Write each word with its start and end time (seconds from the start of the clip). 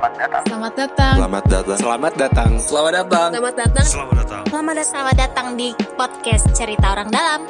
Selamat 0.00 0.16
datang. 0.16 0.44
Selamat 0.48 0.72
datang. 0.72 1.14
Selamat 1.20 1.44
datang. 1.44 1.76
Selamat 1.76 2.12
datang. 2.16 2.50
Selamat 2.56 2.92
datang. 2.96 3.28
Selamat 3.28 3.52
datang. 3.52 3.84
Selamat 3.84 4.14
datang. 4.16 4.44
Selamat 4.48 4.72
datang. 4.72 4.88
Selamat 4.88 5.16
datang 5.20 5.46
di 5.60 5.68
podcast 5.92 6.44
Cerita 6.56 6.86
Orang 6.96 7.12
Dalam. 7.12 7.40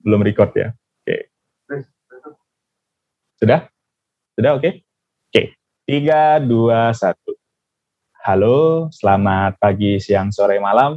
belum 0.00 0.24
record 0.24 0.56
ya. 0.56 0.72
Oke. 0.72 1.16
Sudah? 3.36 3.68
Sudah 4.32 4.56
oke? 4.56 4.80
Oke. 5.28 5.42
Tiga, 5.84 6.40
dua, 6.40 6.96
satu. 6.96 7.36
Halo, 8.24 8.88
selamat 8.88 9.60
pagi, 9.60 10.00
siang, 10.00 10.32
sore, 10.32 10.56
malam. 10.56 10.96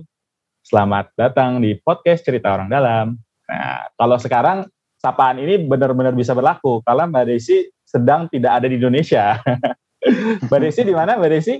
Selamat 0.64 1.12
datang 1.20 1.60
di 1.60 1.76
podcast 1.76 2.24
Cerita 2.24 2.56
Orang 2.56 2.72
Dalam. 2.72 3.20
Nah, 3.52 3.92
kalau 4.00 4.16
sekarang 4.16 4.64
sapaan 5.04 5.36
ini 5.36 5.60
benar-benar 5.68 6.16
bisa 6.16 6.32
berlaku 6.32 6.80
kalau 6.88 7.04
Mbak 7.12 7.28
Desi 7.28 7.68
sedang 7.84 8.32
tidak 8.32 8.64
ada 8.64 8.72
di 8.72 8.80
Indonesia. 8.80 9.36
Mbak 10.48 10.60
Desi 10.64 10.82
di 10.88 10.96
mana 10.96 11.20
Mbak 11.20 11.30
Desi? 11.36 11.60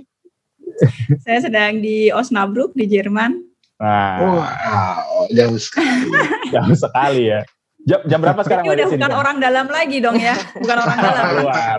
Saya 1.20 1.44
sedang 1.44 1.84
di 1.84 2.08
Osnabrück 2.08 2.72
di 2.72 2.88
Jerman. 2.88 3.36
Nah, 3.76 4.16
Wow, 4.16 5.28
jauh 5.28 5.60
sekali. 5.60 6.08
jauh 6.56 6.72
sekali 6.72 7.22
ya. 7.28 7.44
Jam, 7.84 8.00
jam 8.08 8.18
berapa 8.24 8.40
sekarang 8.40 8.64
Ini 8.64 8.68
Mbak 8.72 8.76
udah 8.80 8.86
Desi? 8.88 8.96
di 8.96 9.00
bukan 9.04 9.12
orang 9.12 9.36
dalam 9.44 9.66
lagi 9.68 9.96
dong 10.00 10.16
ya, 10.16 10.36
bukan 10.56 10.76
orang 10.80 10.98
dalam. 11.04 11.24
luar. 11.44 11.76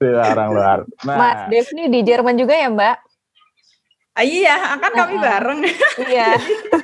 Tidak 0.00 0.26
orang 0.32 0.48
luar. 0.56 0.78
Nah, 1.04 1.16
Mas 1.20 1.40
Dev 1.52 1.68
nih 1.76 1.86
di 1.92 2.00
Jerman 2.08 2.34
juga 2.40 2.56
ya 2.56 2.72
Mbak? 2.72 2.96
Ah, 4.18 4.24
iya, 4.26 4.56
kan 4.80 4.92
kami 4.96 5.14
bareng. 5.20 5.60
Iya. 6.08 6.34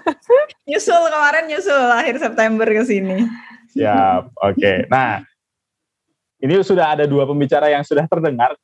nyusul 0.71 1.03
kemarin 1.11 1.51
nyusul 1.51 1.91
akhir 1.91 2.21
September 2.21 2.69
ke 2.69 2.85
sini. 2.87 3.27
Siap, 3.75 4.23
oke. 4.39 4.87
Nah, 4.87 5.19
ini 6.39 6.55
sudah 6.63 6.95
ada 6.95 7.05
dua 7.11 7.27
pembicara 7.27 7.67
yang 7.67 7.83
sudah 7.83 8.07
terdengar. 8.07 8.55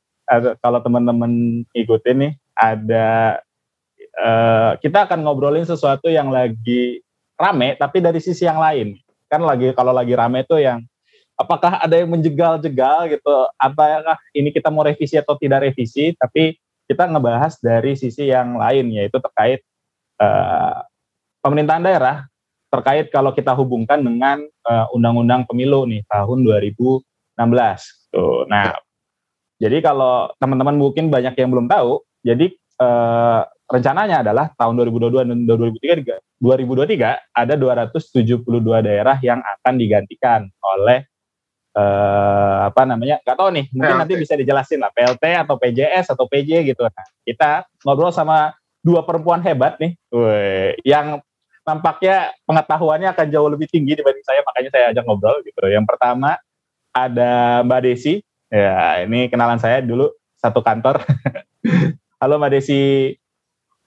Kalau 0.63 0.79
teman-teman 0.79 1.63
ikutin 1.75 2.17
nih, 2.23 2.33
ada 2.55 3.39
eh, 3.99 4.71
kita 4.79 5.03
akan 5.03 5.27
ngobrolin 5.27 5.67
sesuatu 5.67 6.07
yang 6.07 6.31
lagi 6.31 7.03
rame, 7.35 7.75
tapi 7.75 7.99
dari 7.99 8.23
sisi 8.23 8.47
yang 8.47 8.63
lain. 8.63 8.95
Kan 9.27 9.43
lagi 9.43 9.75
kalau 9.75 9.91
lagi 9.91 10.15
rame 10.15 10.47
tuh 10.47 10.63
yang 10.63 10.79
apakah 11.35 11.83
ada 11.83 11.99
yang 11.99 12.07
menjegal-jegal 12.07 13.11
gitu? 13.11 13.35
Apakah 13.59 14.15
ini 14.31 14.55
kita 14.55 14.71
mau 14.71 14.87
revisi 14.87 15.19
atau 15.19 15.35
tidak 15.35 15.67
revisi? 15.67 16.15
Tapi 16.15 16.55
kita 16.87 17.11
ngebahas 17.11 17.59
dari 17.59 17.99
sisi 17.99 18.31
yang 18.31 18.55
lain, 18.55 18.95
yaitu 18.95 19.19
terkait 19.19 19.59
eh, 20.23 20.79
pemerintahan 21.43 21.83
daerah 21.83 22.30
terkait 22.71 23.11
kalau 23.11 23.35
kita 23.35 23.51
hubungkan 23.51 23.99
dengan 23.99 24.39
eh, 24.47 24.85
undang-undang 24.95 25.43
pemilu 25.43 25.83
nih 25.83 26.07
tahun 26.07 26.47
2016. 26.47 27.03
Tuh. 28.15 28.47
Nah, 28.47 28.71
jadi 29.59 29.77
kalau 29.83 30.31
teman-teman 30.39 30.79
mungkin 30.79 31.11
banyak 31.11 31.35
yang 31.35 31.51
belum 31.51 31.67
tahu, 31.67 31.99
jadi 32.23 32.47
eh, 32.55 33.41
rencananya 33.67 34.23
adalah 34.23 34.49
tahun 34.55 34.73
2022 34.87 35.29
dan 35.29 35.39
2023 35.45 36.41
2023 36.41 37.37
ada 37.37 37.53
272 37.53 38.41
daerah 38.81 39.17
yang 39.21 39.39
akan 39.39 39.73
digantikan 39.77 40.49
oleh 40.63 41.05
eh, 41.75 42.57
apa 42.65 42.81
namanya? 42.87 43.21
Gak 43.21 43.37
tahu 43.37 43.51
nih, 43.51 43.65
mungkin 43.75 43.95
PLT. 43.95 44.01
nanti 44.01 44.13
bisa 44.15 44.33
dijelasin 44.39 44.79
lah 44.81 44.91
PLT 44.95 45.23
atau 45.45 45.55
PJS 45.59 46.15
atau 46.15 46.25
PJ 46.25 46.71
gitu. 46.71 46.87
Nah, 46.87 47.05
kita 47.27 47.67
ngobrol 47.85 48.09
sama 48.09 48.55
dua 48.81 49.05
perempuan 49.05 49.45
hebat 49.45 49.77
nih, 49.77 49.93
Woi, 50.09 50.73
yang 50.81 51.21
nampaknya 51.71 52.35
pengetahuannya 52.43 53.15
akan 53.15 53.27
jauh 53.31 53.47
lebih 53.47 53.71
tinggi 53.71 53.95
dibanding 53.95 54.27
saya, 54.27 54.43
makanya 54.43 54.69
saya 54.75 54.85
ajak 54.91 55.07
ngobrol 55.07 55.39
gitu. 55.47 55.63
Yang 55.71 55.87
pertama 55.87 56.35
ada 56.91 57.63
Mbak 57.63 57.81
Desi, 57.87 58.19
ya 58.51 59.07
ini 59.07 59.31
kenalan 59.31 59.55
saya 59.55 59.79
dulu 59.79 60.11
satu 60.35 60.59
kantor. 60.59 60.99
Halo 62.21 62.35
Mbak 62.35 62.51
Desi, 62.51 63.15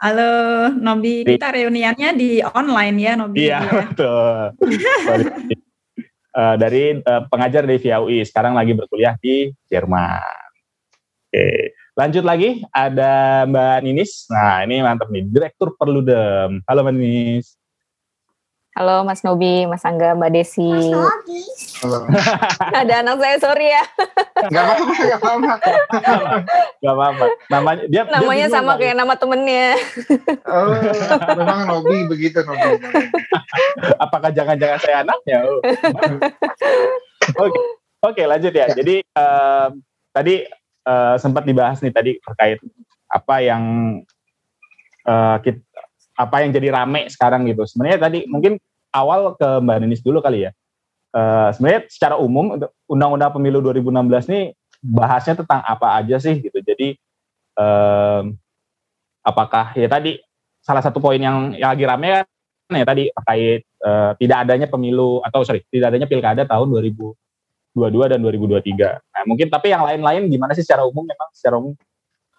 Halo 0.01 0.73
Nobi, 0.75 1.29
kita 1.29 1.53
reuniannya 1.53 2.11
di 2.17 2.41
online 2.41 2.97
ya 2.97 3.13
Nobi. 3.21 3.37
iya 3.45 3.61
ya. 3.61 3.73
betul. 3.93 4.37
Eh, 6.35 6.57
dari 6.59 6.99
eh, 6.99 7.23
pengajar 7.31 7.63
di 7.63 7.79
VIA 7.79 8.03
UI, 8.03 8.27
sekarang 8.27 8.59
lagi 8.59 8.75
berkuliah 8.75 9.15
di 9.23 9.55
Jerman. 9.71 10.19
Oke, 11.31 11.79
lanjut 11.95 12.27
lagi 12.27 12.59
ada 12.75 13.47
Mbak 13.47 13.79
Ninis. 13.87 14.27
Nah 14.35 14.67
ini 14.67 14.83
mantap 14.83 15.15
nih, 15.15 15.23
Direktur 15.31 15.79
Perludem. 15.79 16.59
Halo 16.67 16.83
Mbak 16.83 16.95
Ninis. 16.99 17.55
Halo 18.75 19.07
Mas 19.07 19.23
Nobi, 19.23 19.71
Mas 19.71 19.87
Angga, 19.87 20.19
Mbak 20.19 20.35
Desi. 20.35 20.67
Halo. 21.79 22.11
Ada 22.83 23.07
anak 23.07 23.23
saya, 23.23 23.37
sorry 23.39 23.71
ya. 23.71 23.87
Gak 24.51 24.63
apa-apa, 24.67 24.95
gak 24.99 25.21
apa-apa. 25.23 25.53
Gak 26.83 26.95
apa-apa. 26.99 27.25
Namanya 27.55 27.83
dia 27.87 28.03
dia 28.03 28.11
Namanya 28.11 28.47
bingung 28.51 28.57
sama 28.59 28.73
kayak 28.75 28.97
nama 28.99 29.15
temennya. 29.15 29.79
Oh, 30.43 30.75
memang 31.39 31.61
Nobi 31.71 31.99
begitu 32.11 32.43
Nobi. 32.43 32.83
apakah 33.95 34.35
jangan-jangan 34.35 34.79
saya 34.83 35.07
anaknya? 35.07 35.39
Oh. 35.47 35.59
Oke, 37.47 37.59
oke 38.03 38.23
lanjut 38.27 38.51
ya. 38.51 38.67
Jadi 38.75 39.07
em, 39.07 39.71
tadi 40.11 40.51
eh, 40.83 41.15
sempat 41.23 41.47
dibahas 41.47 41.79
nih 41.79 41.95
tadi 41.95 42.19
terkait 42.19 42.59
apa 43.07 43.35
yang 43.39 43.63
eh, 45.07 45.37
kit- 45.47 45.63
apa 46.15 46.47
yang 46.47 46.51
jadi 46.55 46.69
rame 46.71 47.11
sekarang 47.11 47.47
gitu. 47.51 47.67
Sebenarnya 47.67 47.99
tadi 48.07 48.27
mungkin 48.31 48.59
awal 48.95 49.35
ke 49.35 49.49
Mbak 49.61 49.77
Nenis 49.83 50.03
dulu 50.03 50.23
kali 50.23 50.47
ya. 50.47 50.51
Eh, 51.15 51.49
sebenarnya 51.55 51.87
secara 51.87 52.19
umum 52.19 52.59
Undang-Undang 52.91 53.39
Pemilu 53.39 53.63
2016 53.63 54.31
nih 54.31 54.45
bahasnya 54.83 55.35
tentang 55.39 55.63
apa 55.63 56.03
aja 56.03 56.19
sih 56.19 56.43
gitu. 56.43 56.59
Jadi 56.59 56.99
em, 57.55 58.25
apakah 59.23 59.73
ya 59.79 59.87
tadi 59.87 60.19
salah 60.59 60.83
satu 60.83 60.99
poin 60.99 61.23
yang, 61.23 61.55
yang 61.55 61.71
lagi 61.73 61.85
rame 61.87 62.09
kan 62.11 62.75
ya 62.75 62.85
tadi 62.85 63.09
terkait 63.15 63.63
eh, 63.63 64.11
tidak 64.19 64.39
adanya 64.43 64.67
pemilu 64.67 65.23
atau 65.23 65.47
sorry 65.47 65.63
tidak 65.71 65.95
adanya 65.95 66.11
pilkada 66.11 66.43
tahun 66.45 66.67
2022 66.83 68.11
dan 68.11 68.19
2023. 68.19 68.99
Nah 68.99 69.23
mungkin 69.25 69.49
tapi 69.49 69.71
yang 69.71 69.87
lain-lain 69.87 70.27
gimana 70.27 70.53
sih 70.59 70.67
secara 70.67 70.83
umum 70.83 71.07
memang 71.07 71.29
secara 71.31 71.63
umum 71.63 71.79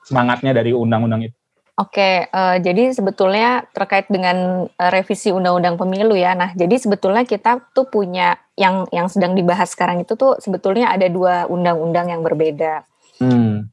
semangatnya 0.04 0.52
dari 0.52 0.76
undang-undang 0.76 1.32
itu? 1.32 1.38
Oke, 1.76 2.32
eh, 2.32 2.58
jadi 2.64 2.96
sebetulnya 2.96 3.68
terkait 3.76 4.08
dengan 4.08 4.64
eh, 4.64 4.90
revisi 4.96 5.36
Undang-Undang 5.36 5.76
Pemilu 5.76 6.16
ya. 6.16 6.32
Nah, 6.32 6.56
jadi 6.56 6.80
sebetulnya 6.80 7.28
kita 7.28 7.60
tuh 7.76 7.92
punya 7.92 8.40
yang 8.56 8.88
yang 8.96 9.12
sedang 9.12 9.36
dibahas 9.36 9.76
sekarang 9.76 10.00
itu 10.00 10.16
tuh 10.16 10.40
sebetulnya 10.40 10.88
ada 10.88 11.12
dua 11.12 11.44
undang-undang 11.52 12.16
yang 12.16 12.24
berbeda. 12.24 12.88
Hmm. 13.20 13.68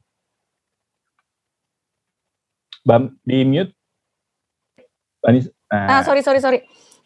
Bam, 2.83 3.15
di 3.23 3.47
mute. 3.47 3.71
Banis, 5.23 5.47
Ah, 5.73 5.87
nah, 5.87 6.01
sorry, 6.05 6.21
sorry, 6.21 6.37
sorry. 6.37 6.59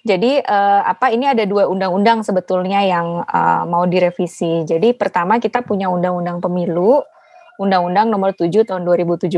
Jadi 0.03 0.43
eh, 0.43 0.81
apa 0.83 1.13
ini 1.13 1.29
ada 1.29 1.45
dua 1.47 1.71
undang-undang 1.71 2.25
sebetulnya 2.25 2.83
yang 2.83 3.23
eh, 3.23 3.63
mau 3.69 3.87
direvisi. 3.87 4.67
Jadi 4.67 4.91
pertama 4.97 5.39
kita 5.39 5.63
punya 5.63 5.87
undang-undang 5.87 6.43
pemilu, 6.43 7.05
undang-undang 7.57 8.09
nomor 8.09 8.33
7 8.33 8.65
tahun 8.65 8.85
2017. 8.85 9.33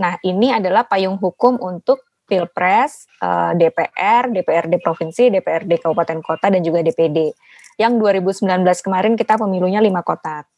Nah, 0.00 0.16
ini 0.24 0.52
adalah 0.52 0.84
payung 0.84 1.16
hukum 1.20 1.56
untuk 1.60 2.04
Pilpres, 2.26 3.04
eh, 3.20 3.52
DPR, 3.60 4.32
DPRD 4.32 4.80
provinsi, 4.80 5.28
DPRD 5.28 5.76
kabupaten 5.84 6.18
kota 6.24 6.48
dan 6.48 6.64
juga 6.64 6.80
DPD. 6.80 7.32
Yang 7.76 7.92
2019 8.00 8.80
kemarin 8.80 9.14
kita 9.20 9.36
pemilunya 9.36 9.84
lima 9.84 10.00
kotak. 10.00 10.48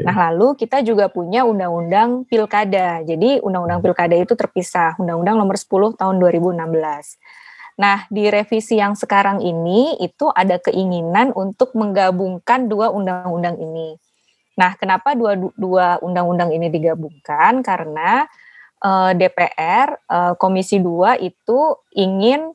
Nah, 0.00 0.14
lalu 0.30 0.56
kita 0.56 0.80
juga 0.80 1.12
punya 1.12 1.44
undang-undang 1.44 2.24
pilkada. 2.24 3.04
Jadi 3.04 3.42
undang-undang 3.44 3.84
pilkada 3.84 4.16
itu 4.16 4.32
terpisah, 4.32 4.96
undang-undang 4.96 5.36
nomor 5.36 5.58
10 5.60 5.92
tahun 5.98 6.16
2016. 6.16 7.18
Nah, 7.76 8.04
di 8.08 8.28
revisi 8.28 8.78
yang 8.80 8.96
sekarang 8.96 9.40
ini 9.40 9.96
itu 10.00 10.28
ada 10.32 10.60
keinginan 10.60 11.32
untuk 11.32 11.72
menggabungkan 11.76 12.68
dua 12.68 12.92
undang-undang 12.92 13.56
ini. 13.58 13.96
Nah, 14.58 14.76
kenapa 14.76 15.16
dua 15.16 15.36
dua 15.56 15.96
undang-undang 16.04 16.52
ini 16.52 16.68
digabungkan? 16.68 17.64
Karena 17.64 18.28
eh, 18.84 19.12
DPR 19.16 19.88
eh, 19.96 20.34
Komisi 20.36 20.76
2 20.80 21.16
itu 21.22 21.60
ingin 21.96 22.52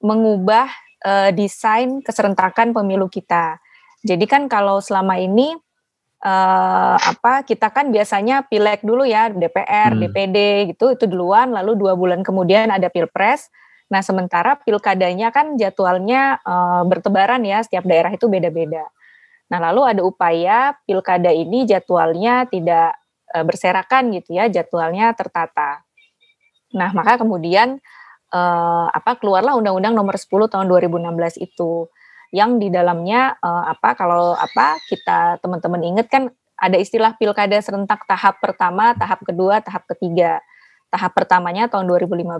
mengubah 0.00 0.68
eh, 1.04 1.30
desain 1.36 2.00
keserentakan 2.00 2.72
pemilu 2.72 3.08
kita. 3.12 3.60
Jadi 4.04 4.24
kan 4.28 4.48
kalau 4.48 4.80
selama 4.80 5.16
ini 5.20 5.52
eh, 6.24 6.96
apa 6.98 7.44
kita 7.44 7.68
kan 7.72 7.92
biasanya 7.92 8.44
pileg 8.48 8.80
dulu 8.84 9.04
ya 9.04 9.28
DPR, 9.32 9.96
Hmm. 9.96 10.00
DPD 10.00 10.38
gitu 10.74 10.96
itu 10.96 11.04
duluan, 11.08 11.52
lalu 11.52 11.76
dua 11.76 11.92
bulan 11.96 12.24
kemudian 12.24 12.72
ada 12.72 12.88
pilpres. 12.88 13.48
Nah 13.92 14.00
sementara 14.00 14.56
pilkadanya 14.64 15.28
kan 15.28 15.56
jadwalnya 15.60 16.40
eh, 16.40 16.82
bertebaran 16.88 17.44
ya 17.44 17.60
setiap 17.64 17.84
daerah 17.84 18.12
itu 18.12 18.26
beda-beda. 18.32 18.88
Nah 19.52 19.58
lalu 19.70 19.80
ada 19.84 20.02
upaya 20.04 20.72
pilkada 20.88 21.30
ini 21.32 21.68
jadwalnya 21.68 22.48
tidak 22.48 22.96
eh, 23.32 23.44
berserakan 23.44 24.12
gitu 24.16 24.36
ya, 24.38 24.48
jadwalnya 24.48 25.12
tertata. 25.12 25.84
Nah 26.74 26.90
maka 26.96 27.20
kemudian 27.20 27.78
eh, 28.32 28.86
apa 28.90 29.16
keluarlah 29.20 29.56
Undang-Undang 29.58 29.94
Nomor 29.94 30.16
10 30.16 30.52
Tahun 30.52 30.66
2016 30.68 31.40
itu. 31.40 31.88
yang 32.34 32.58
di 32.58 32.66
dalamnya 32.66 33.38
uh, 33.38 33.70
apa 33.70 33.94
kalau 33.94 34.34
apa 34.34 34.74
kita 34.90 35.38
teman-teman 35.38 35.86
ingat 35.86 36.10
kan 36.10 36.34
ada 36.58 36.76
istilah 36.78 37.14
pilkada 37.18 37.58
serentak 37.58 38.06
tahap 38.06 38.38
pertama, 38.38 38.94
tahap 38.94 39.22
kedua, 39.26 39.60
tahap 39.60 39.86
ketiga. 39.90 40.40
Tahap 40.88 41.10
pertamanya 41.10 41.66
tahun 41.66 41.90
2015, 41.90 42.38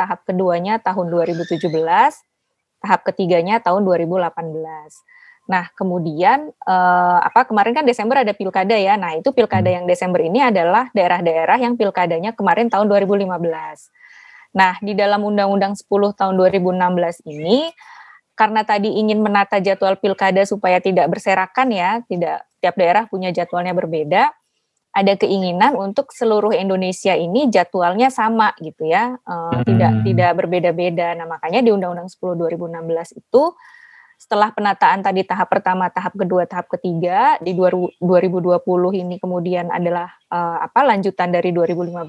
tahap 0.00 0.24
keduanya 0.24 0.80
tahun 0.80 1.12
2017, 1.12 1.68
tahap 2.80 3.00
ketiganya 3.04 3.60
tahun 3.60 3.84
2018. 3.84 4.32
Nah, 5.50 5.68
kemudian 5.74 6.50
eh, 6.50 7.18
apa 7.22 7.46
kemarin 7.46 7.74
kan 7.74 7.84
Desember 7.86 8.22
ada 8.22 8.30
pilkada 8.34 8.78
ya. 8.78 8.94
Nah, 8.94 9.18
itu 9.18 9.34
pilkada 9.34 9.68
yang 9.68 9.84
Desember 9.86 10.22
ini 10.22 10.38
adalah 10.38 10.88
daerah-daerah 10.94 11.58
yang 11.58 11.74
pilkadanya 11.74 12.30
kemarin 12.34 12.70
tahun 12.70 12.86
2015. 12.86 13.26
Nah, 14.52 14.76
di 14.84 14.92
dalam 14.92 15.24
Undang-Undang 15.24 15.74
10 15.80 16.12
tahun 16.12 16.34
2016 16.36 17.24
ini 17.26 17.72
karena 18.32 18.64
tadi 18.64 18.88
ingin 18.96 19.20
menata 19.20 19.60
jadwal 19.60 19.98
pilkada 20.00 20.42
supaya 20.48 20.80
tidak 20.80 21.08
berserakan 21.12 21.68
ya, 21.72 22.00
tidak 22.08 22.44
tiap 22.62 22.74
daerah 22.78 23.04
punya 23.10 23.34
jadwalnya 23.34 23.74
berbeda 23.76 24.32
ada 24.92 25.16
keinginan 25.16 25.72
untuk 25.72 26.12
seluruh 26.12 26.52
Indonesia 26.52 27.16
ini 27.16 27.48
jadwalnya 27.48 28.12
sama 28.12 28.52
gitu 28.60 28.84
ya, 28.84 29.16
hmm. 29.24 29.64
tidak 29.64 29.92
tidak 30.04 30.30
berbeda-beda. 30.36 31.16
Nah 31.16 31.24
makanya 31.24 31.64
di 31.64 31.72
Undang-Undang 31.72 32.12
10 32.12 32.36
2016 32.36 33.24
itu 33.24 33.42
setelah 34.22 34.54
penataan 34.54 35.02
tadi 35.02 35.26
tahap 35.26 35.50
pertama, 35.50 35.90
tahap 35.90 36.14
kedua, 36.14 36.46
tahap 36.46 36.70
ketiga 36.70 37.42
di 37.42 37.58
2020 37.58 37.98
ini 38.94 39.18
kemudian 39.18 39.66
adalah 39.74 40.14
uh, 40.30 40.62
apa 40.62 40.86
lanjutan 40.86 41.34
dari 41.34 41.50
2015. 41.50 42.06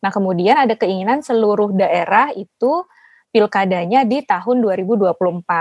Nah 0.00 0.08
kemudian 0.08 0.56
ada 0.56 0.72
keinginan 0.72 1.20
seluruh 1.20 1.76
daerah 1.76 2.32
itu 2.32 2.80
pilkadanya 3.28 4.08
di 4.08 4.24
tahun 4.24 4.64
2024. 4.64 5.12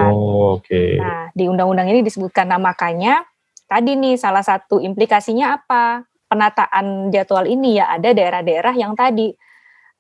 Oh, 0.08 0.56
Oke. 0.56 0.72
Okay. 0.72 0.92
Nah 1.04 1.36
di 1.36 1.52
undang-undang 1.52 1.92
ini 1.92 2.00
disebutkan, 2.00 2.48
nah 2.48 2.63
makanya 2.63 3.28
tadi 3.68 4.00
nih 4.00 4.16
salah 4.16 4.48
satu 4.48 4.80
implikasinya 4.80 5.52
apa? 5.52 6.08
penataan 6.28 7.08
jadwal 7.08 7.48
ini 7.48 7.80
ya 7.80 7.88
ada 7.88 8.12
daerah-daerah 8.12 8.75
yang 8.75 9.00
tadi 9.00 9.31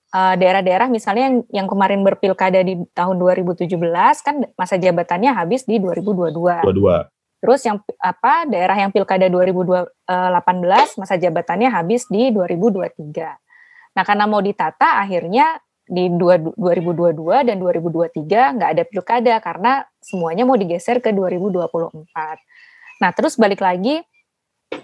daerah 0.07 0.39
daerah-daerah 0.39 0.87
misalnya 0.87 1.23
yang 1.27 1.37
yang 1.51 1.67
kemarin 1.67 1.99
berpilkada 2.01 2.63
di 2.63 2.79
tahun 2.95 3.19
2017 3.19 3.67
kan 4.23 4.35
masa 4.55 4.79
jabatannya 4.79 5.35
habis 5.35 5.67
di 5.67 5.83
2022. 5.83 6.63
22. 6.63 7.11
Terus 7.37 7.61
yang 7.67 7.77
apa 8.01 8.47
daerah 8.49 8.77
yang 8.79 8.89
pilkada 8.89 9.29
2018 9.29 9.93
masa 10.97 11.15
jabatannya 11.19 11.69
habis 11.69 12.09
di 12.09 12.33
2023. 12.33 13.93
Nah, 13.93 14.03
karena 14.05 14.25
mau 14.25 14.41
ditata 14.41 14.97
akhirnya 15.01 15.61
di 15.87 16.11
2022 16.11 17.47
dan 17.47 17.55
2023 17.61 18.55
nggak 18.59 18.69
ada 18.75 18.83
pilkada 18.83 19.33
karena 19.39 19.71
semuanya 20.03 20.43
mau 20.43 20.57
digeser 20.57 20.99
ke 20.99 21.13
2024. 21.13 22.09
Nah, 22.99 23.11
terus 23.13 23.37
balik 23.37 23.61
lagi 23.61 24.01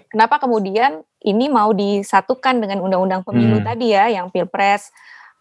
kenapa 0.08 0.40
kemudian 0.40 1.04
ini 1.24 1.48
mau 1.50 1.72
disatukan 1.72 2.60
dengan 2.60 2.84
undang-undang 2.84 3.24
pemilu 3.24 3.60
hmm. 3.60 3.66
tadi 3.66 3.86
ya, 3.92 4.08
yang 4.12 4.28
pilpres, 4.30 4.92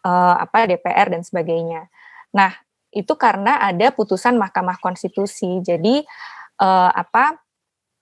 uh, 0.04 0.36
apa 0.38 0.68
DPR 0.68 1.10
dan 1.10 1.24
sebagainya. 1.24 1.88
Nah, 2.36 2.52
itu 2.94 3.14
karena 3.18 3.58
ada 3.58 3.90
putusan 3.90 4.38
Mahkamah 4.38 4.78
Konstitusi. 4.78 5.64
Jadi 5.64 6.04
uh, 6.62 6.92
apa? 6.94 7.40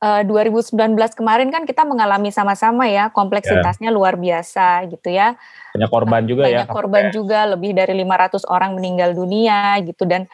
Uh, 0.02 0.26
eh, 0.26 0.50
2019 0.50 0.98
kemarin 1.14 1.54
kan 1.54 1.62
kita 1.62 1.86
mengalami 1.86 2.34
sama-sama 2.34 2.90
ya 2.90 3.14
kompleksitasnya 3.14 3.94
yeah. 3.94 3.98
luar 4.02 4.18
biasa 4.18 4.90
gitu 4.90 5.14
ya. 5.14 5.38
Banyak 5.78 5.92
korban 5.94 6.22
juga 6.26 6.50
banyak 6.50 6.50
ya. 6.50 6.58
Banyak 6.66 6.74
korban 6.74 7.06
juga 7.14 7.40
lebih 7.54 7.78
dari 7.78 7.94
500 8.02 8.50
orang 8.50 8.74
meninggal 8.74 9.14
dunia 9.14 9.78
gitu 9.86 10.10
dan 10.10 10.26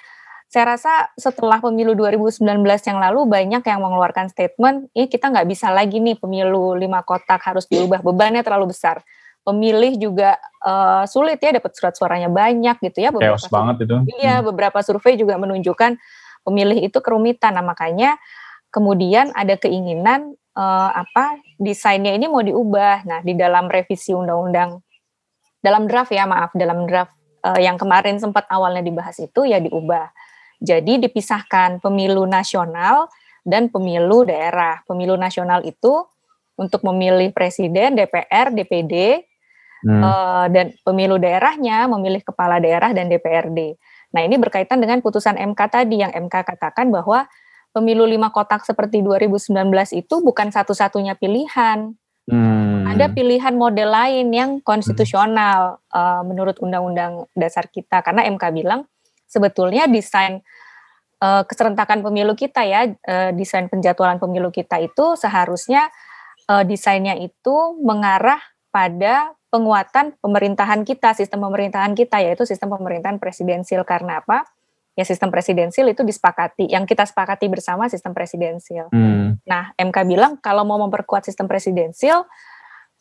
saya 0.47 0.79
rasa 0.79 1.11
setelah 1.19 1.59
pemilu 1.59 1.91
2019 1.91 2.39
yang 2.63 2.99
lalu 3.03 3.27
banyak 3.27 3.59
yang 3.67 3.83
mengeluarkan 3.83 4.31
statement, 4.31 4.87
ini 4.95 5.11
kita 5.11 5.27
nggak 5.27 5.43
bisa 5.43 5.67
lagi 5.67 5.99
nih 5.99 6.15
pemilu 6.15 6.71
lima 6.71 7.03
kotak 7.03 7.43
harus 7.43 7.67
diubah 7.67 7.99
bebannya 7.99 8.47
terlalu 8.47 8.71
besar. 8.71 9.03
Pemilih 9.47 9.95
juga 9.95 10.35
uh, 10.59 11.07
sulit 11.07 11.39
ya 11.39 11.55
dapat 11.55 11.71
surat 11.71 11.95
suaranya 11.95 12.27
banyak 12.27 12.83
gitu 12.83 12.99
ya. 12.99 13.15
Beberapa 13.15 13.39
Chaos 13.39 13.47
banget 13.47 13.87
itu. 13.87 13.95
Iya, 14.19 14.43
hmm. 14.43 14.45
beberapa 14.51 14.79
survei 14.83 15.15
juga 15.15 15.39
menunjukkan 15.39 15.95
pemilih 16.43 16.83
itu 16.83 16.99
kerumitan. 16.99 17.55
Nah 17.55 17.63
makanya 17.63 18.19
kemudian 18.67 19.31
ada 19.31 19.55
keinginan 19.55 20.35
uh, 20.59 20.91
apa 20.91 21.39
desainnya 21.55 22.11
ini 22.11 22.27
mau 22.27 22.43
diubah. 22.43 23.07
Nah 23.07 23.19
di 23.23 23.39
dalam 23.39 23.71
revisi 23.71 24.11
undang-undang 24.11 24.83
dalam 25.63 25.87
draft 25.87 26.11
ya 26.11 26.27
maaf 26.27 26.51
dalam 26.51 26.83
draft 26.83 27.15
uh, 27.47 27.55
yang 27.55 27.79
kemarin 27.79 28.19
sempat 28.19 28.43
awalnya 28.51 28.83
dibahas 28.83 29.15
itu 29.23 29.47
ya 29.47 29.63
diubah 29.63 30.11
jadi 30.57 30.97
dipisahkan 30.97 31.77
pemilu 31.81 32.25
nasional 32.25 33.09
dan 33.45 33.69
pemilu 33.69 34.25
daerah. 34.25 34.81
Pemilu 34.89 35.13
nasional 35.13 35.61
itu 35.63 36.05
untuk 36.57 36.81
memilih 36.81 37.29
presiden, 37.29 37.93
DPR, 37.93 38.49
DPD, 38.49 39.21
hmm. 39.85 40.01
uh, 40.01 40.45
dan 40.49 40.73
pemilu 40.81 41.21
daerahnya 41.21 41.85
memilih 41.91 42.23
kepala 42.23 42.57
daerah 42.57 42.95
dan 42.95 43.11
DPRD. 43.11 43.77
Nah 44.15 44.21
ini 44.23 44.39
berkaitan 44.39 44.79
dengan 44.79 45.03
putusan 45.03 45.35
MK 45.35 45.61
tadi 45.69 46.01
yang 46.01 46.13
MK 46.15 46.35
katakan 46.47 46.89
bahwa 46.89 47.27
pemilu 47.75 48.07
lima 48.07 48.33
kotak 48.33 48.63
seperti 48.65 49.03
2019 49.05 49.53
itu 49.93 50.15
bukan 50.23 50.49
satu-satunya 50.49 51.13
pilihan. 51.19 51.93
Hmm. 52.27 52.83
Ada 52.87 53.13
pilihan 53.13 53.55
model 53.55 53.93
lain 53.93 54.27
yang 54.33 54.51
konstitusional 54.63 55.79
hmm. 55.91 55.93
uh, 55.93 56.21
menurut 56.25 56.57
undang-undang 56.63 57.29
dasar 57.37 57.69
kita 57.69 58.01
karena 58.01 58.25
MK 58.25 58.43
bilang 58.55 58.89
sebetulnya 59.27 59.85
desain 59.85 60.41
uh, 61.21 61.43
keserentakan 61.45 62.01
pemilu 62.01 62.33
kita 62.33 62.65
ya, 62.65 62.89
uh, 62.89 63.31
desain 63.35 63.67
penjadwalan 63.69 64.17
pemilu 64.17 64.49
kita 64.49 64.81
itu 64.81 65.19
seharusnya 65.19 65.91
uh, 66.49 66.63
desainnya 66.65 67.13
itu 67.19 67.55
mengarah 67.83 68.39
pada 68.73 69.36
penguatan 69.47 70.15
pemerintahan 70.19 70.83
kita, 70.83 71.15
sistem 71.15 71.47
pemerintahan 71.47 71.95
kita 71.95 72.19
yaitu 72.19 72.43
sistem 72.43 72.75
pemerintahan 72.75 73.17
presidensil 73.17 73.83
karena 73.87 74.19
apa? 74.19 74.43
Ya 74.97 75.05
sistem 75.05 75.29
presidensil 75.29 75.85
itu 75.93 76.01
disepakati, 76.01 76.73
yang 76.73 76.89
kita 76.89 77.05
sepakati 77.05 77.45
bersama 77.47 77.85
sistem 77.85 78.17
presidensil. 78.17 78.89
Hmm. 78.89 79.37
Nah, 79.45 79.69
MK 79.77 79.97
bilang 80.09 80.41
kalau 80.41 80.65
mau 80.65 80.81
memperkuat 80.81 81.21
sistem 81.21 81.45
presidensil, 81.45 82.25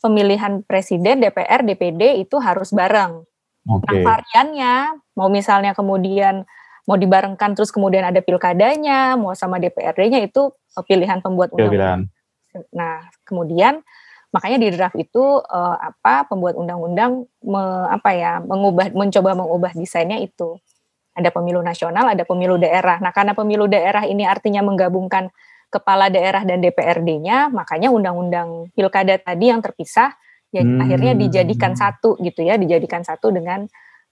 pemilihan 0.05 0.61
presiden, 0.69 1.25
DPR, 1.25 1.65
DPD 1.65 2.21
itu 2.21 2.37
harus 2.37 2.71
bareng. 2.77 3.25
Okay. 3.67 4.05
Nah, 4.05 4.13
variannya 4.13 4.75
mau 5.17 5.33
misalnya 5.33 5.73
kemudian 5.73 6.45
mau 6.87 6.95
dibarengkan 6.95 7.59
terus 7.59 7.75
kemudian 7.75 8.07
ada 8.07 8.23
pilkadanya, 8.23 9.19
mau 9.19 9.35
sama 9.35 9.59
DPRD-nya 9.59 10.23
itu 10.23 10.53
eh, 10.53 10.85
pilihan 10.87 11.19
pembuat 11.19 11.51
undang-undang. 11.57 12.13
Nah, 12.71 13.09
kemudian 13.27 13.83
makanya 14.37 14.59
di 14.61 14.69
draft 14.69 14.97
itu 15.01 15.41
uh, 15.41 15.77
apa 15.81 16.29
pembuat 16.29 16.61
undang-undang 16.61 17.25
me, 17.41 17.63
apa 17.89 18.13
ya 18.13 18.37
mengubah 18.45 18.93
mencoba 18.93 19.33
mengubah 19.33 19.73
desainnya 19.73 20.21
itu. 20.21 20.61
Ada 21.17 21.33
pemilu 21.33 21.65
nasional, 21.65 22.13
ada 22.13 22.29
pemilu 22.29 22.61
daerah. 22.61 23.01
Nah, 23.01 23.09
karena 23.09 23.33
pemilu 23.33 23.65
daerah 23.65 24.05
ini 24.05 24.29
artinya 24.29 24.61
menggabungkan 24.61 25.33
kepala 25.73 26.13
daerah 26.13 26.45
dan 26.45 26.61
DPRD-nya, 26.61 27.49
makanya 27.49 27.89
undang-undang 27.89 28.69
pilkada 28.77 29.17
tadi 29.17 29.49
yang 29.49 29.65
terpisah 29.65 30.13
ya 30.53 30.61
hmm. 30.61 30.79
akhirnya 30.85 31.13
dijadikan 31.17 31.73
satu 31.73 32.21
gitu 32.21 32.45
ya, 32.45 32.61
dijadikan 32.61 33.01
satu 33.01 33.33
dengan 33.33 33.65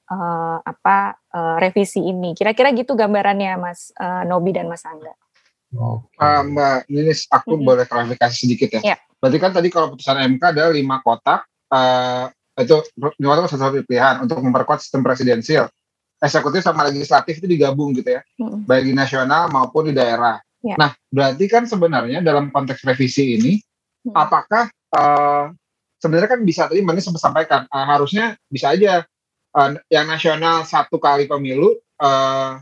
uh, 0.09 0.59
apa 0.65 1.21
uh, 1.37 1.57
revisi 1.61 2.01
ini. 2.01 2.33
Kira-kira 2.33 2.73
gitu 2.73 2.97
gambarannya 2.97 3.61
Mas 3.61 3.93
uh, 4.01 4.25
Nobi 4.25 4.57
dan 4.57 4.73
Mas 4.73 4.89
Angga. 4.89 5.13
Oh. 5.77 6.01
Uh, 6.17 6.41
Mbak 6.41 6.89
Ninis, 6.89 7.29
aku 7.29 7.59
mm-hmm. 7.59 7.67
boleh 7.69 7.85
klarifikasi 7.85 8.33
sedikit 8.33 8.81
ya. 8.81 8.97
Yeah. 8.97 8.99
Berarti 9.25 9.41
kan 9.41 9.57
tadi 9.57 9.73
kalau 9.73 9.97
putusan 9.97 10.21
MK 10.37 10.53
ada 10.53 10.69
lima 10.69 11.01
kotak, 11.01 11.49
uh, 11.73 12.29
itu 12.61 12.77
lima 13.17 13.41
kotak 13.41 13.57
satu 13.57 13.81
pilihan 13.89 14.21
untuk 14.21 14.37
memperkuat 14.37 14.85
sistem 14.85 15.01
presidensil. 15.01 15.65
Eksekutif 16.21 16.61
sama 16.61 16.85
legislatif 16.93 17.41
itu 17.41 17.49
digabung 17.49 17.97
gitu 17.97 18.21
ya, 18.21 18.21
mm-hmm. 18.37 18.69
baik 18.69 18.85
di 18.85 18.93
nasional 18.93 19.49
maupun 19.49 19.89
di 19.89 19.97
daerah. 19.97 20.45
Yeah. 20.61 20.77
Nah, 20.77 20.93
berarti 21.09 21.49
kan 21.49 21.65
sebenarnya 21.65 22.21
dalam 22.21 22.53
konteks 22.53 22.85
revisi 22.85 23.41
ini, 23.41 23.57
mm-hmm. 23.57 24.13
apakah 24.13 24.69
uh, 24.93 25.49
sebenarnya 26.05 26.37
kan 26.37 26.41
bisa 26.45 26.69
tadi 26.69 26.85
Mbak 26.85 27.01
sempat 27.01 27.25
sampaikan, 27.25 27.65
uh, 27.73 27.87
harusnya 27.97 28.37
bisa 28.53 28.77
aja 28.77 29.09
uh, 29.57 29.73
yang 29.89 30.05
nasional 30.05 30.69
satu 30.69 31.01
kali 31.01 31.25
pemilu, 31.25 31.81
uh, 31.97 32.61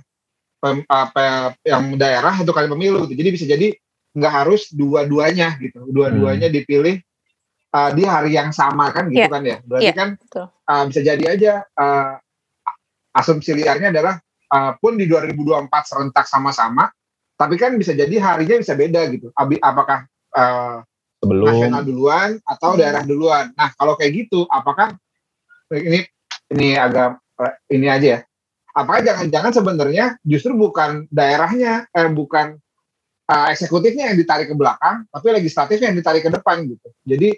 pem, 0.62 0.86
apa 0.86 1.58
yang 1.66 1.98
daerah 1.98 2.38
satu 2.38 2.54
kali 2.54 2.70
pemilu. 2.70 3.10
Gitu. 3.10 3.18
Jadi 3.18 3.30
bisa 3.34 3.44
jadi 3.50 3.74
nggak 4.12 4.32
harus 4.32 4.68
dua-duanya 4.72 5.56
gitu, 5.56 5.88
dua-duanya 5.88 6.52
hmm. 6.52 6.56
dipilih 6.56 6.96
uh, 7.72 7.90
di 7.96 8.04
hari 8.04 8.36
yang 8.36 8.52
sama 8.52 8.92
kan 8.92 9.08
gitu 9.08 9.24
yeah. 9.24 9.32
kan 9.32 9.42
ya. 9.42 9.56
Berarti 9.64 9.88
yeah, 9.88 9.96
kan 9.96 10.08
uh, 10.68 10.84
bisa 10.88 11.00
jadi 11.00 11.24
aja 11.32 11.52
uh, 11.76 12.20
asumsi 13.16 13.56
liarnya 13.56 13.92
adalah 13.92 14.20
uh, 14.52 14.72
pun 14.76 15.00
di 15.00 15.08
2024 15.08 15.68
serentak 15.88 16.28
sama-sama, 16.28 16.92
tapi 17.36 17.56
kan 17.56 17.74
bisa 17.80 17.96
jadi 17.96 18.12
harinya 18.20 18.60
bisa 18.60 18.76
beda 18.76 19.00
gitu. 19.12 19.32
Apakah 19.36 20.04
uh, 20.36 20.84
Sebelum. 21.22 21.44
nasional 21.48 21.82
duluan 21.86 22.30
atau 22.42 22.74
hmm. 22.74 22.78
daerah 22.78 23.02
duluan. 23.06 23.54
Nah 23.54 23.70
kalau 23.78 23.94
kayak 23.94 24.26
gitu, 24.26 24.44
apakah 24.50 24.92
ini 25.72 26.04
ini 26.52 26.76
agak 26.76 27.22
ini 27.72 27.88
aja 27.88 28.08
ya. 28.18 28.20
apakah 28.72 29.04
jangan-jangan 29.04 29.52
sebenarnya 29.52 30.06
justru 30.24 30.56
bukan 30.56 31.04
daerahnya, 31.12 31.84
eh, 31.92 32.08
bukan 32.08 32.56
uh, 33.32 33.46
eksekutifnya 33.48 34.12
yang 34.12 34.18
ditarik 34.20 34.52
ke 34.52 34.56
belakang, 34.56 35.08
tapi 35.08 35.26
legislatifnya 35.32 35.88
yang 35.88 35.98
ditarik 35.98 36.22
ke 36.22 36.30
depan 36.30 36.68
gitu. 36.68 36.88
Jadi 37.08 37.28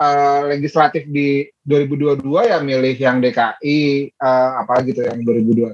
uh, 0.00 0.40
legislatif 0.52 1.08
di 1.08 1.48
2022 1.64 2.52
ya 2.52 2.58
milih 2.60 2.96
yang 3.00 3.24
DKI 3.24 3.78
uh, 4.20 4.50
apa 4.60 4.84
gitu 4.84 5.00
yang 5.08 5.24
2002 5.24 5.72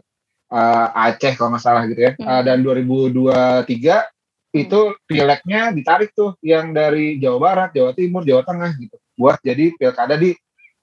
uh, 0.54 1.06
Aceh 1.10 1.34
kalau 1.34 1.54
nggak 1.54 1.62
salah 1.62 1.82
gitu 1.90 2.00
ya. 2.00 2.12
Hmm. 2.14 2.26
Uh, 2.26 2.42
dan 2.46 2.58
2023 2.62 4.14
itu 4.56 4.80
pileknya 5.04 5.74
ditarik 5.74 6.16
tuh 6.16 6.38
yang 6.40 6.72
dari 6.72 7.20
Jawa 7.20 7.38
Barat, 7.42 7.70
Jawa 7.76 7.92
Timur, 7.92 8.24
Jawa 8.24 8.46
Tengah 8.46 8.70
gitu. 8.78 8.96
Buat 9.18 9.42
jadi 9.44 9.74
pilkada 9.76 10.16
di 10.16 10.32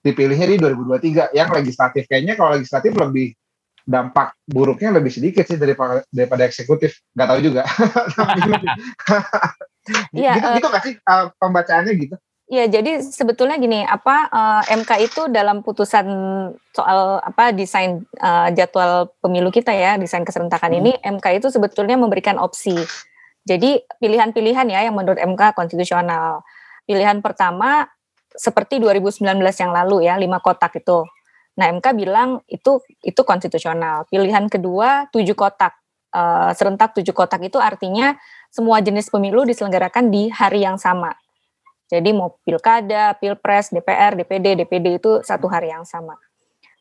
dipilihnya 0.04 0.48
di 0.52 0.58
2023 0.60 1.32
yang 1.32 1.48
legislatif 1.56 2.04
kayaknya 2.12 2.36
kalau 2.36 2.60
legislatif 2.60 2.92
lebih 2.92 3.32
dampak 3.84 4.36
buruknya 4.48 4.96
lebih 4.96 5.12
sedikit 5.12 5.44
sih 5.44 5.60
daripada 5.60 6.08
daripada 6.08 6.48
eksekutif 6.48 7.04
nggak 7.16 7.28
tahu 7.28 7.40
juga 7.44 7.64
Iya, 10.16 10.40
gitu, 10.40 10.48
uh, 10.48 10.56
gitu 10.56 10.68
gak 10.72 10.84
sih 10.88 10.94
uh, 11.04 11.28
pembacaannya 11.44 11.94
gitu 12.00 12.16
Iya, 12.54 12.70
jadi 12.70 13.02
sebetulnya 13.02 13.56
gini, 13.56 13.82
apa 13.82 14.30
uh, 14.30 14.62
eh, 14.68 14.78
MK 14.78 14.92
itu 15.00 15.22
dalam 15.32 15.66
putusan 15.66 16.06
soal 16.76 17.18
apa 17.24 17.50
desain 17.50 18.04
uh, 18.20 18.52
jadwal 18.54 19.10
pemilu 19.24 19.50
kita 19.50 19.74
ya, 19.74 19.96
desain 19.98 20.22
keserentakan 20.22 20.70
hmm. 20.76 20.80
ini, 20.84 20.92
MK 21.02 21.40
itu 21.40 21.48
sebetulnya 21.50 21.96
memberikan 21.98 22.38
opsi. 22.38 22.78
Jadi 23.48 23.82
pilihan-pilihan 23.98 24.70
ya 24.70 24.86
yang 24.86 24.94
menurut 24.94 25.18
MK 25.18 25.56
konstitusional. 25.56 26.44
Pilihan 26.84 27.24
pertama 27.24 27.88
seperti 28.36 28.78
2019 28.78 29.24
yang 29.40 29.72
lalu 29.72 30.06
ya, 30.06 30.20
lima 30.20 30.44
kotak 30.44 30.78
itu. 30.78 31.10
Nah 31.54 31.70
MK 31.70 31.86
bilang 31.94 32.42
itu 32.50 32.82
itu 33.06 33.22
konstitusional. 33.22 34.10
Pilihan 34.10 34.50
kedua 34.50 35.10
tujuh 35.14 35.38
kotak. 35.38 35.78
Uh, 36.14 36.54
serentak 36.54 36.94
tujuh 36.94 37.10
kotak 37.10 37.42
itu 37.42 37.58
artinya 37.58 38.14
semua 38.54 38.78
jenis 38.86 39.10
pemilu 39.10 39.50
diselenggarakan 39.50 40.14
di 40.14 40.30
hari 40.30 40.62
yang 40.62 40.78
sama. 40.78 41.10
Jadi 41.90 42.14
mau 42.14 42.38
pilkada, 42.46 43.18
pilpres, 43.18 43.74
DPR, 43.74 44.14
DPD, 44.18 44.62
DPD 44.62 45.02
itu 45.02 45.26
satu 45.26 45.50
hari 45.50 45.74
yang 45.74 45.86
sama. 45.90 46.14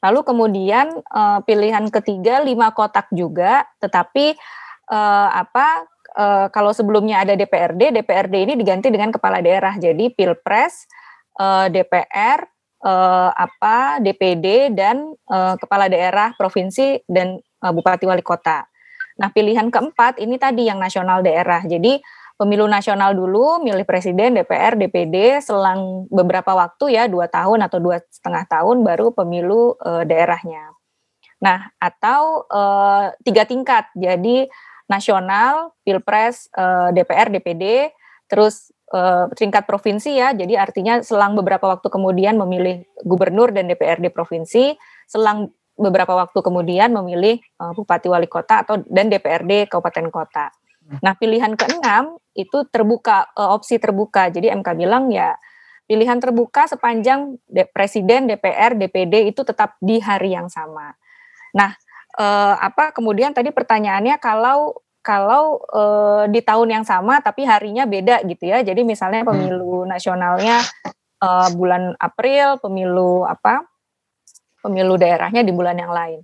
Lalu 0.05 0.21
kemudian 0.25 1.01
uh, 1.09 1.41
pilihan 1.49 1.89
ketiga 1.89 2.45
lima 2.45 2.77
kotak 2.77 3.09
juga, 3.13 3.65
tetapi 3.81 4.37
uh, 4.93 5.29
apa 5.33 5.89
kalau 6.53 6.77
sebelumnya 6.77 7.25
ada 7.25 7.33
DPRD, 7.33 7.89
DPRD 7.89 8.45
ini 8.45 8.53
diganti 8.53 8.93
dengan 8.93 9.09
kepala 9.09 9.41
daerah. 9.41 9.81
Jadi 9.81 10.13
pilpres, 10.13 10.85
DPR, 11.73 12.52
uh, 12.83 13.31
apa 13.31 14.03
DPD 14.03 14.75
dan 14.75 15.15
uh, 15.31 15.55
kepala 15.57 15.87
daerah 15.87 16.35
provinsi 16.35 17.03
dan 17.07 17.39
uh, 17.63 17.73
bupati 17.73 18.05
wali 18.05 18.23
kota. 18.23 18.67
Nah 19.19 19.31
pilihan 19.31 19.71
keempat 19.71 20.19
ini 20.19 20.37
tadi 20.37 20.67
yang 20.67 20.83
nasional 20.83 21.23
daerah. 21.23 21.63
Jadi 21.63 22.03
pemilu 22.43 22.67
nasional 22.67 23.15
dulu, 23.15 23.63
milih 23.63 23.87
presiden, 23.87 24.35
DPR, 24.35 24.75
DPD, 24.75 25.39
selang 25.45 26.11
beberapa 26.11 26.57
waktu 26.59 26.99
ya 26.99 27.07
dua 27.07 27.31
tahun 27.31 27.63
atau 27.63 27.79
dua 27.79 28.03
setengah 28.11 28.49
tahun 28.51 28.83
baru 28.83 29.15
pemilu 29.15 29.79
e, 29.79 30.09
daerahnya. 30.09 30.75
Nah 31.39 31.71
atau 31.79 32.49
e, 32.51 32.63
tiga 33.23 33.47
tingkat, 33.47 33.87
jadi 33.95 34.51
nasional, 34.91 35.77
pilpres, 35.87 36.51
e, 36.51 36.65
DPR, 36.99 37.31
DPD, 37.31 37.95
terus 38.27 38.72
e, 38.93 39.01
tingkat 39.35 39.65
provinsi 39.65 40.21
ya, 40.21 40.37
jadi 40.37 40.61
artinya 40.61 41.01
selang 41.01 41.33
beberapa 41.33 41.65
waktu 41.67 41.89
kemudian 41.89 42.37
memilih 42.37 42.85
gubernur 43.03 43.51
dan 43.51 43.67
DPRD 43.73 44.13
provinsi, 44.13 44.77
selang 45.09 45.51
beberapa 45.73 46.13
waktu 46.13 46.39
kemudian 46.45 46.93
memilih 46.93 47.41
e, 47.41 47.65
bupati 47.73 48.13
wali 48.13 48.29
kota 48.29 48.63
atau 48.69 48.85
dan 48.87 49.09
DPRD 49.09 49.73
kabupaten 49.73 50.13
kota. 50.13 50.53
Nah, 51.01 51.17
pilihan 51.17 51.55
keenam 51.57 52.21
itu 52.37 52.67
terbuka 52.69 53.31
uh, 53.39 53.55
opsi 53.55 53.79
terbuka. 53.79 54.29
Jadi 54.29 54.53
MK 54.53 54.69
bilang 54.77 55.09
ya 55.09 55.37
pilihan 55.87 56.19
terbuka 56.21 56.69
sepanjang 56.69 57.37
de 57.49 57.65
presiden, 57.69 58.29
DPR, 58.29 58.77
DPD 58.77 59.33
itu 59.33 59.45
tetap 59.47 59.77
di 59.81 60.01
hari 60.03 60.37
yang 60.37 60.49
sama. 60.49 60.93
Nah, 61.57 61.73
uh, 62.17 62.57
apa 62.61 62.93
kemudian 62.93 63.33
tadi 63.33 63.53
pertanyaannya 63.53 64.17
kalau 64.21 64.77
kalau 65.03 65.61
uh, 65.75 66.25
di 66.31 66.41
tahun 66.41 66.81
yang 66.81 66.85
sama 66.87 67.19
tapi 67.19 67.43
harinya 67.43 67.85
beda 67.85 68.23
gitu 68.25 68.49
ya. 68.49 68.63
Jadi 68.63 68.87
misalnya 68.87 69.27
hmm. 69.27 69.31
pemilu 69.31 69.83
nasionalnya 69.85 70.63
uh, 71.21 71.51
bulan 71.53 71.99
April, 71.99 72.63
pemilu 72.63 73.27
apa? 73.27 73.67
Pemilu 74.63 74.95
daerahnya 74.95 75.43
di 75.43 75.51
bulan 75.51 75.75
yang 75.75 75.91
lain. 75.91 76.23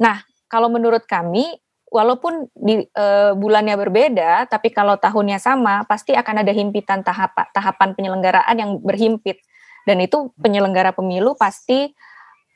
Nah, 0.00 0.20
kalau 0.52 0.68
menurut 0.68 1.08
kami 1.08 1.48
walaupun 1.90 2.46
di 2.54 2.86
e, 2.86 3.06
bulannya 3.34 3.74
berbeda, 3.74 4.46
tapi 4.46 4.70
kalau 4.70 4.96
tahunnya 4.96 5.42
sama, 5.42 5.82
pasti 5.84 6.14
akan 6.14 6.46
ada 6.46 6.52
himpitan 6.54 7.02
tahap 7.02 7.34
tahapan 7.50 7.92
penyelenggaraan 7.98 8.56
yang 8.56 8.78
berhimpit. 8.80 9.42
Dan 9.84 9.98
itu 10.00 10.30
penyelenggara 10.38 10.94
pemilu 10.94 11.34
pasti 11.34 11.90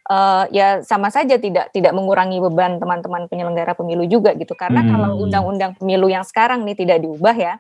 e, 0.05 0.17
ya 0.53 0.81
sama 0.85 1.09
saja 1.09 1.37
tidak 1.37 1.73
tidak 1.73 1.93
mengurangi 1.93 2.41
beban 2.41 2.79
teman-teman 2.79 3.27
penyelenggara 3.29 3.73
pemilu 3.77 4.05
juga 4.07 4.33
gitu. 4.37 4.53
Karena 4.57 4.85
hmm. 4.85 4.91
kalau 4.91 5.11
undang-undang 5.25 5.73
pemilu 5.77 6.07
yang 6.13 6.23
sekarang 6.23 6.63
nih 6.63 6.77
tidak 6.77 7.03
diubah 7.03 7.37
ya, 7.37 7.55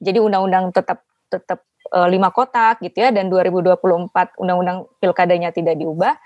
jadi 0.00 0.18
undang-undang 0.20 0.72
tetap 0.72 1.04
tetap 1.28 1.64
e, 1.88 1.98
lima 2.12 2.28
kotak 2.32 2.80
gitu 2.84 2.98
ya, 2.98 3.14
dan 3.14 3.28
2024 3.28 4.40
undang-undang 4.40 4.88
pilkadanya 4.98 5.54
tidak 5.54 5.76
diubah. 5.76 6.16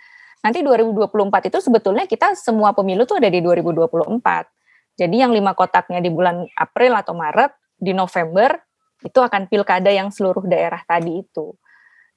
Nanti 0.42 0.62
2024 0.62 1.50
itu 1.50 1.58
sebetulnya 1.58 2.06
kita 2.06 2.38
semua 2.38 2.70
pemilu 2.70 3.02
tuh 3.02 3.18
ada 3.18 3.26
di 3.26 3.42
2024 3.42 4.56
jadi 4.96 5.28
yang 5.28 5.32
lima 5.36 5.52
kotaknya 5.52 6.00
di 6.00 6.08
bulan 6.08 6.48
April 6.56 6.96
atau 6.96 7.12
Maret, 7.12 7.52
di 7.76 7.92
November 7.92 8.56
itu 9.04 9.20
akan 9.20 9.44
pilkada 9.52 9.92
yang 9.92 10.08
seluruh 10.08 10.48
daerah 10.48 10.80
tadi 10.88 11.20
itu. 11.20 11.52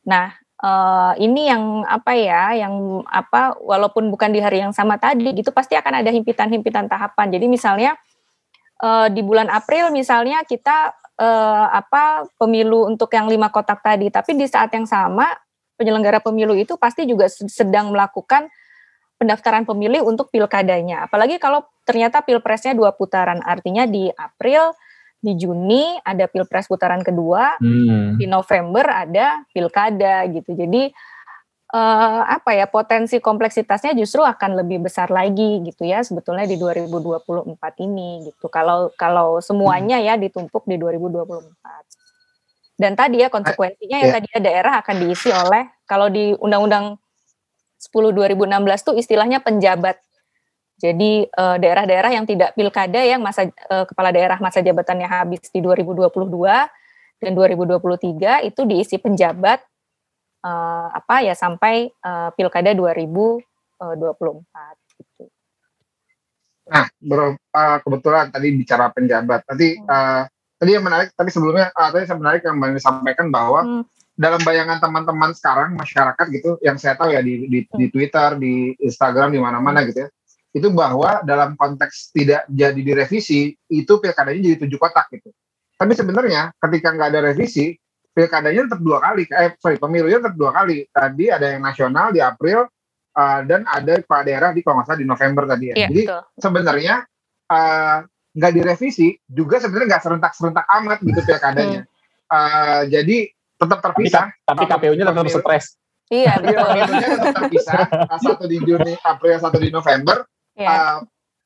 Nah, 0.08 0.32
uh, 0.64 1.14
ini 1.18 1.50
yang 1.50 1.84
apa 1.88 2.14
ya, 2.16 2.56
yang 2.56 3.04
apa, 3.08 3.56
walaupun 3.60 4.12
bukan 4.12 4.32
di 4.32 4.40
hari 4.44 4.62
yang 4.62 4.76
sama 4.76 5.00
tadi, 5.00 5.32
gitu 5.36 5.50
pasti 5.56 5.76
akan 5.76 6.04
ada 6.04 6.12
himpitan-himpitan 6.12 6.88
tahapan. 6.88 7.32
Jadi 7.34 7.46
misalnya 7.48 7.96
uh, 8.84 9.08
di 9.08 9.24
bulan 9.24 9.48
April 9.50 9.92
misalnya 9.92 10.44
kita 10.44 10.96
uh, 11.20 11.66
apa 11.72 12.28
pemilu 12.40 12.88
untuk 12.88 13.12
yang 13.16 13.28
lima 13.28 13.52
kotak 13.52 13.84
tadi, 13.84 14.12
tapi 14.12 14.36
di 14.36 14.46
saat 14.46 14.72
yang 14.76 14.88
sama 14.88 15.28
penyelenggara 15.80 16.20
pemilu 16.20 16.56
itu 16.60 16.76
pasti 16.76 17.08
juga 17.08 17.32
sedang 17.32 17.96
melakukan 17.96 18.52
pendaftaran 19.20 19.68
pemilih 19.68 20.04
untuk 20.04 20.32
pilkadanya. 20.32 21.08
Apalagi 21.08 21.40
kalau 21.44 21.68
ternyata 21.84 22.24
pilpresnya 22.24 22.72
dua 22.72 22.96
putaran, 22.96 23.44
artinya 23.44 23.84
di 23.84 24.08
April, 24.16 24.72
di 25.20 25.36
Juni 25.36 26.00
ada 26.04 26.32
pilpres 26.32 26.72
putaran 26.72 27.04
kedua, 27.04 27.60
hmm. 27.60 28.16
di 28.16 28.26
November 28.26 28.88
ada 28.88 29.44
pilkada 29.52 30.24
gitu. 30.32 30.56
Jadi 30.56 30.88
uh, 31.76 32.24
apa 32.26 32.56
ya 32.56 32.66
potensi 32.66 33.20
kompleksitasnya 33.20 33.94
justru 33.94 34.24
akan 34.24 34.64
lebih 34.64 34.88
besar 34.88 35.12
lagi 35.12 35.60
gitu 35.68 35.86
ya 35.86 36.02
sebetulnya 36.02 36.48
di 36.48 36.56
2024 36.56 37.52
ini 37.86 38.32
gitu. 38.32 38.48
Kalau 38.48 38.96
kalau 38.96 39.44
semuanya 39.44 40.00
ya 40.00 40.16
ditumpuk 40.16 40.64
di 40.66 40.80
2024. 40.80 42.80
Dan 42.80 42.96
tadi 42.96 43.20
ya 43.20 43.28
konsekuensinya 43.28 43.98
yang 44.00 44.12
ya. 44.16 44.24
tadi 44.24 44.28
daerah 44.40 44.80
akan 44.80 44.96
diisi 45.04 45.28
oleh 45.36 45.68
kalau 45.84 46.08
di 46.08 46.32
Undang-Undang 46.40 46.96
10 47.76 48.16
2016 48.16 48.88
tuh 48.88 48.96
istilahnya 48.96 49.44
penjabat. 49.44 50.00
Jadi 50.80 51.28
daerah 51.28 51.60
daerah-daerah 51.60 52.12
yang 52.16 52.26
tidak 52.26 52.56
pilkada 52.56 53.04
yang 53.04 53.20
masa 53.20 53.52
uh, 53.68 53.84
kepala 53.84 54.16
daerah 54.16 54.40
masa 54.40 54.64
jabatannya 54.64 55.12
habis 55.12 55.52
di 55.52 55.60
2022 55.60 56.08
dan 57.20 57.32
2023 57.36 58.48
itu 58.48 58.62
diisi 58.64 58.96
penjabat 58.96 59.60
uh, 60.48 60.88
apa 60.96 61.28
ya 61.28 61.36
sampai 61.36 61.92
pilkada 62.40 62.72
2024 62.72 63.44
gitu. 64.96 65.28
Nah, 66.70 66.86
ber, 67.02 67.36
uh, 67.36 67.78
kebetulan 67.82 68.30
tadi 68.32 68.48
bicara 68.56 68.88
penjabat. 68.94 69.42
Tadi 69.44 69.84
uh, 69.84 70.24
tadi 70.56 70.72
yang 70.72 70.86
menarik 70.86 71.12
tadi 71.12 71.30
sebelumnya 71.34 71.74
uh, 71.76 71.90
tadi 71.92 72.08
saya 72.08 72.20
menarik 72.22 72.42
yang 72.46 72.56
disampaikan 72.72 73.28
bahwa 73.28 73.62
hmm 73.68 73.84
dalam 74.20 74.44
bayangan 74.44 74.84
teman-teman 74.84 75.32
sekarang 75.32 75.80
masyarakat 75.80 76.26
gitu 76.36 76.60
yang 76.60 76.76
saya 76.76 77.00
tahu 77.00 77.16
ya 77.16 77.24
di 77.24 77.48
di, 77.48 77.64
di 77.64 77.86
Twitter, 77.88 78.36
di 78.36 78.76
Instagram, 78.84 79.32
di 79.32 79.40
mana-mana 79.40 79.88
gitu 79.88 80.04
ya. 80.04 80.10
Itu 80.50 80.74
bahwa 80.74 81.22
dalam 81.22 81.54
konteks 81.54 82.10
tidak 82.10 82.50
jadi 82.50 82.82
direvisi 82.82 83.54
itu 83.70 83.94
pilkadanya 84.02 84.42
jadi 84.42 84.58
tujuh 84.66 84.80
kotak 84.82 85.14
gitu. 85.14 85.30
Tapi 85.80 85.94
sebenarnya 85.96 86.52
ketika 86.58 86.92
nggak 86.92 87.10
ada 87.16 87.22
revisi, 87.32 87.72
pilkadanya 88.12 88.68
tetap 88.68 88.82
dua 88.82 89.00
kali. 89.00 89.24
Eh 89.30 89.56
sorry, 89.62 89.78
pemilunya 89.78 90.20
tetap 90.20 90.36
dua 90.36 90.52
kali. 90.52 90.84
Tadi 90.90 91.26
ada 91.32 91.48
yang 91.54 91.62
nasional 91.64 92.12
di 92.12 92.20
April 92.20 92.68
uh, 93.16 93.40
dan 93.46 93.64
ada 93.70 94.02
kepala 94.02 94.24
daerah 94.28 94.50
di 94.52 94.60
kalau 94.66 94.82
nggak 94.82 94.88
salah 94.90 95.00
di 95.00 95.08
November 95.08 95.44
tadi 95.48 95.66
ya. 95.72 95.76
Iya, 95.76 95.88
jadi 95.88 96.02
betul. 96.04 96.22
sebenarnya 96.42 96.96
uh, 97.48 97.98
nggak 98.30 98.54
direvisi 98.54 99.08
juga 99.26 99.58
sebenarnya 99.62 99.88
nggak 99.96 100.04
serentak-serentak 100.04 100.66
amat 100.82 101.00
gitu 101.06 101.22
pilkadanya. 101.24 101.82
Hmm. 101.86 101.96
Uh, 102.30 102.82
jadi 102.90 103.18
tetap 103.60 103.80
terpisah. 103.84 104.26
Tapi, 104.48 104.64
tapi 104.66 104.88
KPU-nya 104.88 105.06
tetap 105.12 105.28
stres. 105.28 105.66
Iya, 106.10 106.34
betul. 106.42 106.68
Tetap 106.74 107.36
terpisah. 107.38 107.80
Satu 108.18 108.46
di 108.50 108.58
Juni, 108.66 108.94
April, 109.06 109.36
satu 109.38 109.58
di 109.62 109.70
November. 109.70 110.26
Iya. 110.60 110.70
Uh, 110.70 110.98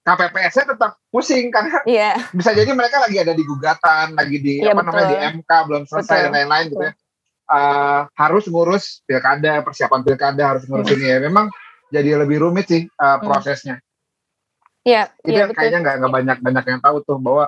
KPPS-nya 0.04 0.76
tetap 0.76 1.00
pusing 1.08 1.48
karena 1.48 1.80
yeah. 1.88 2.20
bisa 2.36 2.52
jadi 2.52 2.68
mereka 2.76 3.00
lagi 3.00 3.24
ada 3.24 3.32
di 3.32 3.44
gugatan, 3.48 4.20
lagi 4.20 4.36
di 4.44 4.60
yeah, 4.60 4.76
apa 4.76 4.84
betul. 4.84 4.92
namanya 4.92 5.08
di 5.08 5.18
MK 5.40 5.52
belum 5.64 5.84
selesai 5.88 6.12
betul. 6.12 6.24
dan 6.28 6.32
lain-lain 6.36 6.66
gitu 6.68 6.84
ya. 6.84 6.94
Uh, 7.44 8.02
harus 8.20 8.44
ngurus 8.52 8.86
pilkada, 9.08 9.64
persiapan 9.64 10.02
pilkada 10.04 10.44
harus 10.44 10.68
ngurus 10.68 10.92
ini 10.92 11.08
ya. 11.08 11.18
Memang 11.24 11.48
jadi 11.88 12.20
lebih 12.20 12.44
rumit 12.44 12.68
sih 12.68 12.84
uh, 13.00 13.18
prosesnya. 13.24 13.80
Iya. 14.84 15.08
Yeah, 15.08 15.24
Itu 15.24 15.40
yeah, 15.40 15.56
kayaknya 15.56 15.80
nggak 15.88 15.96
nggak 16.04 16.14
banyak 16.20 16.38
banyak 16.44 16.66
yang 16.68 16.82
tahu 16.84 16.98
tuh 17.08 17.18
bahwa 17.24 17.46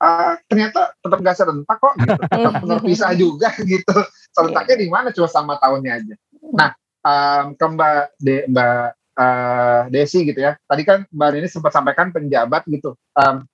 uh, 0.00 0.32
ternyata 0.48 0.96
tetap 1.04 1.18
gak 1.20 1.36
serentak 1.36 1.76
kok, 1.76 1.94
gitu. 2.00 2.22
tetap 2.32 2.54
terpisah 2.64 3.12
juga 3.12 3.48
gitu. 3.76 3.96
Serentaknya 4.32 4.80
yeah. 4.80 4.80
di 4.80 4.88
mana 4.88 5.08
cuma 5.12 5.28
sama 5.28 5.60
tahunnya 5.60 5.92
aja. 5.92 6.14
Nah, 6.56 6.72
um, 7.04 7.52
ke 7.52 7.66
Mbak 7.68 8.00
De, 8.16 8.36
Mbak 8.48 8.86
uh, 9.18 9.90
Desi 9.90 10.22
gitu 10.22 10.38
ya. 10.38 10.54
Tadi 10.64 10.82
kan 10.86 11.04
Mbak 11.10 11.42
ini 11.42 11.48
sempat 11.50 11.74
sampaikan 11.74 12.14
penjabat 12.14 12.62
gitu. 12.70 12.94
Um, 13.18 13.44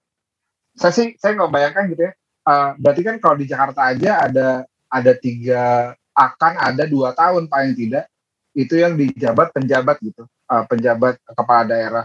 saya 0.76 0.92
sih 0.92 1.16
saya 1.16 1.34
nggak 1.40 1.52
bayangkan 1.52 1.84
gitu 1.88 2.02
ya. 2.10 2.12
Uh, 2.44 2.70
berarti 2.76 3.00
kan 3.00 3.16
kalau 3.24 3.36
di 3.40 3.48
Jakarta 3.48 3.80
aja 3.88 4.28
ada 4.28 4.48
ada 4.92 5.12
tiga 5.16 5.96
akan 6.12 6.52
ada 6.60 6.84
dua 6.84 7.16
tahun 7.16 7.48
paling 7.48 7.72
tidak 7.74 8.06
itu 8.54 8.78
yang 8.78 8.94
dijabat 8.94 9.50
penjabat 9.50 9.98
gitu, 9.98 10.30
uh, 10.46 10.62
penjabat 10.70 11.18
kepala 11.26 11.66
daerah. 11.66 12.04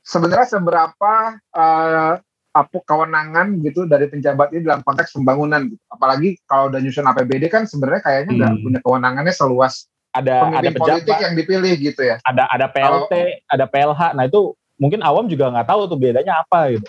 Sebenarnya 0.00 0.48
seberapa 0.48 1.36
uh, 1.52 2.14
apa 2.50 2.78
kewenangan 2.82 3.62
gitu 3.62 3.86
dari 3.86 4.10
penjabat 4.10 4.50
ini 4.56 4.64
dalam 4.64 4.80
konteks 4.80 5.14
pembangunan 5.14 5.68
gitu. 5.68 5.82
Apalagi 5.92 6.40
kalau 6.48 6.72
udah 6.72 6.80
nyusun 6.80 7.06
APBD 7.06 7.52
kan 7.52 7.68
sebenarnya 7.68 8.02
kayaknya 8.02 8.32
nggak 8.40 8.52
hmm. 8.56 8.64
punya 8.64 8.80
kewenangannya 8.80 9.34
seluas 9.36 9.86
ada 10.10 10.34
ada 10.58 10.70
pejabat 10.74 11.18
yang 11.22 11.34
dipilih 11.38 11.74
gitu 11.78 12.02
ya. 12.02 12.18
Ada 12.26 12.50
ada 12.50 12.66
PLT, 12.66 13.12
Kalau, 13.14 13.52
ada 13.54 13.64
PLH. 13.70 14.00
Nah 14.18 14.24
itu 14.26 14.40
mungkin 14.74 15.00
awam 15.06 15.30
juga 15.30 15.50
nggak 15.54 15.68
tahu 15.70 15.80
tuh 15.86 15.98
bedanya 15.98 16.42
apa 16.42 16.74
gitu. 16.74 16.88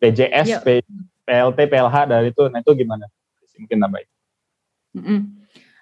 PJS, 0.00 0.48
ya. 0.48 0.60
P, 0.60 0.84
PLT, 1.24 1.58
PLH 1.68 1.96
dari 2.08 2.28
itu. 2.32 2.44
Nah 2.48 2.60
itu 2.60 2.72
gimana? 2.76 3.04
Mungkin 3.60 3.76
nambahin. 3.80 4.08
Mm 4.94 5.02
-hmm. 5.02 5.20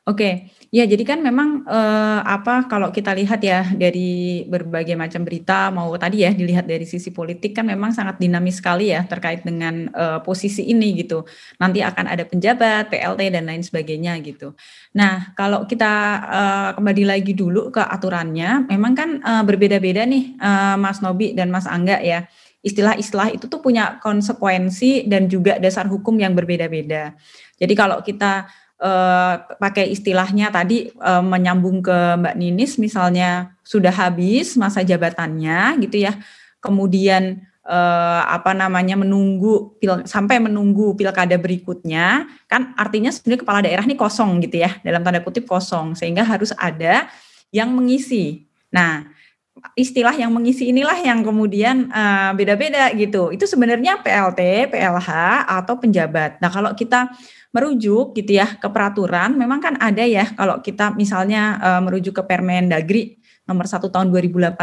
Oke, 0.03 0.51
ya 0.75 0.83
jadi 0.83 0.99
kan 1.07 1.23
memang 1.23 1.63
eh, 1.63 2.21
apa 2.27 2.67
kalau 2.67 2.91
kita 2.91 3.15
lihat 3.15 3.39
ya 3.39 3.63
dari 3.71 4.43
berbagai 4.51 4.99
macam 4.99 5.23
berita 5.23 5.71
mau 5.71 5.95
tadi 5.95 6.27
ya 6.27 6.35
dilihat 6.35 6.67
dari 6.67 6.83
sisi 6.83 7.15
politik 7.15 7.55
kan 7.55 7.71
memang 7.71 7.95
sangat 7.95 8.19
dinamis 8.19 8.59
sekali 8.59 8.91
ya 8.91 9.07
terkait 9.07 9.47
dengan 9.47 9.87
eh, 9.95 10.19
posisi 10.27 10.67
ini 10.67 10.99
gitu. 10.99 11.23
Nanti 11.63 11.87
akan 11.87 12.11
ada 12.11 12.27
penjabat, 12.27 12.91
PLT 12.91 13.31
dan 13.31 13.47
lain 13.47 13.63
sebagainya 13.63 14.19
gitu. 14.27 14.59
Nah 14.99 15.39
kalau 15.39 15.71
kita 15.71 15.95
eh, 16.35 16.71
kembali 16.83 17.05
lagi 17.07 17.39
dulu 17.39 17.71
ke 17.71 17.87
aturannya, 17.87 18.67
memang 18.75 18.93
kan 18.99 19.11
eh, 19.23 19.43
berbeda-beda 19.47 20.03
nih 20.03 20.35
eh, 20.35 20.77
Mas 20.83 20.99
Nobi 20.99 21.31
dan 21.39 21.55
Mas 21.55 21.71
Angga 21.71 22.03
ya. 22.03 22.27
Istilah-istilah 22.63 23.35
itu 23.39 23.47
tuh 23.47 23.63
punya 23.63 24.03
konsekuensi 24.03 25.07
dan 25.07 25.31
juga 25.31 25.63
dasar 25.63 25.87
hukum 25.87 26.19
yang 26.19 26.35
berbeda-beda. 26.35 27.15
Jadi 27.59 27.75
kalau 27.79 28.03
kita 28.03 28.51
uh, 28.83 29.35
pakai 29.63 29.95
istilahnya 29.95 30.51
tadi 30.51 30.91
uh, 30.99 31.23
menyambung 31.23 31.81
ke 31.81 32.19
Mbak 32.19 32.35
Ninis 32.37 32.77
misalnya 32.83 33.55
sudah 33.63 33.95
habis 33.95 34.59
masa 34.59 34.83
jabatannya 34.83 35.79
gitu 35.87 36.03
ya. 36.03 36.19
Kemudian 36.59 37.47
uh, 37.67 38.23
apa 38.27 38.53
namanya 38.53 38.99
menunggu 38.99 39.79
pil, 39.79 40.03
sampai 40.03 40.43
menunggu 40.43 40.99
pilkada 40.99 41.39
berikutnya 41.39 42.27
kan 42.51 42.75
artinya 42.75 43.15
sebenarnya 43.15 43.43
kepala 43.47 43.61
daerah 43.63 43.85
ini 43.87 43.95
kosong 43.95 44.43
gitu 44.43 44.63
ya 44.63 44.79
dalam 44.83 45.03
tanda 45.07 45.23
kutip 45.23 45.47
kosong 45.47 45.95
sehingga 45.95 46.27
harus 46.27 46.51
ada 46.59 47.07
yang 47.55 47.71
mengisi. 47.71 48.49
Nah, 48.73 49.05
istilah 49.77 50.17
yang 50.17 50.33
mengisi 50.33 50.73
inilah 50.73 50.97
yang 51.05 51.21
kemudian 51.21 51.93
beda-beda 52.35 52.89
uh, 52.89 52.97
gitu. 52.97 53.31
Itu 53.31 53.45
sebenarnya 53.45 54.01
PLT, 54.01 54.73
PLH 54.73 55.11
atau 55.45 55.77
penjabat. 55.77 56.41
Nah, 56.41 56.49
kalau 56.49 56.73
kita 56.73 57.13
merujuk 57.53 58.17
gitu 58.17 58.41
ya 58.41 58.57
ke 58.57 58.69
peraturan, 58.73 59.37
memang 59.37 59.61
kan 59.61 59.75
ada 59.77 60.03
ya 60.03 60.33
kalau 60.33 60.65
kita 60.65 60.97
misalnya 60.97 61.61
uh, 61.61 61.81
merujuk 61.85 62.19
ke 62.19 62.23
Permendagri 62.25 63.21
nomor 63.45 63.69
1 63.69 63.93
tahun 63.93 64.09
2018, 64.09 64.57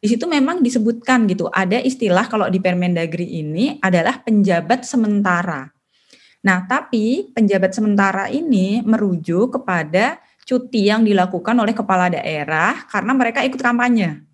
di 0.00 0.06
situ 0.08 0.24
memang 0.24 0.64
disebutkan 0.64 1.28
gitu, 1.28 1.52
ada 1.52 1.76
istilah 1.78 2.26
kalau 2.32 2.48
di 2.48 2.58
Permendagri 2.58 3.28
ini 3.44 3.76
adalah 3.84 4.24
penjabat 4.24 4.88
sementara. 4.88 5.68
Nah, 6.42 6.66
tapi 6.66 7.30
penjabat 7.30 7.70
sementara 7.70 8.26
ini 8.32 8.82
merujuk 8.82 9.60
kepada 9.60 10.18
cuti 10.42 10.90
yang 10.90 11.06
dilakukan 11.06 11.54
oleh 11.54 11.70
kepala 11.70 12.10
daerah 12.10 12.82
karena 12.90 13.12
mereka 13.14 13.46
ikut 13.46 13.62
kampanye 13.62 14.31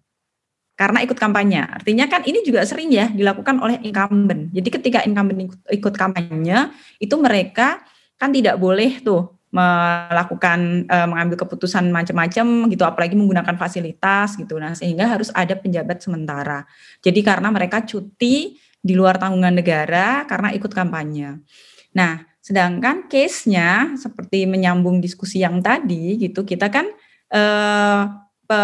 karena 0.78 1.02
ikut 1.02 1.18
kampanye. 1.18 1.66
Artinya 1.66 2.06
kan 2.06 2.22
ini 2.22 2.46
juga 2.46 2.62
sering 2.62 2.94
ya 2.94 3.10
dilakukan 3.10 3.58
oleh 3.58 3.82
incumbent. 3.82 4.54
Jadi 4.54 4.68
ketika 4.70 4.98
incumbent 5.02 5.50
ikut, 5.50 5.60
ikut 5.74 5.94
kampanye, 5.98 6.70
itu 7.02 7.14
mereka 7.18 7.82
kan 8.14 8.30
tidak 8.30 8.62
boleh 8.62 9.02
tuh 9.02 9.38
melakukan 9.48 10.84
e, 10.84 10.96
mengambil 11.08 11.40
keputusan 11.40 11.88
macam-macam 11.88 12.68
gitu 12.68 12.84
apalagi 12.84 13.16
menggunakan 13.16 13.56
fasilitas 13.56 14.36
gitu 14.36 14.60
nah 14.60 14.76
sehingga 14.76 15.08
harus 15.08 15.32
ada 15.32 15.56
penjabat 15.56 16.04
sementara 16.04 16.68
jadi 17.00 17.16
karena 17.24 17.48
mereka 17.48 17.80
cuti 17.80 18.60
di 18.76 18.92
luar 18.92 19.16
tanggungan 19.16 19.56
negara 19.56 20.28
karena 20.28 20.52
ikut 20.52 20.68
kampanye 20.68 21.40
nah 21.96 22.20
sedangkan 22.44 23.08
case-nya 23.08 23.96
seperti 23.96 24.44
menyambung 24.44 25.00
diskusi 25.00 25.40
yang 25.40 25.64
tadi 25.64 26.20
gitu 26.20 26.44
kita 26.44 26.68
kan 26.68 26.84
pe, 28.48 28.60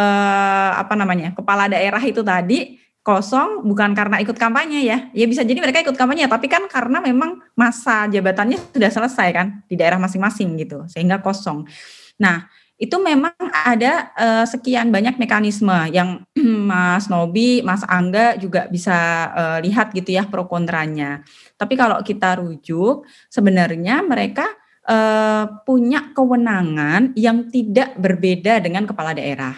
apa 0.81 0.97
namanya 0.97 1.37
kepala 1.37 1.69
daerah 1.69 2.01
itu 2.01 2.25
tadi 2.25 2.81
kosong 3.05 3.69
bukan 3.69 3.93
karena 3.93 4.17
ikut 4.25 4.35
kampanye 4.41 4.81
ya. 4.89 4.99
Ya 5.13 5.29
bisa 5.29 5.45
jadi 5.45 5.61
mereka 5.61 5.85
ikut 5.85 5.95
kampanye 5.95 6.25
tapi 6.25 6.49
kan 6.49 6.65
karena 6.73 7.05
memang 7.05 7.45
masa 7.53 8.09
jabatannya 8.09 8.57
sudah 8.73 8.91
selesai 8.91 9.29
kan 9.37 9.47
di 9.69 9.77
daerah 9.77 10.01
masing-masing 10.01 10.57
gitu 10.57 10.89
sehingga 10.89 11.21
kosong. 11.21 11.69
Nah, 12.17 12.49
itu 12.75 12.97
memang 12.99 13.37
ada 13.53 14.11
uh, 14.19 14.45
sekian 14.49 14.91
banyak 14.91 15.21
mekanisme 15.21 15.75
yang 15.95 16.27
Mas 16.71 17.07
Nobi, 17.07 17.61
Mas 17.61 17.85
Angga 17.87 18.35
juga 18.41 18.67
bisa 18.73 19.31
uh, 19.31 19.59
lihat 19.61 19.93
gitu 19.93 20.17
ya 20.17 20.27
pro 20.27 20.49
kontranya. 20.49 21.23
Tapi 21.55 21.77
kalau 21.77 22.01
kita 22.01 22.41
rujuk 22.41 23.07
sebenarnya 23.31 24.03
mereka 24.03 24.49
uh, 24.89 25.63
punya 25.63 26.11
kewenangan 26.17 27.15
yang 27.15 27.53
tidak 27.53 27.95
berbeda 28.01 28.59
dengan 28.65 28.89
kepala 28.89 29.15
daerah. 29.15 29.55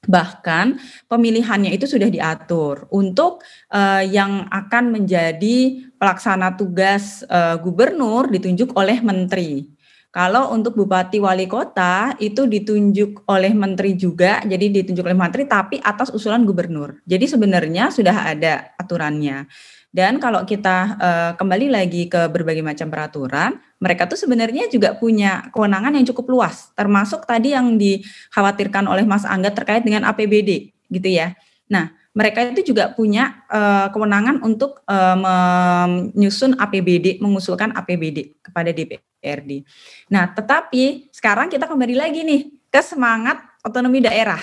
Bahkan 0.00 0.80
pemilihannya 1.12 1.76
itu 1.76 1.84
sudah 1.84 2.08
diatur 2.08 2.88
untuk 2.88 3.44
uh, 3.68 4.00
yang 4.00 4.48
akan 4.48 4.96
menjadi 4.96 5.84
pelaksana 6.00 6.56
tugas 6.56 7.20
uh, 7.28 7.60
gubernur 7.60 8.32
ditunjuk 8.32 8.72
oleh 8.72 9.04
menteri. 9.04 9.79
Kalau 10.10 10.50
untuk 10.50 10.74
bupati 10.74 11.22
wali 11.22 11.46
kota 11.46 12.18
itu 12.18 12.50
ditunjuk 12.50 13.30
oleh 13.30 13.54
menteri 13.54 13.94
juga, 13.94 14.42
jadi 14.42 14.82
ditunjuk 14.82 15.06
oleh 15.06 15.14
menteri 15.14 15.46
tapi 15.46 15.78
atas 15.78 16.10
usulan 16.10 16.42
gubernur. 16.42 16.98
Jadi 17.06 17.30
sebenarnya 17.30 17.94
sudah 17.94 18.34
ada 18.34 18.74
aturannya. 18.74 19.46
Dan 19.90 20.18
kalau 20.18 20.42
kita 20.46 20.76
uh, 20.98 21.32
kembali 21.38 21.66
lagi 21.70 22.10
ke 22.10 22.26
berbagai 22.26 22.62
macam 22.62 22.90
peraturan, 22.90 23.58
mereka 23.78 24.10
tuh 24.10 24.18
sebenarnya 24.18 24.66
juga 24.66 24.98
punya 24.98 25.46
kewenangan 25.50 25.94
yang 25.98 26.06
cukup 26.10 26.26
luas, 26.30 26.74
termasuk 26.74 27.26
tadi 27.26 27.54
yang 27.54 27.78
dikhawatirkan 27.78 28.86
oleh 28.86 29.02
Mas 29.06 29.22
Angga 29.26 29.50
terkait 29.50 29.82
dengan 29.82 30.06
APBD, 30.10 30.74
gitu 30.90 31.08
ya. 31.10 31.34
Nah, 31.70 31.90
mereka 32.10 32.42
itu 32.42 32.74
juga 32.74 32.90
punya 32.90 33.46
uh, 33.46 33.86
kewenangan 33.94 34.42
untuk 34.42 34.82
uh, 34.90 35.16
menyusun 35.18 36.58
APBD, 36.58 37.22
mengusulkan 37.22 37.70
APBD 37.70 38.42
kepada 38.42 38.74
DPRD. 38.74 39.62
Nah, 40.10 40.26
tetapi 40.34 41.12
sekarang 41.14 41.46
kita 41.46 41.70
kembali 41.70 41.94
lagi 41.94 42.26
nih 42.26 42.50
ke 42.66 42.80
semangat 42.82 43.38
otonomi 43.62 44.02
daerah. 44.02 44.42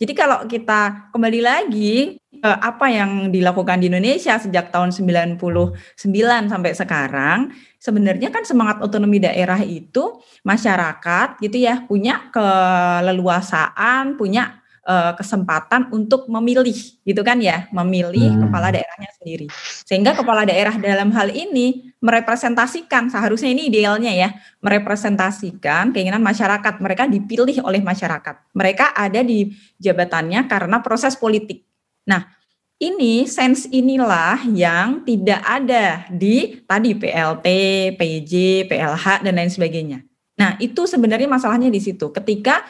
Jadi 0.00 0.18
kalau 0.18 0.48
kita 0.50 1.12
kembali 1.14 1.40
lagi 1.44 2.18
uh, 2.42 2.58
apa 2.58 2.90
yang 2.90 3.30
dilakukan 3.30 3.78
di 3.78 3.86
Indonesia 3.92 4.34
sejak 4.40 4.72
tahun 4.72 4.90
99 4.90 5.38
sampai 6.48 6.72
sekarang, 6.74 7.52
sebenarnya 7.76 8.32
kan 8.32 8.42
semangat 8.42 8.80
otonomi 8.82 9.20
daerah 9.22 9.60
itu 9.62 10.18
masyarakat 10.42 11.38
gitu 11.44 11.60
ya 11.60 11.84
punya 11.86 12.32
keleluasaan, 12.34 14.16
punya 14.18 14.61
uh, 14.86 15.12
kesempatan 15.18 15.90
untuk 15.90 16.30
memilih 16.30 16.74
gitu 17.02 17.22
kan 17.26 17.38
ya, 17.42 17.66
memilih 17.74 18.34
hmm. 18.34 18.40
kepala 18.46 18.70
daerahnya 18.70 19.10
sendiri. 19.18 19.46
Sehingga 19.82 20.14
kepala 20.14 20.46
daerah 20.46 20.78
dalam 20.78 21.10
hal 21.14 21.30
ini 21.32 21.94
merepresentasikan 22.02 23.10
seharusnya 23.10 23.50
ini 23.50 23.70
idealnya 23.70 24.12
ya, 24.14 24.28
merepresentasikan 24.62 25.90
keinginan 25.90 26.22
masyarakat. 26.22 26.78
Mereka 26.78 27.10
dipilih 27.10 27.62
oleh 27.66 27.82
masyarakat. 27.82 28.54
Mereka 28.54 28.94
ada 28.94 29.20
di 29.22 29.50
jabatannya 29.82 30.46
karena 30.46 30.78
proses 30.82 31.18
politik 31.18 31.66
Nah, 32.06 32.26
ini 32.82 33.30
sense 33.30 33.70
inilah 33.70 34.42
yang 34.50 35.06
tidak 35.06 35.42
ada 35.46 36.06
di 36.10 36.62
tadi 36.66 36.98
PLT, 36.98 37.46
PJ, 37.94 38.32
PLH 38.66 39.22
dan 39.22 39.34
lain 39.38 39.52
sebagainya. 39.52 40.02
Nah, 40.34 40.58
itu 40.58 40.82
sebenarnya 40.90 41.30
masalahnya 41.30 41.70
di 41.70 41.78
situ. 41.78 42.10
Ketika 42.10 42.66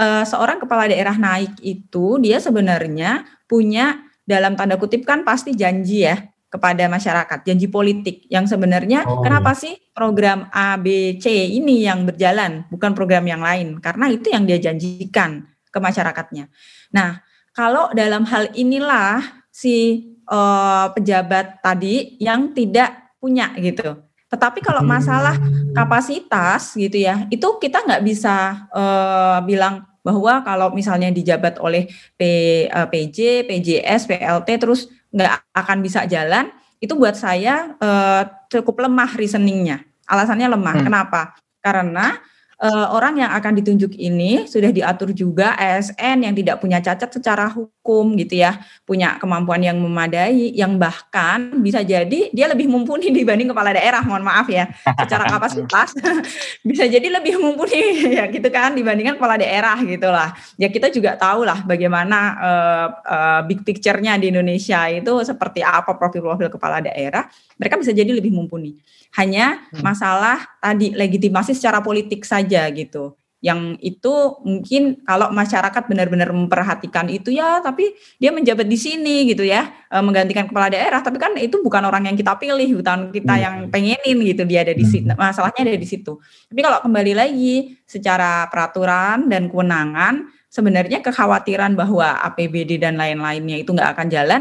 uh, 0.00 0.24
seorang 0.24 0.56
kepala 0.56 0.88
daerah 0.88 1.14
naik 1.20 1.60
itu 1.60 2.16
dia 2.16 2.40
sebenarnya 2.40 3.28
punya 3.44 4.00
dalam 4.24 4.56
tanda 4.56 4.80
kutip 4.80 5.04
kan 5.04 5.20
pasti 5.20 5.52
janji 5.52 6.08
ya 6.08 6.16
kepada 6.50 6.90
masyarakat, 6.90 7.46
janji 7.46 7.70
politik 7.70 8.26
yang 8.26 8.42
sebenarnya 8.42 9.06
oh. 9.06 9.22
kenapa 9.22 9.54
sih 9.54 9.78
program 9.94 10.50
A, 10.50 10.74
B, 10.74 11.14
C 11.22 11.30
ini 11.30 11.86
yang 11.86 12.02
berjalan, 12.02 12.66
bukan 12.66 12.90
program 12.90 13.22
yang 13.22 13.38
lain, 13.38 13.78
karena 13.78 14.10
itu 14.10 14.34
yang 14.34 14.50
dia 14.50 14.58
janjikan 14.58 15.46
ke 15.70 15.78
masyarakatnya. 15.78 16.50
Nah, 16.90 17.22
kalau 17.54 17.94
dalam 17.94 18.26
hal 18.26 18.50
inilah 18.58 19.46
si 19.54 20.10
uh, 20.26 20.90
pejabat 20.90 21.62
tadi 21.62 22.18
yang 22.18 22.50
tidak 22.50 23.14
punya 23.22 23.54
gitu. 23.54 24.02
Tetapi 24.30 24.58
kalau 24.62 24.82
masalah 24.82 25.38
hmm. 25.38 25.70
kapasitas 25.70 26.74
gitu 26.74 26.98
ya, 26.98 27.30
itu 27.30 27.46
kita 27.62 27.86
nggak 27.86 28.02
bisa 28.02 28.66
uh, 28.74 29.38
bilang 29.46 29.89
bahwa 30.10 30.42
kalau 30.42 30.74
misalnya 30.74 31.14
dijabat 31.14 31.62
oleh 31.62 31.86
P, 32.18 32.22
uh, 32.66 32.90
PJ, 32.90 33.46
PJS, 33.46 34.10
PLT 34.10 34.48
terus 34.58 34.90
nggak 35.14 35.54
akan 35.54 35.78
bisa 35.78 36.02
jalan, 36.10 36.50
itu 36.82 36.98
buat 36.98 37.14
saya 37.14 37.78
uh, 37.78 38.26
cukup 38.50 38.90
lemah 38.90 39.14
reasoningnya. 39.14 39.86
Alasannya 40.10 40.50
lemah. 40.50 40.74
Hmm. 40.82 40.84
Kenapa? 40.90 41.22
Karena 41.62 42.18
uh, 42.60 42.86
orang 42.92 43.24
yang 43.24 43.30
akan 43.32 43.58
ditunjuk 43.58 43.96
ini 43.96 44.44
sudah 44.44 44.70
diatur 44.70 45.10
juga 45.16 45.56
ASN 45.56 46.28
yang 46.28 46.34
tidak 46.36 46.60
punya 46.60 46.78
cacat 46.78 47.08
secara 47.08 47.48
hukum 47.48 48.14
gitu 48.20 48.44
ya, 48.44 48.60
punya 48.84 49.16
kemampuan 49.16 49.64
yang 49.64 49.80
memadai, 49.80 50.52
yang 50.52 50.76
bahkan 50.76 51.58
bisa 51.64 51.80
jadi 51.80 52.30
dia 52.30 52.46
lebih 52.46 52.68
mumpuni 52.68 53.08
dibanding 53.16 53.50
kepala 53.50 53.72
daerah, 53.72 54.04
mohon 54.04 54.22
maaf 54.22 54.46
ya, 54.52 54.68
secara 54.84 55.26
kapasitas 55.26 55.96
bisa 56.68 56.84
jadi 56.86 57.08
lebih 57.08 57.40
mumpuni 57.40 57.80
ya 58.20 58.28
gitu 58.28 58.46
kan 58.52 58.76
dibandingkan 58.76 59.16
kepala 59.16 59.40
daerah 59.40 59.80
gitulah. 59.80 60.36
Ya 60.60 60.68
kita 60.68 60.92
juga 60.92 61.16
tahu 61.16 61.48
lah 61.48 61.64
bagaimana 61.64 62.18
uh, 62.36 62.86
uh, 63.02 63.40
big 63.48 63.64
picture-nya 63.64 64.20
di 64.20 64.30
Indonesia 64.30 64.86
itu 64.92 65.10
seperti 65.24 65.64
apa 65.64 65.96
profil-profil 65.96 66.52
kepala 66.52 66.84
daerah, 66.84 67.26
mereka 67.56 67.80
bisa 67.80 67.90
jadi 67.96 68.12
lebih 68.12 68.30
mumpuni. 68.30 68.76
Hanya 69.18 69.58
hmm. 69.74 69.82
masalah 69.82 70.46
tadi 70.62 70.94
legitimasi 70.94 71.56
secara 71.56 71.82
politik 71.82 72.22
saja 72.22 72.66
gitu. 72.70 73.18
Yang 73.40 73.80
itu 73.80 74.14
mungkin 74.44 75.00
kalau 75.00 75.32
masyarakat 75.32 75.88
benar-benar 75.88 76.28
memperhatikan 76.28 77.08
itu 77.08 77.32
ya, 77.32 77.64
tapi 77.64 77.96
dia 78.20 78.36
menjabat 78.36 78.68
di 78.68 78.76
sini 78.76 79.32
gitu 79.32 79.48
ya, 79.48 79.72
e, 79.88 79.96
menggantikan 80.04 80.44
kepala 80.44 80.68
daerah. 80.68 81.00
Tapi 81.00 81.16
kan 81.16 81.32
itu 81.40 81.56
bukan 81.64 81.80
orang 81.88 82.04
yang 82.04 82.16
kita 82.20 82.36
pilih, 82.36 82.84
bukan 82.84 83.08
kita 83.08 83.34
hmm. 83.34 83.42
yang 83.42 83.54
pengenin 83.72 84.18
gitu 84.28 84.44
dia 84.44 84.60
ada 84.60 84.76
di 84.76 84.84
situ. 84.84 85.08
Hmm. 85.08 85.16
Masalahnya 85.16 85.72
ada 85.72 85.80
di 85.80 85.88
situ. 85.88 86.20
Tapi 86.20 86.60
kalau 86.60 86.78
kembali 86.84 87.12
lagi 87.16 87.80
secara 87.88 88.44
peraturan 88.52 89.32
dan 89.32 89.48
kewenangan, 89.48 90.28
sebenarnya 90.52 91.00
kekhawatiran 91.00 91.72
bahwa 91.80 92.20
APBD 92.20 92.76
dan 92.76 93.00
lain-lainnya 93.00 93.56
itu 93.56 93.72
nggak 93.72 93.96
akan 93.96 94.06
jalan 94.12 94.40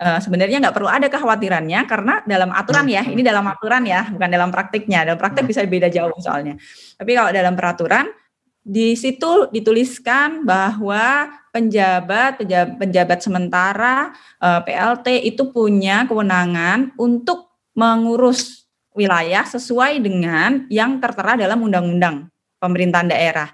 uh, 0.00 0.18
sebenarnya 0.20 0.60
nggak 0.60 0.76
perlu 0.76 0.88
ada 0.88 1.08
kekhawatirannya 1.08 1.80
karena 1.88 2.14
dalam 2.24 2.50
aturan 2.52 2.86
ya, 2.88 3.02
ini 3.04 3.20
dalam 3.24 3.44
aturan 3.48 3.82
ya, 3.84 4.08
bukan 4.12 4.28
dalam 4.28 4.50
praktiknya. 4.52 5.04
Dalam 5.08 5.18
praktik 5.20 5.44
bisa 5.48 5.64
beda 5.64 5.88
jauh 5.88 6.14
soalnya. 6.20 6.56
Tapi 6.96 7.10
kalau 7.16 7.30
dalam 7.32 7.54
peraturan 7.56 8.06
di 8.66 8.98
situ 8.98 9.46
dituliskan 9.54 10.42
bahwa 10.42 11.30
penjabat 11.54 12.42
penjabat, 12.42 12.74
penjabat 12.82 13.18
sementara 13.22 14.10
uh, 14.42 14.58
eh, 14.58 14.60
PLT 14.66 15.06
itu 15.22 15.54
punya 15.54 16.02
kewenangan 16.10 16.90
untuk 16.98 17.54
mengurus 17.78 18.66
wilayah 18.96 19.46
sesuai 19.46 20.02
dengan 20.02 20.66
yang 20.72 20.98
tertera 20.98 21.38
dalam 21.38 21.62
undang-undang 21.62 22.26
pemerintahan 22.58 23.06
daerah. 23.12 23.48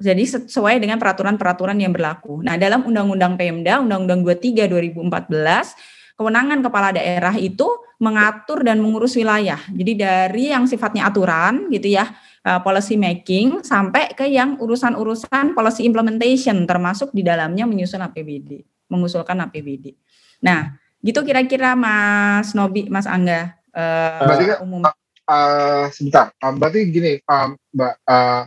Jadi 0.00 0.24
sesuai 0.24 0.80
dengan 0.80 0.96
peraturan-peraturan 0.96 1.76
yang 1.76 1.92
berlaku. 1.92 2.40
Nah, 2.40 2.56
dalam 2.56 2.88
Undang-Undang 2.88 3.36
Pemda, 3.36 3.84
Undang-Undang 3.84 4.24
23 4.24 4.64
2014, 4.64 6.16
kewenangan 6.16 6.64
kepala 6.64 6.88
daerah 6.96 7.36
itu 7.36 7.68
mengatur 8.00 8.64
dan 8.64 8.80
mengurus 8.80 9.12
wilayah. 9.12 9.60
Jadi 9.68 9.92
dari 9.92 10.44
yang 10.56 10.64
sifatnya 10.64 11.12
aturan 11.12 11.68
gitu 11.68 11.92
ya, 11.92 12.08
uh, 12.48 12.60
policy 12.64 12.96
making 12.96 13.60
sampai 13.60 14.16
ke 14.16 14.24
yang 14.24 14.56
urusan-urusan 14.56 15.52
policy 15.52 15.84
implementation 15.84 16.64
termasuk 16.64 17.12
di 17.12 17.20
dalamnya 17.20 17.68
menyusun 17.68 18.00
APBD, 18.00 18.64
mengusulkan 18.88 19.36
APBD. 19.44 19.92
Nah, 20.40 20.80
gitu 21.04 21.20
kira-kira 21.20 21.76
Mas 21.76 22.56
Nobi, 22.56 22.88
Mas 22.88 23.04
Angga. 23.04 23.56
Uh, 23.72 24.24
berarti 24.24 24.44
umum. 24.64 24.80
Uh, 25.28 25.86
sebentar, 25.92 26.32
uh, 26.40 26.52
berarti 26.56 26.88
gini, 26.88 27.20
uh, 27.28 27.52
Mbak. 27.76 27.94
Uh, 28.08 28.42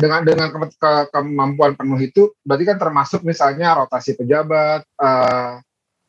dengan 0.00 0.24
dengan 0.24 0.48
ke, 0.48 0.58
ke, 0.80 0.92
kemampuan 1.12 1.76
penuh 1.76 2.00
itu 2.00 2.32
berarti 2.40 2.64
kan 2.64 2.78
termasuk 2.80 3.20
misalnya 3.20 3.76
rotasi 3.76 4.16
pejabat 4.16 4.88
uh, 4.96 5.60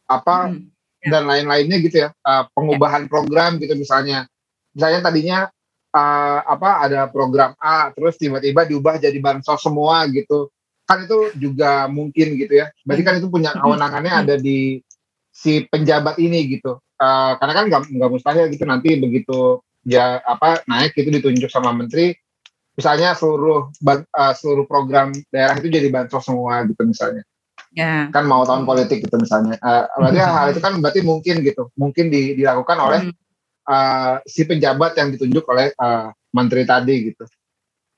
apa 0.07 0.35
hmm. 0.47 0.71
Ya. 1.05 1.19
dan 1.19 1.23
lain-lainnya 1.27 1.77
gitu 1.83 2.07
ya 2.07 2.09
uh, 2.23 2.47
pengubahan 2.55 3.05
ya. 3.05 3.09
program 3.11 3.59
gitu 3.59 3.75
misalnya 3.75 4.25
misalnya 4.71 4.99
tadinya 5.03 5.39
uh, 5.91 6.39
apa 6.47 6.87
ada 6.87 7.11
program 7.11 7.51
A 7.59 7.91
terus 7.91 8.15
tiba-tiba 8.15 8.63
diubah 8.63 8.95
jadi 8.97 9.17
bansos 9.19 9.59
semua 9.59 10.07
gitu 10.07 10.49
kan 10.85 11.03
itu 11.03 11.33
juga 11.35 11.91
mungkin 11.91 12.39
gitu 12.39 12.63
ya 12.63 12.71
berarti 12.87 13.03
kan 13.03 13.15
itu 13.19 13.27
punya 13.27 13.51
kewenangannya 13.57 14.13
hmm. 14.13 14.23
ada 14.23 14.35
di 14.39 14.79
si 15.35 15.67
penjabat 15.67 16.15
ini 16.15 16.47
gitu 16.47 16.79
uh, 16.79 17.31
karena 17.35 17.53
kan 17.53 17.65
nggak 17.67 17.81
nggak 17.91 18.11
mustahil 18.11 18.45
gitu 18.47 18.63
nanti 18.63 18.95
begitu 18.95 19.59
ya 19.83 20.23
apa 20.23 20.63
naik 20.65 20.95
itu 20.95 21.11
ditunjuk 21.11 21.51
sama 21.51 21.75
menteri 21.75 22.15
misalnya 22.75 23.15
seluruh 23.15 23.71
uh, 23.87 24.33
seluruh 24.35 24.67
program 24.67 25.15
daerah 25.31 25.55
itu 25.55 25.71
jadi 25.71 25.87
bansos 25.87 26.27
semua 26.27 26.67
gitu 26.67 26.83
misalnya 26.83 27.23
ya. 27.71 28.11
kan 28.11 28.27
mau 28.27 28.43
tahun 28.43 28.67
politik 28.67 29.07
gitu 29.07 29.15
misalnya 29.15 29.55
uh, 29.63 29.87
berarti 29.95 30.19
hmm. 30.19 30.31
hal 30.35 30.45
itu 30.51 30.61
kan 30.63 30.73
berarti 30.83 31.01
mungkin 31.01 31.35
gitu 31.41 31.71
mungkin 31.79 32.11
di, 32.11 32.35
dilakukan 32.35 32.77
oleh 32.79 32.99
uh, 33.71 34.19
si 34.27 34.43
penjabat 34.43 34.99
yang 34.99 35.15
ditunjuk 35.15 35.43
oleh 35.47 35.71
uh, 35.79 36.11
menteri 36.35 36.67
tadi 36.67 36.95
gitu 37.11 37.23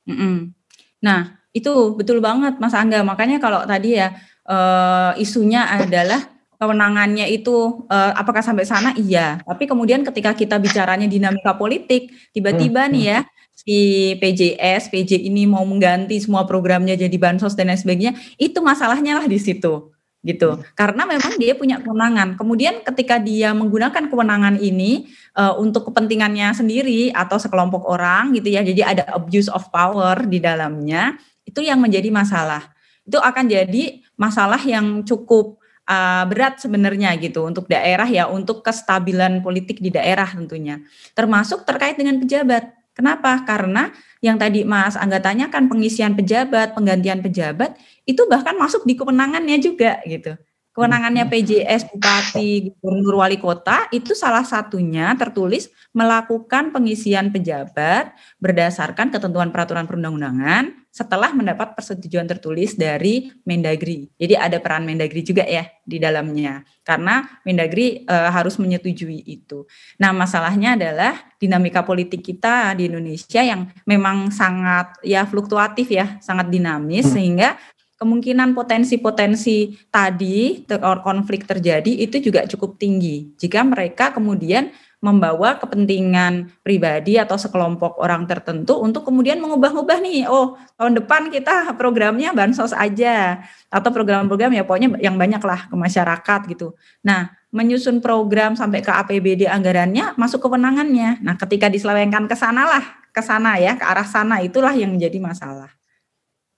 hmm. 0.10 0.54
nah 1.02 1.42
itu 1.58 1.98
betul 1.98 2.22
banget 2.22 2.62
mas 2.62 2.78
Angga 2.78 3.02
makanya 3.02 3.42
kalau 3.42 3.66
tadi 3.66 3.98
ya 3.98 4.13
uh, 4.46 5.18
isunya 5.18 5.66
adalah 5.66 6.22
kewenangannya 6.58 7.30
itu 7.34 7.86
uh, 7.90 8.13
apakah 8.18 8.42
sampai 8.46 8.66
sana 8.66 8.94
iya 8.98 9.42
tapi 9.42 9.66
kemudian 9.66 10.06
ketika 10.06 10.38
kita 10.38 10.58
bicaranya 10.58 11.06
dinamika 11.10 11.54
politik 11.58 12.13
tiba-tiba 12.34 12.86
hmm. 12.86 12.92
nih 12.94 13.04
ya 13.10 13.20
si 13.58 14.13
PJS, 14.22 14.93
PJ 14.93 15.17
ini 15.26 15.50
mau 15.50 15.65
mengganti 15.65 16.22
semua 16.22 16.46
programnya 16.46 16.93
jadi 16.93 17.17
bansos 17.17 17.58
dan 17.58 17.74
lain 17.74 17.82
sebagainya, 17.82 18.13
itu 18.38 18.62
masalahnya 18.62 19.17
lah 19.17 19.26
di 19.26 19.41
situ 19.41 19.98
gitu. 20.28 20.60
Karena 20.76 21.08
memang 21.08 21.39
dia 21.39 21.56
punya 21.56 21.80
kewenangan. 21.80 22.36
Kemudian 22.36 22.84
ketika 22.84 23.15
dia 23.15 23.56
menggunakan 23.56 24.12
kewenangan 24.12 24.60
ini 24.60 25.08
uh, 25.39 25.56
untuk 25.56 25.88
kepentingannya 25.89 26.52
sendiri 26.52 27.15
atau 27.15 27.39
sekelompok 27.39 27.88
orang 27.88 28.36
gitu 28.36 28.52
ya, 28.52 28.62
jadi 28.62 28.93
ada 28.93 29.04
abuse 29.15 29.48
of 29.48 29.72
power 29.72 30.28
di 30.28 30.43
dalamnya, 30.43 31.15
itu 31.48 31.63
yang 31.63 31.80
menjadi 31.80 32.12
masalah. 32.12 32.76
Itu 33.08 33.24
akan 33.24 33.48
jadi 33.48 34.04
masalah 34.20 34.60
yang 34.67 35.08
cukup 35.08 35.63
uh, 35.88 36.28
berat 36.28 36.60
sebenarnya 36.60 37.15
gitu 37.24 37.48
untuk 37.48 37.72
daerah 37.72 38.06
ya, 38.06 38.28
untuk 38.28 38.62
kestabilan 38.62 39.39
politik 39.39 39.80
di 39.80 39.96
daerah 39.96 40.28
tentunya. 40.28 40.84
Termasuk 41.15 41.63
terkait 41.63 41.96
dengan 41.96 42.20
pejabat 42.20 42.77
Kenapa? 42.98 43.46
Karena 43.46 43.94
yang 44.26 44.42
tadi 44.42 44.66
Mas 44.66 44.98
Angga 44.98 45.22
tanyakan 45.22 45.70
pengisian 45.70 46.18
pejabat, 46.18 46.74
penggantian 46.74 47.22
pejabat 47.22 47.78
itu 48.10 48.26
bahkan 48.26 48.58
masuk 48.58 48.90
di 48.90 48.98
kewenangannya 48.98 49.62
juga 49.62 50.02
gitu. 50.10 50.34
Kewenangannya 50.78 51.26
hmm. 51.26 51.34
PJS, 51.34 51.82
Bupati, 51.90 52.70
Gubernur, 52.78 53.18
Wali 53.26 53.42
Kota 53.42 53.90
itu 53.90 54.13
salah 54.13 54.46
satunya 54.46 55.10
tertulis 55.18 55.74
melakukan 55.90 56.70
pengisian 56.70 57.34
pejabat 57.34 58.13
berdasarkan 58.38 59.10
ketentuan 59.10 59.50
peraturan 59.50 59.90
perundang-undangan 59.90 60.70
setelah 60.94 61.34
mendapat 61.34 61.74
persetujuan 61.74 62.30
tertulis 62.30 62.78
dari 62.78 63.34
Mendagri. 63.42 64.06
Jadi 64.22 64.38
ada 64.38 64.62
peran 64.62 64.86
Mendagri 64.86 65.26
juga 65.26 65.50
ya 65.50 65.66
di 65.82 65.98
dalamnya 65.98 66.62
karena 66.86 67.26
Mendagri 67.42 68.06
e, 68.06 68.16
harus 68.30 68.62
menyetujui 68.62 69.26
itu. 69.26 69.66
Nah, 69.98 70.13
masalahnya 70.13 70.78
adalah 70.78 71.18
dinamika 71.42 71.82
politik 71.82 72.22
kita 72.22 72.78
di 72.78 72.86
Indonesia 72.86 73.42
yang 73.42 73.66
memang 73.90 74.30
sangat 74.30 74.94
ya 75.02 75.26
fluktuatif 75.26 75.90
ya, 75.90 76.22
sangat 76.22 76.54
dinamis 76.54 77.10
hmm. 77.10 77.13
sehingga 77.18 77.50
kemungkinan 77.98 78.54
potensi-potensi 78.54 79.74
tadi 79.90 80.64
konflik 81.02 81.50
terjadi 81.50 81.90
itu 81.90 82.22
juga 82.22 82.46
cukup 82.46 82.78
tinggi. 82.78 83.34
Jika 83.36 83.66
mereka 83.66 84.14
kemudian 84.14 84.70
membawa 84.98 85.62
kepentingan 85.62 86.50
pribadi 86.66 87.22
atau 87.22 87.38
sekelompok 87.38 88.02
orang 88.02 88.26
tertentu 88.26 88.82
untuk 88.82 89.06
kemudian 89.06 89.38
mengubah-ubah 89.38 90.02
nih 90.02 90.26
oh 90.26 90.58
tahun 90.74 90.98
depan 90.98 91.30
kita 91.30 91.70
programnya 91.78 92.34
bansos 92.34 92.74
aja 92.74 93.46
atau 93.70 93.90
program-program 93.94 94.58
ya 94.58 94.66
pokoknya 94.66 94.98
yang 94.98 95.14
banyak 95.14 95.42
lah 95.46 95.70
ke 95.70 95.76
masyarakat 95.78 96.40
gitu. 96.50 96.74
Nah 97.06 97.30
menyusun 97.54 98.02
program 98.02 98.58
sampai 98.58 98.82
ke 98.82 98.90
APBD 98.90 99.46
anggarannya 99.46 100.18
masuk 100.18 100.50
kewenangannya. 100.50 101.22
Nah 101.22 101.38
ketika 101.38 101.70
diselewengkan 101.70 102.26
ke 102.26 102.34
sana 102.34 102.66
lah 102.66 102.86
ke 103.14 103.22
sana 103.22 103.62
ya 103.62 103.78
ke 103.78 103.86
arah 103.86 104.06
sana 104.06 104.42
itulah 104.42 104.74
yang 104.74 104.98
menjadi 104.98 105.22
masalah 105.22 105.78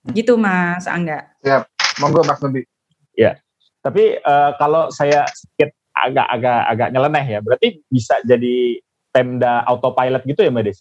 Gitu 0.08 0.34
Mas 0.40 0.88
Angga. 0.88 1.28
Siap. 1.44 1.68
Monggo 2.00 2.24
Mas 2.24 2.40
Nabi. 2.40 2.64
Ya. 3.12 3.36
Tapi 3.80 4.20
uh, 4.20 4.56
kalau 4.56 4.88
saya 4.88 5.28
sedikit 5.32 5.76
agak-agak 5.92 6.60
agak 6.72 6.88
nyeleneh 6.92 7.24
ya, 7.36 7.38
berarti 7.44 7.84
bisa 7.88 8.16
jadi 8.24 8.80
Pemda 9.10 9.66
autopilot 9.66 10.22
gitu 10.22 10.40
ya 10.46 10.52
Mbak 10.54 10.64
Des? 10.70 10.78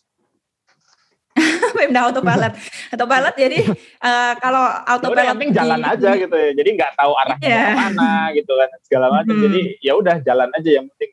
Pemda 1.78 2.08
autopilot. 2.08 2.54
autopilot 2.94 3.36
jadi 3.36 3.60
uh, 4.04 4.34
kalau 4.38 4.66
ya 4.70 4.88
autopilot 4.96 5.26
yang 5.26 5.38
penting 5.40 5.54
jalan 5.56 5.82
aja 5.82 6.10
gitu 6.16 6.36
ya. 6.36 6.52
Jadi 6.54 6.70
nggak 6.78 6.92
tahu 6.96 7.12
arahnya 7.18 7.50
yeah. 7.50 7.74
mana 7.76 8.12
gitu 8.38 8.52
kan 8.54 8.70
segala 8.86 9.08
macam. 9.12 9.34
Hmm. 9.36 9.44
Jadi 9.50 9.62
ya 9.82 9.94
udah 9.98 10.16
jalan 10.24 10.50
aja 10.54 10.70
yang 10.70 10.86
penting. 10.94 11.10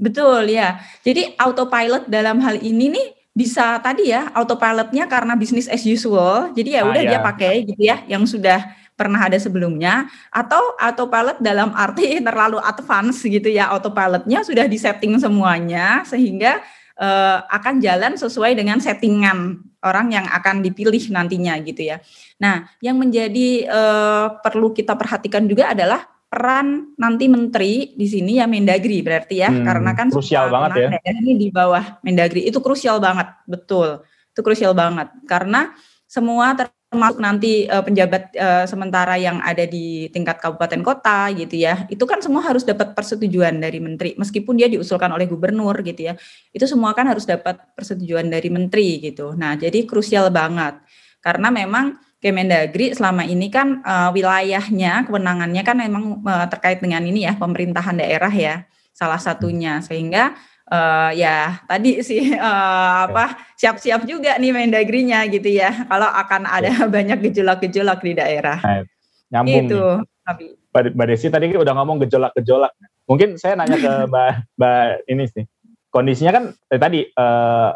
Betul 0.00 0.42
ya. 0.48 0.80
Jadi 1.04 1.36
autopilot 1.36 2.08
dalam 2.08 2.40
hal 2.40 2.56
ini 2.64 2.88
nih 2.88 3.06
bisa 3.30 3.78
tadi 3.78 4.10
ya 4.10 4.28
autopilotnya 4.34 5.06
karena 5.06 5.38
bisnis 5.38 5.70
as 5.70 5.86
usual. 5.86 6.50
Jadi 6.54 6.76
ya 6.76 6.82
ah, 6.84 6.90
udah 6.90 7.02
ah, 7.02 7.08
dia 7.08 7.18
ya. 7.18 7.22
pakai 7.22 7.54
gitu 7.64 7.82
ya 7.82 7.96
yang 8.10 8.26
sudah 8.26 8.62
pernah 8.98 9.16
ada 9.24 9.40
sebelumnya 9.40 10.12
atau 10.28 10.60
autopilot 10.76 11.40
dalam 11.40 11.72
arti 11.72 12.18
terlalu 12.26 12.60
advance 12.60 13.24
gitu 13.24 13.48
ya 13.48 13.72
autopilotnya 13.72 14.44
sudah 14.44 14.68
disetting 14.68 15.16
semuanya 15.16 16.04
sehingga 16.04 16.60
uh, 17.00 17.48
akan 17.48 17.80
jalan 17.80 18.12
sesuai 18.20 18.52
dengan 18.52 18.76
settingan 18.76 19.64
orang 19.80 20.12
yang 20.12 20.28
akan 20.28 20.60
dipilih 20.60 21.00
nantinya 21.08 21.56
gitu 21.64 21.88
ya. 21.88 22.04
Nah, 22.36 22.68
yang 22.84 23.00
menjadi 23.00 23.64
uh, 23.72 24.36
perlu 24.44 24.76
kita 24.76 24.92
perhatikan 24.92 25.48
juga 25.48 25.72
adalah 25.72 26.04
peran 26.30 26.94
nanti 26.94 27.26
menteri 27.26 27.92
di 27.98 28.06
sini 28.06 28.38
ya 28.38 28.46
Mendagri 28.46 29.02
berarti 29.02 29.42
ya. 29.42 29.50
Hmm, 29.50 29.66
karena 29.66 29.90
kan 29.98 30.08
krusial 30.14 30.46
banget 30.48 30.94
ya. 31.02 31.10
Ini 31.10 31.34
di 31.34 31.50
bawah 31.50 31.98
Mendagri. 32.06 32.46
Itu 32.46 32.62
krusial 32.62 33.02
banget, 33.02 33.34
betul. 33.50 34.06
Itu 34.30 34.40
krusial 34.46 34.72
banget. 34.72 35.10
Karena 35.26 35.74
semua 36.06 36.54
ter 36.54 36.70
termasuk 36.90 37.22
nanti 37.22 37.70
uh, 37.70 37.86
penjabat 37.86 38.34
uh, 38.34 38.66
sementara 38.66 39.14
yang 39.14 39.38
ada 39.46 39.62
di 39.62 40.10
tingkat 40.10 40.42
kabupaten 40.42 40.82
kota 40.82 41.30
gitu 41.38 41.62
ya 41.62 41.86
itu 41.86 42.02
kan 42.02 42.18
semua 42.18 42.42
harus 42.42 42.66
dapat 42.66 42.98
persetujuan 42.98 43.62
dari 43.62 43.78
menteri. 43.78 44.18
Meskipun 44.18 44.58
dia 44.58 44.66
diusulkan 44.66 45.06
oleh 45.14 45.30
gubernur 45.30 45.78
gitu 45.86 46.10
ya 46.10 46.18
itu 46.50 46.66
semua 46.66 46.90
kan 46.98 47.06
harus 47.06 47.22
dapat 47.22 47.62
persetujuan 47.78 48.26
dari 48.26 48.50
menteri 48.50 48.98
gitu. 49.06 49.38
Nah 49.38 49.54
jadi 49.54 49.86
krusial 49.86 50.34
banget. 50.34 50.82
Karena 51.22 51.54
memang 51.54 51.94
Kemendagri 52.20 52.92
selama 52.92 53.24
ini 53.24 53.48
kan 53.48 53.80
uh, 53.80 54.12
wilayahnya 54.12 55.08
kewenangannya 55.08 55.62
kan 55.64 55.76
memang 55.80 56.20
uh, 56.20 56.46
terkait 56.52 56.76
dengan 56.84 57.00
ini 57.00 57.24
ya 57.24 57.32
pemerintahan 57.40 57.96
daerah 57.96 58.28
ya 58.28 58.68
salah 58.92 59.16
satunya 59.16 59.80
sehingga 59.80 60.36
uh, 60.70 61.10
ya 61.16 61.64
tadi 61.66 62.00
sih 62.04 62.36
uh, 62.36 62.96
apa 63.10 63.40
siap-siap 63.58 64.06
juga 64.06 64.38
nih 64.38 64.54
Mendagrinya 64.54 65.26
gitu 65.32 65.48
ya 65.48 65.88
kalau 65.88 66.06
akan 66.08 66.46
ada 66.46 66.70
ya. 66.70 66.86
banyak 66.96 67.18
gejolak-gejolak 67.30 68.00
di 68.00 68.12
daerah. 68.12 68.58
Nah, 68.62 68.84
nyambung. 69.32 69.66
Itu. 69.66 69.82
Tapi 70.20 70.44
Mbak 70.70 71.06
Desi 71.10 71.26
tadi 71.28 71.50
udah 71.50 71.74
ngomong 71.74 72.06
gejolak-gejolak. 72.06 72.72
Mungkin 73.10 73.40
saya 73.40 73.58
nanya 73.58 73.76
ke 73.76 73.92
Mbak 74.10 74.30
Mbak 74.54 74.84
ini 75.10 75.24
sih. 75.26 75.44
Kondisinya 75.90 76.30
kan 76.30 76.44
eh, 76.54 76.78
tadi 76.78 77.02
uh, 77.02 77.74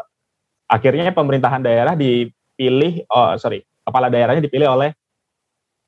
akhirnya 0.71 1.11
pemerintahan 1.11 1.59
daerah 1.59 1.99
dipilih 1.99 3.03
oh 3.11 3.35
sorry, 3.35 3.59
kepala 3.85 4.09
daerahnya 4.09 4.41
dipilih 4.43 4.69
oleh 4.73 4.91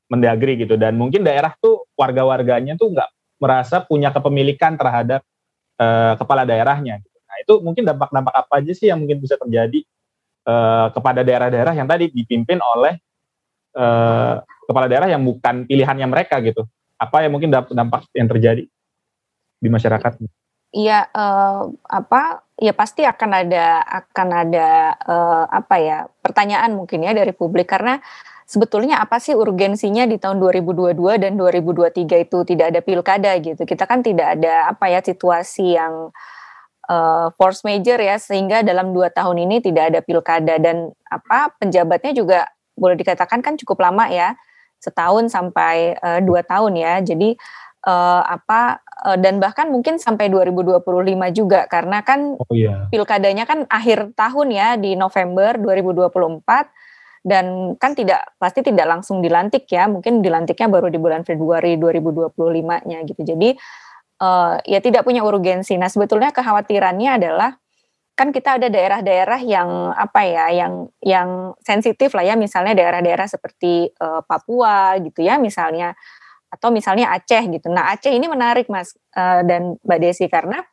Mendagri 0.08 0.56
gitu 0.56 0.80
dan 0.80 0.96
mungkin 0.96 1.20
daerah 1.20 1.52
tuh 1.60 1.84
warga-warganya 1.92 2.80
tuh 2.80 2.96
nggak 2.96 3.10
merasa 3.36 3.84
punya 3.84 4.08
kepemilikan 4.08 4.80
terhadap 4.80 5.20
uh, 5.76 6.16
kepala 6.16 6.48
daerahnya. 6.48 7.04
Nah 7.04 7.36
itu 7.44 7.60
mungkin 7.60 7.84
dampak-dampak 7.84 8.32
apa 8.32 8.52
aja 8.64 8.72
sih 8.72 8.88
yang 8.88 9.04
mungkin 9.04 9.20
bisa 9.20 9.36
terjadi 9.36 9.84
uh, 10.48 10.88
kepada 10.96 11.20
daerah-daerah 11.20 11.76
yang 11.76 11.84
tadi 11.84 12.08
dipimpin 12.08 12.56
oleh 12.56 12.96
uh, 13.76 14.40
kepala 14.64 14.88
daerah 14.88 15.12
yang 15.12 15.20
bukan 15.20 15.68
pilihannya 15.68 16.08
mereka 16.08 16.40
gitu. 16.40 16.64
Apa 16.96 17.28
yang 17.28 17.36
mungkin 17.36 17.52
dampak 17.52 18.08
yang 18.16 18.26
terjadi 18.26 18.64
di 19.60 19.68
masyarakat? 19.68 20.24
Iya, 20.68 21.08
uh, 21.16 21.72
apa? 21.88 22.44
Ya 22.60 22.76
pasti 22.76 23.06
akan 23.06 23.30
ada 23.32 23.80
akan 23.88 24.28
ada 24.34 24.68
uh, 25.00 25.44
apa 25.48 25.74
ya 25.80 25.98
pertanyaan 26.20 26.76
mungkin 26.76 27.06
ya 27.06 27.16
dari 27.16 27.32
publik 27.32 27.70
karena 27.72 28.02
sebetulnya 28.44 29.00
apa 29.00 29.16
sih 29.20 29.32
urgensinya 29.32 30.04
di 30.04 30.16
tahun 30.20 30.40
2022 30.40 30.96
dan 31.24 31.32
2023 31.40 32.24
itu 32.24 32.38
tidak 32.44 32.66
ada 32.74 32.80
pilkada 32.84 33.32
gitu. 33.40 33.62
Kita 33.64 33.84
kan 33.88 34.04
tidak 34.04 34.40
ada 34.40 34.72
apa 34.72 34.92
ya 34.92 35.00
situasi 35.00 35.76
yang 35.76 36.12
uh, 36.88 37.26
force 37.36 37.64
major 37.64 37.96
ya 38.00 38.16
sehingga 38.20 38.60
dalam 38.64 38.92
dua 38.96 39.08
tahun 39.12 39.44
ini 39.48 39.64
tidak 39.64 39.84
ada 39.94 40.00
pilkada 40.04 40.56
dan 40.60 40.92
apa 41.08 41.52
penjabatnya 41.60 42.12
juga 42.12 42.48
boleh 42.76 42.96
dikatakan 42.96 43.40
kan 43.40 43.56
cukup 43.60 43.84
lama 43.84 44.08
ya 44.08 44.36
setahun 44.80 45.28
sampai 45.28 45.96
uh, 46.00 46.20
dua 46.24 46.40
tahun 46.44 46.76
ya. 46.76 47.00
Jadi 47.04 47.36
apa 48.24 48.84
uh, 49.08 49.16
dan 49.16 49.40
bahkan 49.40 49.72
mungkin 49.72 49.96
sampai 49.96 50.28
2025 50.28 50.84
juga 51.32 51.64
karena 51.70 52.04
kan 52.04 52.36
oh, 52.36 52.52
yeah. 52.52 52.84
pilkadanya 52.92 53.48
kan 53.48 53.64
akhir 53.70 54.12
tahun 54.12 54.48
ya 54.52 54.68
di 54.76 54.94
November 54.94 55.56
2024 55.56 57.24
dan 57.26 57.74
kan 57.76 57.92
tidak 57.92 58.36
pasti 58.38 58.62
tidak 58.62 58.86
langsung 58.88 59.20
dilantik 59.20 59.66
ya 59.68 59.90
mungkin 59.90 60.22
dilantiknya 60.22 60.68
baru 60.70 60.88
di 60.88 60.98
bulan 61.00 61.26
Februari 61.26 61.76
2025-nya 61.76 62.98
gitu. 63.04 63.20
Jadi 63.26 63.52
uh, 64.22 64.56
ya 64.62 64.78
tidak 64.78 65.02
punya 65.02 65.26
urgensi. 65.26 65.74
Nah 65.76 65.90
sebetulnya 65.90 66.30
kekhawatirannya 66.30 67.10
adalah 67.18 67.50
kan 68.18 68.34
kita 68.34 68.58
ada 68.58 68.66
daerah-daerah 68.66 69.40
yang 69.46 69.94
apa 69.94 70.26
ya 70.26 70.44
yang 70.50 70.90
yang 71.02 71.54
sensitif 71.62 72.14
lah 72.14 72.26
ya. 72.26 72.34
Misalnya 72.38 72.74
daerah-daerah 72.78 73.26
seperti 73.26 73.90
uh, 73.98 74.22
Papua 74.22 74.98
gitu 75.02 75.22
ya 75.22 75.38
misalnya 75.38 75.94
atau 76.48 76.72
misalnya 76.72 77.12
Aceh 77.12 77.44
gitu 77.48 77.68
nah 77.68 77.92
Aceh 77.92 78.12
ini 78.12 78.26
menarik 78.26 78.66
mas 78.72 78.96
uh, 79.16 79.44
dan 79.44 79.76
Mbak 79.84 79.98
Desi 80.00 80.26
karena 80.26 80.64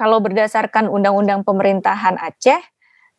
kalau 0.00 0.16
berdasarkan 0.24 0.88
undang-undang 0.88 1.44
pemerintahan 1.44 2.16
Aceh 2.16 2.60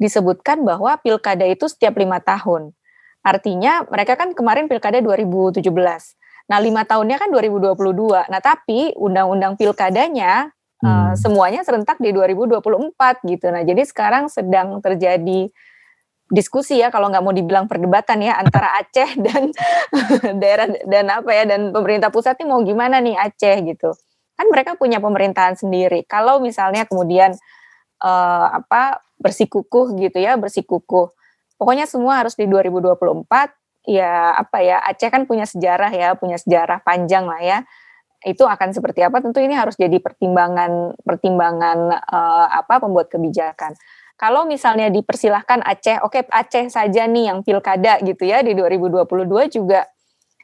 disebutkan 0.01 0.65
bahwa 0.65 0.97
pilkada 0.97 1.45
itu 1.45 1.69
setiap 1.69 1.93
lima 2.01 2.17
tahun. 2.17 2.73
Artinya 3.21 3.85
mereka 3.85 4.17
kan 4.17 4.33
kemarin 4.33 4.65
pilkada 4.65 4.97
2017. 4.97 5.61
Nah 6.49 6.57
lima 6.57 6.81
tahunnya 6.81 7.21
kan 7.21 7.29
2022. 7.29 8.33
Nah 8.33 8.41
tapi 8.41 8.97
undang-undang 8.97 9.53
pilkadanya 9.61 10.49
hmm. 10.81 10.89
uh, 10.89 11.13
semuanya 11.13 11.61
serentak 11.61 12.01
di 12.01 12.09
2024 12.09 12.97
gitu. 13.29 13.45
Nah 13.53 13.61
jadi 13.61 13.85
sekarang 13.85 14.25
sedang 14.25 14.81
terjadi 14.81 15.53
diskusi 16.31 16.79
ya 16.79 16.87
kalau 16.87 17.11
nggak 17.11 17.21
mau 17.21 17.35
dibilang 17.35 17.67
perdebatan 17.67 18.23
ya 18.23 18.39
antara 18.39 18.71
Aceh 18.79 19.19
dan 19.19 19.51
daerah 20.41 20.71
dan 20.87 21.05
apa 21.11 21.29
ya 21.35 21.43
dan 21.45 21.75
pemerintah 21.75 22.09
pusat 22.09 22.39
ini 22.39 22.47
mau 22.49 22.63
gimana 22.63 23.03
nih 23.03 23.19
Aceh 23.19 23.55
gitu. 23.67 23.91
Kan 24.39 24.47
mereka 24.49 24.79
punya 24.79 24.97
pemerintahan 25.03 25.59
sendiri. 25.59 26.07
Kalau 26.07 26.41
misalnya 26.41 26.87
kemudian 26.87 27.35
uh, 28.01 28.47
apa 28.63 29.03
bersikukuh 29.21 29.93
gitu 30.01 30.17
ya, 30.17 30.39
bersikukuh. 30.39 31.13
Pokoknya 31.61 31.85
semua 31.85 32.25
harus 32.25 32.33
di 32.33 32.49
2024 32.49 32.97
ya 33.85 34.33
apa 34.33 34.57
ya 34.65 34.81
Aceh 34.81 35.11
kan 35.13 35.29
punya 35.29 35.45
sejarah 35.45 35.93
ya, 35.93 36.17
punya 36.17 36.41
sejarah 36.41 36.81
panjang 36.81 37.27
lah 37.27 37.43
ya. 37.43 37.59
Itu 38.25 38.49
akan 38.49 38.73
seperti 38.73 39.05
apa? 39.05 39.21
Tentu 39.21 39.43
ini 39.43 39.53
harus 39.53 39.77
jadi 39.77 39.99
pertimbangan 40.01 40.97
pertimbangan 41.05 42.01
uh, 42.01 42.47
apa 42.49 42.81
pembuat 42.81 43.13
kebijakan. 43.13 43.77
Kalau 44.21 44.45
misalnya 44.45 44.93
dipersilahkan 44.93 45.65
Aceh, 45.65 45.97
oke 46.05 46.21
okay, 46.21 46.29
Aceh 46.29 46.69
saja 46.69 47.09
nih 47.09 47.33
yang 47.33 47.41
pilkada 47.41 47.97
gitu 48.05 48.29
ya 48.29 48.45
di 48.45 48.53
2022 48.53 49.09
juga 49.49 49.89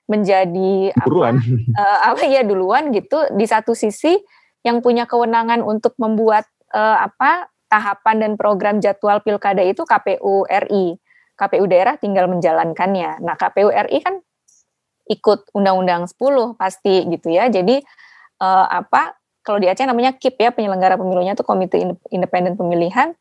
menjadi 0.10 0.98
apa, 0.98 1.38
uh, 1.38 2.00
apa 2.10 2.26
ya 2.26 2.42
duluan 2.42 2.90
gitu. 2.90 3.30
Di 3.38 3.46
satu 3.46 3.78
sisi 3.78 4.18
yang 4.66 4.82
punya 4.82 5.06
kewenangan 5.06 5.62
untuk 5.62 5.94
membuat 6.02 6.50
uh, 6.74 7.06
apa 7.06 7.54
tahapan 7.70 8.26
dan 8.26 8.32
program 8.34 8.82
jadwal 8.82 9.22
pilkada 9.22 9.62
itu 9.62 9.86
KPU 9.86 10.50
RI. 10.50 10.98
KPU 11.38 11.70
daerah 11.70 12.02
tinggal 12.02 12.26
menjalankannya. 12.26 13.22
Nah, 13.22 13.38
KPU 13.38 13.70
RI 13.70 14.02
kan 14.02 14.18
ikut 15.06 15.54
Undang-Undang 15.54 16.10
10 16.10 16.58
pasti 16.58 17.06
gitu 17.14 17.30
ya. 17.30 17.46
Jadi 17.46 17.78
uh, 18.42 18.66
apa 18.74 19.14
kalau 19.46 19.62
di 19.62 19.70
Aceh 19.70 19.86
namanya 19.86 20.18
KIP 20.18 20.42
ya 20.42 20.50
penyelenggara 20.50 20.98
pemilunya 20.98 21.38
itu 21.38 21.46
Komite 21.46 21.78
Independen 22.10 22.58
Pemilihan 22.58 23.14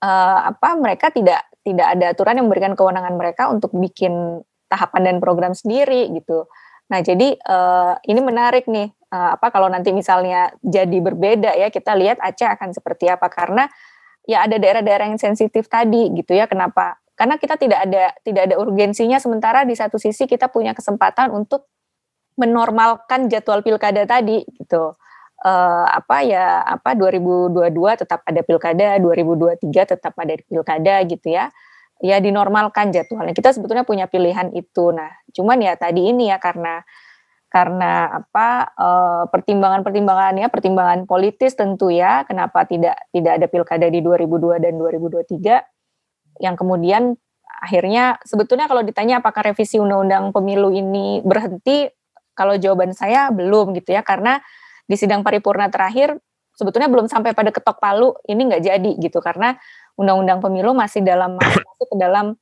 uh, 0.00 0.40
apa 0.52 0.76
mereka 0.76 1.12
tidak 1.12 1.46
tidak 1.60 1.86
ada 1.96 2.16
aturan 2.16 2.40
yang 2.40 2.46
memberikan 2.48 2.72
kewenangan 2.72 3.14
mereka 3.14 3.52
untuk 3.52 3.72
bikin 3.76 4.40
tahapan 4.72 5.02
dan 5.12 5.16
program 5.20 5.52
sendiri 5.52 6.08
gitu. 6.16 6.48
Nah, 6.90 7.00
jadi 7.04 7.38
uh, 7.38 7.94
ini 8.08 8.20
menarik 8.24 8.66
nih 8.66 8.90
uh, 9.12 9.38
apa 9.38 9.52
kalau 9.54 9.70
nanti 9.70 9.94
misalnya 9.94 10.50
jadi 10.64 10.98
berbeda 10.98 11.54
ya 11.54 11.68
kita 11.70 11.94
lihat 11.94 12.18
Aceh 12.18 12.48
akan 12.48 12.74
seperti 12.74 13.06
apa. 13.12 13.28
Karena 13.30 13.68
ya 14.24 14.46
ada 14.48 14.56
daerah-daerah 14.56 15.10
yang 15.10 15.20
sensitif 15.20 15.68
tadi 15.70 16.10
gitu 16.16 16.34
ya 16.34 16.50
kenapa? 16.50 16.98
Karena 17.14 17.36
kita 17.36 17.60
tidak 17.60 17.84
ada 17.84 18.16
tidak 18.24 18.42
ada 18.50 18.56
urgensinya 18.56 19.20
sementara 19.20 19.68
di 19.68 19.76
satu 19.76 20.00
sisi 20.00 20.24
kita 20.24 20.48
punya 20.48 20.72
kesempatan 20.72 21.30
untuk 21.30 21.68
menormalkan 22.40 23.28
jadwal 23.28 23.60
pilkada 23.60 24.08
tadi 24.08 24.40
gitu 24.56 24.96
uh, 25.44 25.86
apa 25.88 26.22
ya 26.24 26.62
apa 26.64 26.96
2022 26.96 28.02
tetap 28.04 28.20
ada 28.24 28.40
pilkada 28.44 28.96
2023 29.00 29.92
tetap 29.96 30.14
ada 30.16 30.34
pilkada 30.46 30.94
gitu 31.08 31.28
ya. 31.28 31.48
Ya 32.00 32.16
dinormalkan 32.16 32.96
jadwalnya. 32.96 33.36
Kita 33.36 33.52
sebetulnya 33.52 33.84
punya 33.84 34.08
pilihan 34.08 34.56
itu. 34.56 34.88
Nah 34.92 35.12
cuman 35.36 35.60
ya 35.60 35.76
tadi 35.76 36.08
ini 36.08 36.32
ya 36.32 36.40
karena 36.40 36.80
karena 37.50 38.22
apa 38.22 38.70
uh, 38.78 39.24
pertimbangan-pertimbangannya 39.26 40.46
pertimbangan 40.54 41.02
politis 41.02 41.58
tentu 41.58 41.90
ya 41.90 42.22
kenapa 42.22 42.62
tidak 42.62 42.94
tidak 43.10 43.42
ada 43.42 43.46
pilkada 43.50 43.86
di 43.90 43.98
2002 44.06 44.62
dan 44.62 44.78
2023 44.78 46.46
yang 46.46 46.54
kemudian 46.54 47.18
akhirnya 47.60 48.22
sebetulnya 48.22 48.70
kalau 48.70 48.86
ditanya 48.86 49.18
apakah 49.18 49.50
revisi 49.50 49.82
undang-undang 49.82 50.30
pemilu 50.30 50.70
ini 50.70 51.26
berhenti 51.26 51.90
kalau 52.38 52.54
jawaban 52.54 52.94
saya 52.94 53.34
belum 53.34 53.74
gitu 53.76 53.98
ya 53.98 54.06
karena 54.06 54.38
di 54.90 54.98
sidang 54.98 55.22
paripurna 55.22 55.70
terakhir 55.70 56.18
sebetulnya 56.58 56.90
belum 56.90 57.06
sampai 57.06 57.30
pada 57.30 57.54
ketok 57.54 57.78
palu 57.78 58.18
ini 58.26 58.50
nggak 58.50 58.62
jadi 58.66 58.90
gitu 58.98 59.22
karena 59.22 59.54
undang-undang 59.94 60.42
pemilu 60.42 60.74
masih 60.74 61.06
dalam 61.06 61.38
masuk 61.38 61.86
ke 61.86 61.96
dalam 61.96 62.34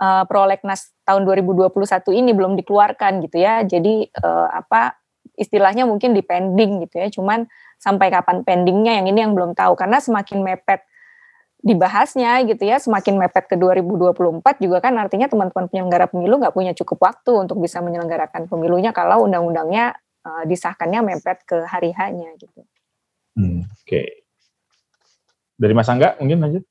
uh, 0.00 0.24
prolegnas 0.28 0.92
tahun 1.08 1.24
2021 1.24 1.72
ini 2.12 2.30
belum 2.36 2.58
dikeluarkan 2.60 3.24
gitu 3.24 3.36
ya. 3.40 3.64
Jadi 3.64 4.10
uh, 4.22 4.48
apa 4.52 4.96
istilahnya 5.36 5.88
mungkin 5.88 6.12
dipending 6.12 6.84
gitu 6.86 7.00
ya. 7.00 7.08
Cuman 7.10 7.48
sampai 7.80 8.08
kapan 8.12 8.44
pendingnya 8.44 9.02
yang 9.02 9.06
ini 9.10 9.18
yang 9.22 9.32
belum 9.36 9.52
tahu 9.56 9.76
karena 9.76 10.00
semakin 10.00 10.40
mepet 10.44 10.82
dibahasnya 11.66 12.46
gitu 12.46 12.62
ya, 12.62 12.78
semakin 12.78 13.18
mepet 13.18 13.50
ke 13.50 13.58
2024 13.58 14.62
juga 14.62 14.78
kan 14.78 14.94
artinya 15.02 15.26
teman-teman 15.26 15.66
penyelenggara 15.66 16.06
pemilu 16.06 16.38
nggak 16.38 16.54
punya 16.54 16.70
cukup 16.78 17.10
waktu 17.10 17.32
untuk 17.34 17.58
bisa 17.58 17.82
menyelenggarakan 17.82 18.46
pemilunya 18.46 18.94
kalau 18.94 19.26
undang-undangnya 19.26 19.98
uh, 20.26 20.42
disahkannya 20.44 21.06
mepet 21.06 21.46
ke 21.46 21.62
hari 21.62 21.94
hanya 21.94 22.34
gitu. 22.34 22.66
Hmm, 23.38 23.62
Oke. 23.62 23.86
Okay. 23.86 24.06
Dari 25.56 25.72
Mas 25.72 25.88
Angga 25.88 26.18
mungkin 26.18 26.42
lanjut. 26.42 26.64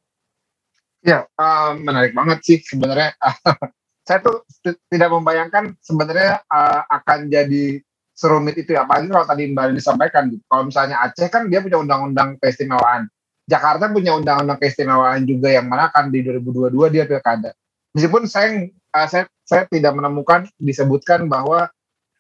Ya, 1.06 1.26
uh, 1.38 1.72
menarik 1.80 2.12
banget 2.12 2.44
sih 2.44 2.58
sebenarnya. 2.60 3.16
saya 4.08 4.22
tuh 4.22 4.46
tidak 4.90 5.10
membayangkan 5.10 5.74
sebenarnya 5.82 6.46
uh, 6.46 6.82
akan 6.90 7.30
jadi 7.30 7.82
serumit 8.14 8.58
itu 8.58 8.74
ya. 8.78 8.86
Apalagi 8.86 9.10
kalau 9.10 9.26
tadi 9.26 9.44
Mbak 9.50 9.74
disampaikan, 9.78 10.24
gitu. 10.30 10.44
kalau 10.46 10.70
misalnya 10.70 11.02
Aceh 11.02 11.30
kan 11.30 11.50
dia 11.50 11.62
punya 11.62 11.82
undang-undang 11.82 12.38
keistimewaan. 12.38 13.10
Jakarta 13.46 13.90
punya 13.94 14.18
undang-undang 14.18 14.58
keistimewaan 14.58 15.26
juga 15.30 15.54
yang 15.54 15.70
mana 15.70 15.94
kan 15.94 16.10
di 16.10 16.26
2022 16.26 16.94
dia 16.94 17.06
pilkada. 17.06 17.54
Meskipun 17.94 18.26
saya 18.26 18.66
uh, 18.94 19.08
saya 19.10 19.30
saya 19.46 19.70
tidak 19.70 19.94
menemukan 19.94 20.50
disebutkan 20.58 21.30
bahwa 21.30 21.70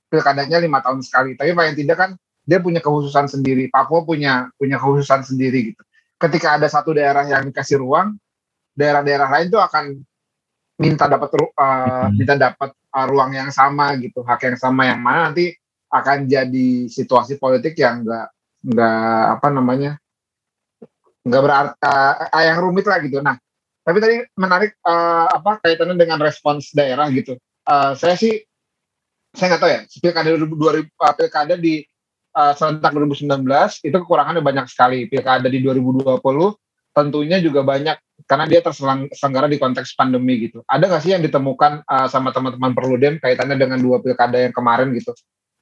pilkadanya 0.10 0.62
lima 0.62 0.80
tahun 0.82 1.02
sekali, 1.02 1.34
tapi 1.36 1.52
paling 1.52 1.76
tidak 1.76 1.98
kan 1.98 2.12
dia 2.46 2.62
punya 2.62 2.80
kekhususan 2.80 3.26
sendiri. 3.26 3.68
Papua 3.74 4.06
punya 4.06 4.54
punya 4.56 4.78
kekhususan 4.78 5.26
sendiri 5.26 5.74
gitu. 5.74 5.82
Ketika 6.15 6.56
ada 6.56 6.70
satu 6.70 6.96
daerah 6.96 7.26
yang 7.28 7.50
dikasih 7.50 7.82
ruang, 7.82 8.15
daerah-daerah 8.78 9.28
lain 9.28 9.48
tuh 9.52 9.60
akan 9.60 10.00
minta 10.80 11.08
dapat 11.08 11.30
uh, 11.36 12.08
minta 12.12 12.36
dapat 12.36 12.70
uh, 12.72 13.06
ruang 13.08 13.34
yang 13.34 13.50
sama 13.50 13.96
gitu, 14.00 14.22
hak 14.22 14.52
yang 14.52 14.58
sama 14.60 14.88
yang 14.88 15.02
mana 15.02 15.32
nanti 15.32 15.52
akan 15.91 16.28
jadi 16.28 16.91
situasi 16.91 17.39
politik 17.39 17.80
yang 17.80 18.04
enggak 18.04 18.28
enggak 18.65 19.24
apa 19.39 19.48
namanya 19.54 19.91
enggak 21.24 21.41
berarti 21.41 21.76
uh, 22.32 22.44
yang 22.44 22.58
rumit 22.60 22.86
lah 22.86 23.00
gitu. 23.00 23.20
Nah, 23.24 23.36
tapi 23.82 23.98
tadi 24.04 24.15
menarik 24.36 24.76
uh, 24.84 25.32
apa 25.32 25.63
kaitannya 25.63 25.96
dengan 25.96 26.20
respons 26.20 26.72
daerah 26.76 27.08
gitu. 27.12 27.39
Uh, 27.65 27.98
saya 27.98 28.13
sih 28.20 28.44
saya 29.36 29.48
nggak 29.56 29.62
tahu 29.62 29.71
ya 29.71 29.82
pilkada 30.02 30.30
2000 30.34 31.19
pilkada 31.19 31.56
di 31.60 31.84
uh, 32.36 32.54
serentak 32.56 32.91
2019 32.91 33.43
itu 33.84 33.95
kekurangannya 33.95 34.43
banyak 34.43 34.65
sekali 34.67 35.08
pilkada 35.08 35.48
di 35.48 35.63
2020 35.63 36.19
tentunya 36.95 37.43
juga 37.43 37.60
banyak 37.63 38.00
karena 38.24 38.48
dia 38.48 38.63
terselenggara 38.63 39.52
di 39.52 39.60
konteks 39.60 40.00
pandemi 40.00 40.48
gitu. 40.48 40.63
Ada 40.63 40.88
nggak 40.88 41.02
sih 41.04 41.12
yang 41.12 41.24
ditemukan 41.28 41.84
uh, 41.84 42.08
sama 42.08 42.32
teman-teman 42.32 42.71
Perludem 42.71 43.19
kaitannya 43.19 43.60
dengan 43.60 43.84
dua 43.84 44.00
pilkada 44.00 44.39
yang 44.39 44.56
kemarin 44.56 44.95
gitu, 44.95 45.12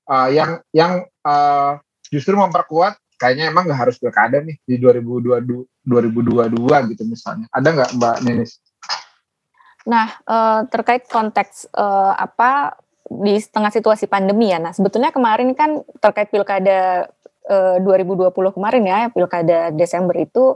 uh, 0.05 0.29
yang 0.29 0.61
yang 0.69 1.01
uh, 1.25 1.81
justru 2.13 2.37
memperkuat 2.37 3.01
kayaknya 3.17 3.49
emang 3.49 3.65
nggak 3.65 3.89
harus 3.89 3.97
pilkada 3.97 4.45
nih 4.45 4.61
di 4.61 4.77
2022 4.77 5.65
2022 5.89 6.93
gitu 6.93 7.03
misalnya. 7.09 7.49
Ada 7.49 7.67
nggak 7.73 7.91
Mbak 7.97 8.17
Nenis? 8.29 8.61
Nah 9.89 10.07
terkait 10.69 11.09
konteks 11.09 11.67
apa 11.73 12.77
di 13.03 13.35
tengah 13.43 13.71
situasi 13.71 14.07
pandemi 14.07 14.51
ya. 14.51 14.59
Nah 14.63 14.71
sebetulnya 14.71 15.11
kemarin 15.11 15.51
kan 15.53 15.83
terkait 15.99 16.31
pilkada 16.31 17.11
uh, 17.51 17.77
2020 17.83 18.31
kemarin 18.31 18.83
ya, 18.83 18.99
pilkada 19.11 19.71
Desember 19.75 20.15
itu 20.19 20.55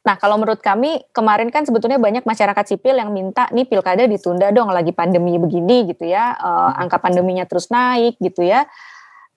Nah, 0.00 0.16
kalau 0.16 0.40
menurut 0.40 0.64
kami 0.64 1.04
kemarin 1.12 1.52
kan 1.52 1.68
sebetulnya 1.68 2.00
banyak 2.00 2.24
masyarakat 2.24 2.64
sipil 2.64 2.96
yang 2.96 3.12
minta 3.12 3.52
nih 3.52 3.68
pilkada 3.68 4.08
ditunda 4.08 4.48
dong 4.48 4.72
lagi 4.72 4.96
pandemi 4.96 5.36
begini 5.36 5.92
gitu 5.92 6.08
ya, 6.08 6.40
uh, 6.40 6.72
angka 6.72 6.96
pandeminya 6.96 7.44
terus 7.44 7.68
naik 7.68 8.16
gitu 8.16 8.40
ya. 8.40 8.64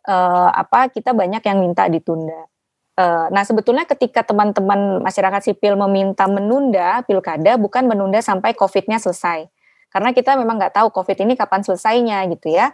Uh, 0.07 0.47
apa 0.55 0.87
kita 0.87 1.11
banyak 1.11 1.43
yang 1.43 1.59
minta 1.59 1.91
ditunda. 1.91 2.47
Uh, 2.95 3.27
nah, 3.35 3.43
sebetulnya 3.43 3.83
ketika 3.83 4.23
teman-teman 4.23 5.03
masyarakat 5.03 5.51
sipil 5.51 5.75
meminta 5.75 6.31
menunda 6.31 7.03
pilkada 7.03 7.59
bukan 7.59 7.83
menunda 7.83 8.23
sampai 8.23 8.55
COVID-nya 8.55 9.03
selesai. 9.03 9.51
Karena 9.93 10.09
kita 10.09 10.33
memang 10.33 10.57
nggak 10.57 10.73
tahu 10.81 10.89
COVID 10.89 11.21
ini 11.21 11.37
kapan 11.37 11.61
selesainya 11.61 12.25
gitu 12.33 12.49
ya. 12.49 12.73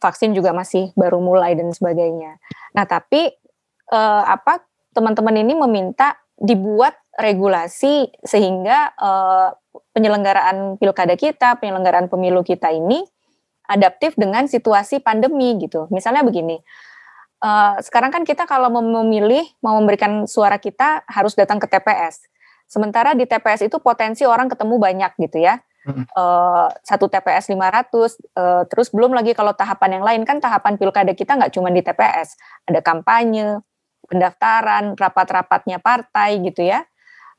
Vaksin 0.00 0.32
juga 0.32 0.56
masih 0.56 0.96
baru 0.96 1.20
mulai 1.20 1.52
dan 1.52 1.68
sebagainya. 1.70 2.40
Nah, 2.72 2.88
tapi 2.88 3.28
uh, 3.92 4.24
apa 4.24 4.64
teman-teman 4.96 5.36
ini 5.44 5.52
meminta 5.52 6.16
dibuat 6.34 6.96
regulasi 7.14 8.10
sehingga 8.24 8.96
uh, 8.96 9.54
penyelenggaraan 9.94 10.80
pilkada 10.80 11.14
kita, 11.14 11.60
penyelenggaraan 11.62 12.10
pemilu 12.10 12.42
kita 12.42 12.74
ini 12.74 13.04
adaptif 13.70 14.16
dengan 14.18 14.48
situasi 14.50 15.00
pandemi 15.00 15.56
gitu. 15.62 15.86
Misalnya 15.88 16.26
begini, 16.26 16.58
uh, 17.44 17.78
sekarang 17.80 18.10
kan 18.12 18.22
kita 18.26 18.44
kalau 18.44 18.68
memilih 18.72 19.44
mau 19.64 19.76
memberikan 19.78 20.26
suara 20.28 20.58
kita 20.58 21.06
harus 21.06 21.36
datang 21.38 21.62
ke 21.62 21.68
TPS. 21.70 22.28
Sementara 22.64 23.12
di 23.12 23.28
TPS 23.28 23.68
itu 23.68 23.76
potensi 23.78 24.24
orang 24.24 24.48
ketemu 24.50 24.74
banyak 24.80 25.12
gitu 25.20 25.38
ya. 25.44 25.60
Uh, 25.84 26.72
satu 26.80 27.12
TPS 27.12 27.52
500, 27.52 28.16
uh, 28.40 28.64
terus 28.72 28.88
belum 28.88 29.12
lagi 29.12 29.36
kalau 29.36 29.52
tahapan 29.52 30.00
yang 30.00 30.04
lain 30.04 30.22
kan 30.24 30.40
tahapan 30.40 30.80
pilkada 30.80 31.12
kita 31.12 31.36
nggak 31.36 31.52
cuma 31.52 31.68
di 31.68 31.84
TPS, 31.84 32.40
ada 32.64 32.80
kampanye, 32.80 33.60
pendaftaran, 34.08 34.96
rapat-rapatnya 34.96 35.80
partai 35.84 36.40
gitu 36.40 36.64
ya. 36.64 36.88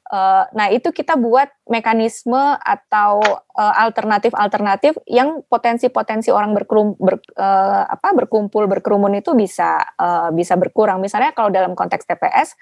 Uh, 0.06 0.46
nah 0.54 0.70
itu 0.70 0.94
kita 0.94 1.18
buat 1.18 1.50
mekanisme 1.66 2.38
atau 2.62 3.26
uh, 3.58 3.76
alternatif-alternatif 3.90 5.02
yang 5.10 5.42
potensi-potensi 5.50 6.30
orang 6.30 6.54
berkerum, 6.54 6.94
ber, 7.02 7.18
uh, 7.42 7.90
apa, 7.90 8.14
berkumpul 8.14 8.70
berkerumun 8.70 9.18
itu 9.18 9.34
bisa 9.34 9.82
uh, 9.98 10.30
bisa 10.30 10.54
berkurang. 10.62 11.02
Misalnya 11.02 11.34
kalau 11.34 11.50
dalam 11.50 11.74
konteks 11.74 12.06
TPS, 12.06 12.54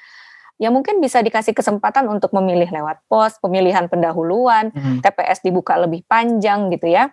ya 0.61 0.69
mungkin 0.69 1.01
bisa 1.01 1.19
dikasih 1.19 1.57
kesempatan 1.57 2.05
untuk 2.09 2.31
memilih 2.33 2.69
lewat 2.69 3.03
pos, 3.09 3.37
pemilihan 3.41 3.89
pendahuluan, 3.89 4.69
hmm. 4.71 5.01
TPS 5.01 5.41
dibuka 5.41 5.75
lebih 5.77 6.05
panjang 6.05 6.69
gitu 6.73 6.89
ya. 6.89 7.09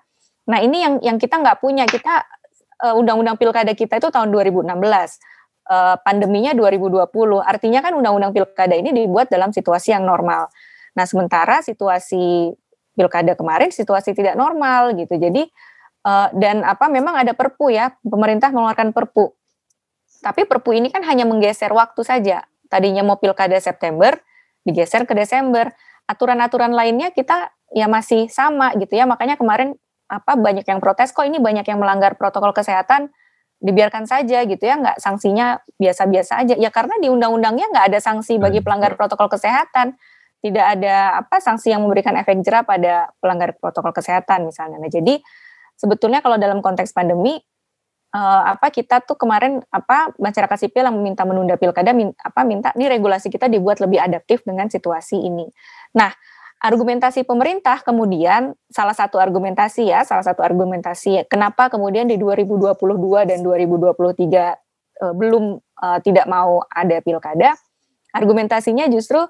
Nah 0.51 0.59
ini 0.61 0.83
yang 0.83 0.95
yang 1.01 1.17
kita 1.17 1.39
nggak 1.41 1.63
punya. 1.63 1.87
Kita 1.87 2.27
uh, 2.85 2.95
undang-undang 2.97 3.37
pilkada 3.37 3.73
kita 3.77 4.01
itu 4.01 4.09
tahun 4.09 4.33
2016 4.33 4.67
uh, 5.71 5.97
pandeminya 6.03 6.53
2020. 6.57 7.07
Artinya 7.45 7.81
kan 7.85 7.93
undang-undang 7.95 8.33
pilkada 8.35 8.75
ini 8.75 8.91
dibuat 8.91 9.29
dalam 9.29 9.55
situasi 9.55 9.95
yang 9.95 10.03
normal. 10.05 10.51
Nah, 10.99 11.05
sementara 11.07 11.63
situasi 11.63 12.51
pilkada 12.99 13.39
kemarin 13.39 13.71
situasi 13.71 14.13
tidak 14.13 14.35
normal 14.35 14.99
gitu. 14.99 15.15
Jadi 15.17 15.47
uh, 16.05 16.29
dan 16.35 16.67
apa 16.67 16.91
memang 16.91 17.15
ada 17.15 17.33
perpu 17.33 17.71
ya, 17.71 17.95
pemerintah 18.03 18.51
mengeluarkan 18.51 18.91
perpu. 18.91 19.31
Tapi 20.21 20.45
perpu 20.45 20.77
ini 20.77 20.93
kan 20.93 21.01
hanya 21.07 21.25
menggeser 21.25 21.73
waktu 21.73 22.03
saja. 22.05 22.45
Tadinya 22.71 23.03
mau 23.03 23.19
pilkada 23.19 23.59
September, 23.59 24.15
digeser 24.63 25.03
ke 25.05 25.13
Desember. 25.13 25.75
Aturan-aturan 26.07 26.71
lainnya 26.71 27.11
kita 27.11 27.51
ya 27.75 27.91
masih 27.91 28.31
sama 28.31 28.71
gitu 28.79 28.95
ya. 28.95 29.11
Makanya 29.11 29.35
kemarin 29.35 29.75
apa 30.07 30.39
banyak 30.39 30.63
yang 30.67 30.79
protes 30.79 31.11
kok 31.11 31.27
ini 31.27 31.43
banyak 31.43 31.67
yang 31.67 31.83
melanggar 31.83 32.15
protokol 32.15 32.55
kesehatan? 32.55 33.11
Dibiarkan 33.59 34.07
saja 34.07 34.47
gitu 34.47 34.63
ya. 34.63 34.79
Nggak 34.79 35.03
sanksinya 35.03 35.59
biasa-biasa 35.83 36.47
aja. 36.47 36.55
Ya 36.55 36.71
karena 36.71 36.95
di 37.03 37.11
undang-undangnya 37.11 37.67
nggak 37.75 37.87
ada 37.91 37.99
sanksi 37.99 38.39
bagi 38.39 38.63
pelanggar 38.63 38.95
protokol 38.95 39.27
kesehatan. 39.27 39.99
Tidak 40.41 40.67
ada 40.79 41.21
apa 41.21 41.37
sanksi 41.43 41.75
yang 41.75 41.85
memberikan 41.85 42.17
efek 42.17 42.41
jerah 42.41 42.65
pada 42.65 43.13
pelanggar 43.21 43.53
protokol 43.59 43.93
kesehatan 43.93 44.49
misalnya. 44.49 44.81
Nah 44.81 44.89
jadi 44.89 45.21
sebetulnya 45.77 46.25
kalau 46.25 46.41
dalam 46.41 46.65
konteks 46.65 46.95
pandemi 46.97 47.43
uh, 48.15 48.43
apa 48.55 48.71
kita 48.71 49.03
tuh 49.03 49.19
kemarin 49.19 49.63
apa 49.71 50.15
masyarakat 50.19 50.59
sipil 50.67 50.87
yang 50.87 50.97
meminta 50.97 51.23
menunda 51.27 51.55
pilkada 51.59 51.91
min, 51.95 52.15
apa 52.21 52.43
minta 52.47 52.75
nih 52.75 52.91
regulasi 52.99 53.31
kita 53.31 53.47
dibuat 53.47 53.79
lebih 53.79 53.99
adaptif 54.03 54.43
dengan 54.47 54.71
situasi 54.71 55.19
ini 55.19 55.51
nah 55.95 56.11
argumentasi 56.61 57.25
pemerintah 57.25 57.81
kemudian 57.81 58.53
salah 58.69 58.93
satu 58.93 59.17
argumentasi 59.17 59.89
ya, 59.89 60.05
salah 60.05 60.21
satu 60.21 60.45
argumentasi 60.45 61.25
kenapa 61.27 61.73
kemudian 61.73 62.05
di 62.05 62.21
2022 62.21 62.77
dan 63.25 63.41
2023 63.41 63.97
uh, 63.97 64.53
eh, 65.01 65.13
belum 65.17 65.57
uh, 65.57 65.99
tidak 66.05 66.29
mau 66.29 66.61
ada 66.69 67.01
pilkada. 67.01 67.57
Argumentasinya 68.13 68.85
justru 68.93 69.25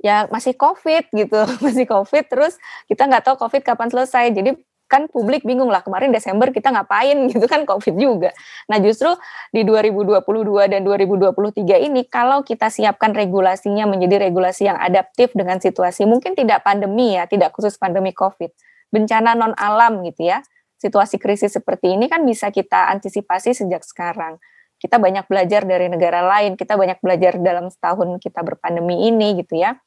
ya 0.00 0.24
masih 0.32 0.56
COVID 0.56 1.12
gitu, 1.12 1.40
masih 1.64 1.84
COVID 1.84 2.24
terus 2.32 2.56
kita 2.88 3.04
nggak 3.04 3.28
tahu 3.28 3.36
COVID 3.36 3.60
kapan 3.60 3.92
selesai. 3.92 4.32
Jadi 4.32 4.56
kan 4.92 5.08
publik 5.08 5.40
bingung 5.48 5.72
lah 5.72 5.80
kemarin 5.80 6.12
Desember 6.12 6.52
kita 6.52 6.68
ngapain 6.68 7.16
gitu 7.32 7.48
kan 7.48 7.64
COVID 7.64 7.96
juga. 7.96 8.36
Nah 8.68 8.76
justru 8.84 9.08
di 9.48 9.64
2022 9.64 10.20
dan 10.68 10.84
2023 10.84 11.88
ini 11.88 12.04
kalau 12.04 12.44
kita 12.44 12.68
siapkan 12.68 13.16
regulasinya 13.16 13.88
menjadi 13.88 14.28
regulasi 14.28 14.68
yang 14.68 14.76
adaptif 14.76 15.32
dengan 15.32 15.56
situasi 15.56 16.04
mungkin 16.04 16.36
tidak 16.36 16.60
pandemi 16.60 17.16
ya, 17.16 17.24
tidak 17.24 17.56
khusus 17.56 17.80
pandemi 17.80 18.12
COVID, 18.12 18.52
bencana 18.92 19.32
non 19.32 19.56
alam 19.56 20.04
gitu 20.04 20.28
ya. 20.28 20.44
Situasi 20.76 21.16
krisis 21.16 21.56
seperti 21.56 21.96
ini 21.96 22.12
kan 22.12 22.20
bisa 22.28 22.52
kita 22.52 22.92
antisipasi 22.92 23.56
sejak 23.56 23.80
sekarang 23.86 24.36
kita 24.82 24.98
banyak 24.98 25.30
belajar 25.30 25.62
dari 25.62 25.86
negara 25.86 26.26
lain, 26.26 26.58
kita 26.58 26.74
banyak 26.74 26.98
belajar 26.98 27.38
dalam 27.38 27.70
setahun 27.70 28.18
kita 28.18 28.42
berpandemi 28.42 29.06
ini 29.14 29.38
gitu 29.38 29.62
ya. 29.62 29.78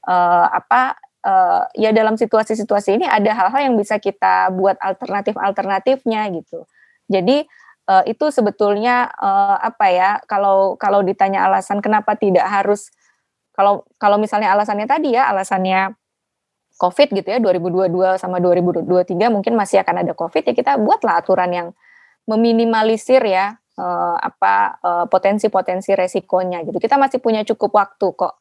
Uh, 0.00 0.48
apa 0.48 0.96
uh, 1.24 1.62
ya 1.76 1.90
dalam 1.92 2.16
situasi-situasi 2.16 3.00
ini 3.00 3.06
ada 3.06 3.32
hal-hal 3.32 3.72
yang 3.72 3.76
bisa 3.76 4.00
kita 4.00 4.52
buat 4.54 4.76
alternatif-alternatifnya 4.80 6.28
gitu. 6.36 6.64
Jadi 7.10 7.44
uh, 7.90 8.04
itu 8.06 8.30
sebetulnya 8.32 9.10
uh, 9.18 9.56
apa 9.60 9.86
ya 9.92 10.10
kalau 10.24 10.76
kalau 10.80 11.04
ditanya 11.04 11.44
alasan 11.48 11.84
kenapa 11.84 12.16
tidak 12.16 12.46
harus 12.48 12.88
kalau 13.52 13.84
kalau 14.00 14.16
misalnya 14.16 14.52
alasannya 14.54 14.88
tadi 14.88 15.16
ya 15.16 15.28
alasannya 15.28 15.92
COVID 16.80 17.12
gitu 17.12 17.28
ya 17.28 17.38
2022 17.44 18.16
sama 18.16 18.40
2023 18.40 18.88
mungkin 19.28 19.52
masih 19.52 19.84
akan 19.84 20.06
ada 20.06 20.12
COVID 20.16 20.48
ya 20.48 20.54
kita 20.56 20.72
buatlah 20.80 21.20
aturan 21.20 21.50
yang 21.52 21.68
meminimalisir 22.24 23.20
ya 23.26 23.58
uh, 23.76 24.16
apa 24.16 24.80
potensi-potensi 25.10 25.92
resikonya 25.92 26.62
gitu. 26.64 26.78
Kita 26.80 26.96
masih 26.96 27.18
punya 27.20 27.44
cukup 27.44 27.74
waktu 27.74 28.06
kok 28.16 28.40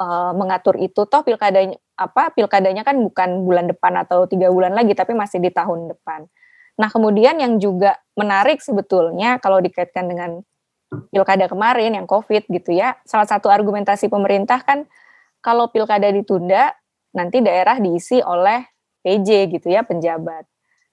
uh, 0.00 0.32
mengatur 0.34 0.80
itu. 0.80 1.04
Toh 1.04 1.22
pilkadanya 1.22 1.76
apa 2.00 2.32
pilkadanya 2.32 2.80
kan 2.80 2.96
bukan 2.96 3.44
bulan 3.44 3.68
depan 3.68 3.92
atau 4.00 4.24
tiga 4.24 4.48
bulan 4.48 4.72
lagi, 4.72 4.96
tapi 4.96 5.12
masih 5.12 5.36
di 5.44 5.52
tahun 5.52 5.92
depan. 5.92 6.24
Nah 6.80 6.88
kemudian 6.88 7.36
yang 7.36 7.60
juga 7.60 8.00
menarik 8.16 8.64
sebetulnya 8.64 9.36
kalau 9.36 9.60
dikaitkan 9.60 10.08
dengan 10.08 10.40
pilkada 11.12 11.44
kemarin 11.46 11.92
yang 11.92 12.08
COVID 12.08 12.48
gitu 12.48 12.72
ya, 12.72 12.96
salah 13.04 13.28
satu 13.28 13.52
argumentasi 13.52 14.08
pemerintah 14.08 14.64
kan 14.64 14.88
kalau 15.44 15.68
pilkada 15.68 16.08
ditunda 16.08 16.72
nanti 17.12 17.44
daerah 17.44 17.76
diisi 17.76 18.24
oleh 18.24 18.64
PJ 19.04 19.52
gitu 19.52 19.68
ya 19.68 19.84
penjabat. 19.84 20.48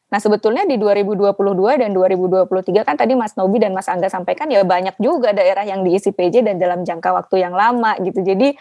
Nah 0.07 0.19
sebetulnya 0.23 0.63
di 0.63 0.79
2022 0.79 1.83
dan 1.83 1.91
2023 1.91 2.87
kan 2.87 2.95
tadi 2.95 3.11
Mas 3.11 3.35
Nobi 3.35 3.59
dan 3.59 3.75
Mas 3.75 3.91
Angga 3.91 4.07
sampaikan 4.07 4.47
ya 4.47 4.63
banyak 4.63 4.95
juga 5.03 5.35
daerah 5.35 5.67
yang 5.67 5.83
diisi 5.83 6.15
PJ 6.15 6.47
dan 6.47 6.55
dalam 6.55 6.87
jangka 6.87 7.11
waktu 7.11 7.43
yang 7.43 7.51
lama 7.51 7.95
gitu. 7.99 8.23
Jadi 8.23 8.55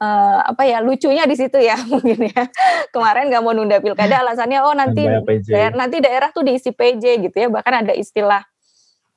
uh, 0.00 0.40
apa 0.48 0.62
ya 0.66 0.80
lucunya 0.80 1.28
di 1.28 1.36
situ 1.36 1.60
ya 1.60 1.76
mungkin 1.92 2.26
ya 2.26 2.42
kemarin 2.90 3.28
nggak 3.28 3.42
mau 3.44 3.52
nunda 3.54 3.78
pilkada 3.78 4.24
alasannya 4.24 4.60
oh 4.64 4.74
nanti 4.74 5.04
daerah, 5.46 5.76
nanti 5.76 5.96
daerah 6.00 6.28
tuh 6.32 6.42
diisi 6.42 6.72
PJ 6.72 7.30
gitu 7.30 7.36
ya 7.36 7.48
bahkan 7.52 7.84
ada 7.86 7.92
istilah 7.92 8.42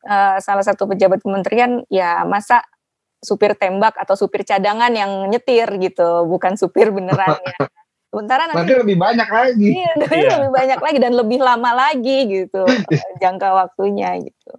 uh, 0.05 0.38
salah 0.43 0.63
satu 0.63 0.86
pejabat 0.86 1.23
kementerian 1.23 1.81
ya 1.88 2.27
masa 2.27 2.61
supir 3.23 3.55
tembak 3.55 3.95
atau 3.95 4.19
supir 4.19 4.43
cadangan 4.43 4.91
yang 4.91 5.31
nyetir 5.31 5.65
gitu 5.79 6.27
bukan 6.27 6.59
supir 6.59 6.91
beneran 6.91 7.39
ya. 7.39 7.71
Sementara 8.13 8.45
nanti, 8.45 8.69
nanti 8.69 8.73
lebih 8.77 8.97
banyak 9.01 9.25
lagi. 9.25 9.69
Iya, 9.73 9.91
iya, 10.13 10.34
lebih 10.38 10.53
banyak 10.53 10.79
lagi 10.86 10.97
dan 11.01 11.13
lebih 11.17 11.39
lama 11.41 11.71
lagi 11.73 12.17
gitu 12.29 12.61
jangka 13.25 13.49
waktunya 13.57 14.21
gitu. 14.21 14.53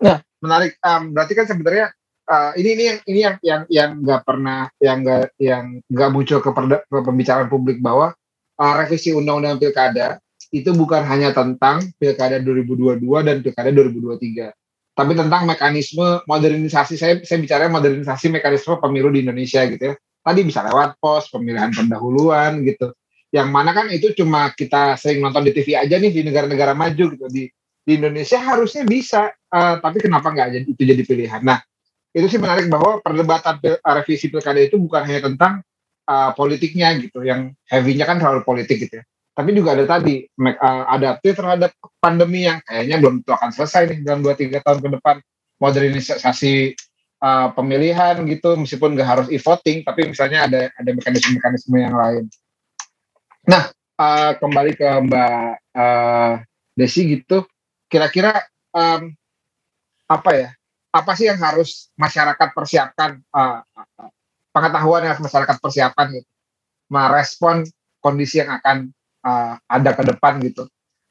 Nah, 0.00 0.24
menarik. 0.40 0.80
Um, 0.80 1.12
berarti 1.12 1.36
kan 1.36 1.44
sebenarnya 1.44 1.92
uh, 2.28 2.52
ini 2.54 2.68
ini 2.76 2.84
yang 2.84 2.98
ini 3.08 3.20
yang 3.20 3.36
yang 3.42 3.62
yang 3.72 3.90
nggak 4.04 4.22
pernah 4.22 4.68
yang 4.78 5.02
nggak 5.02 5.24
yang 5.40 5.64
nggak 5.88 6.10
muncul 6.12 6.38
ke, 6.44 6.50
perda, 6.52 6.76
ke 6.84 6.98
pembicaraan 7.00 7.48
publik 7.48 7.80
bahwa 7.80 8.12
uh, 8.60 8.74
revisi 8.78 9.16
undang-undang 9.16 9.56
pilkada 9.56 10.20
itu 10.52 10.70
bukan 10.72 11.04
hanya 11.04 11.32
tentang 11.32 11.84
pilkada 12.00 12.40
2022 12.40 13.04
dan 13.26 13.36
pilkada 13.44 13.68
2023 13.72 14.52
tapi 14.98 15.14
tentang 15.14 15.46
mekanisme 15.46 16.26
modernisasi. 16.26 16.98
Saya 16.98 17.14
saya 17.22 17.38
bicara 17.38 17.70
modernisasi 17.70 18.34
mekanisme 18.34 18.82
pemilu 18.82 19.14
di 19.14 19.22
Indonesia 19.22 19.62
gitu 19.70 19.94
ya. 19.94 19.94
Tadi 19.94 20.40
bisa 20.42 20.66
lewat 20.66 20.98
pos 20.98 21.30
pemilihan 21.30 21.70
pendahuluan 21.70 22.66
gitu. 22.66 22.90
Yang 23.30 23.48
mana 23.54 23.70
kan 23.70 23.86
itu 23.94 24.10
cuma 24.18 24.50
kita 24.58 24.98
sering 24.98 25.22
nonton 25.22 25.46
di 25.46 25.54
TV 25.54 25.78
aja 25.78 26.02
nih 26.02 26.10
di 26.10 26.26
negara-negara 26.26 26.74
maju 26.74 27.04
gitu. 27.14 27.26
Di 27.30 27.46
di 27.86 27.92
Indonesia 27.94 28.42
harusnya 28.42 28.82
bisa 28.82 29.30
uh, 29.30 29.78
tapi 29.78 30.02
kenapa 30.02 30.34
nggak 30.34 30.48
jadi 30.58 30.66
itu 30.66 30.82
jadi 30.82 31.02
pilihan? 31.06 31.46
Nah 31.46 31.62
itu 32.16 32.26
sih 32.26 32.40
menarik 32.40 32.66
bahwa 32.72 33.00
perdebatan 33.04 33.60
uh, 33.60 33.94
revisi 34.00 34.32
pilkada 34.32 34.60
itu 34.60 34.80
bukan 34.80 35.04
hanya 35.04 35.28
tentang 35.28 35.52
uh, 36.08 36.30
politiknya 36.32 36.96
gitu 37.02 37.24
yang 37.24 37.52
heavy-nya 37.68 38.08
kan 38.08 38.16
terlalu 38.16 38.42
politik 38.44 38.88
gitu 38.88 39.00
ya 39.00 39.04
tapi 39.38 39.54
juga 39.54 39.78
ada 39.78 39.86
tadi 39.86 40.26
uh, 40.26 40.84
adaptif 40.90 41.38
terhadap 41.38 41.70
pandemi 42.02 42.50
yang 42.50 42.58
kayaknya 42.66 42.98
belum 42.98 43.22
tentu 43.22 43.38
akan 43.38 43.50
selesai 43.54 43.82
nih 43.86 43.98
dalam 44.02 44.26
2-3 44.26 44.66
tahun 44.66 44.78
ke 44.82 44.88
depan 44.98 45.16
modernisasi 45.62 46.74
uh, 47.22 47.54
pemilihan 47.54 48.18
gitu 48.26 48.58
meskipun 48.58 48.98
nggak 48.98 49.06
harus 49.06 49.26
e-voting 49.30 49.86
tapi 49.86 50.10
misalnya 50.10 50.50
ada 50.50 50.74
ada 50.74 50.90
mekanisme-mekanisme 50.90 51.76
yang 51.78 51.94
lain. 51.94 52.26
Nah 53.46 53.70
uh, 53.94 54.34
kembali 54.42 54.74
ke 54.74 54.86
Mbak 55.06 55.38
uh, 55.78 56.32
Desi 56.74 57.06
gitu 57.06 57.46
kira-kira 57.86 58.42
um, 58.74 59.14
apa 60.10 60.30
ya 60.34 60.50
apa 60.88 61.12
sih 61.14 61.28
yang 61.28 61.40
harus 61.40 61.92
masyarakat 62.00 62.48
persiapkan 62.56 63.20
uh, 63.32 63.60
pengetahuan 64.52 65.04
yang 65.04 65.12
harus 65.14 65.24
masyarakat 65.24 65.56
persiapkan 65.60 66.06
gitu. 66.16 66.28
Merespon 66.88 67.68
kondisi 68.00 68.40
yang 68.40 68.56
akan 68.56 68.88
uh, 69.24 69.54
ada 69.68 69.90
ke 69.92 70.02
depan 70.08 70.40
gitu. 70.40 70.64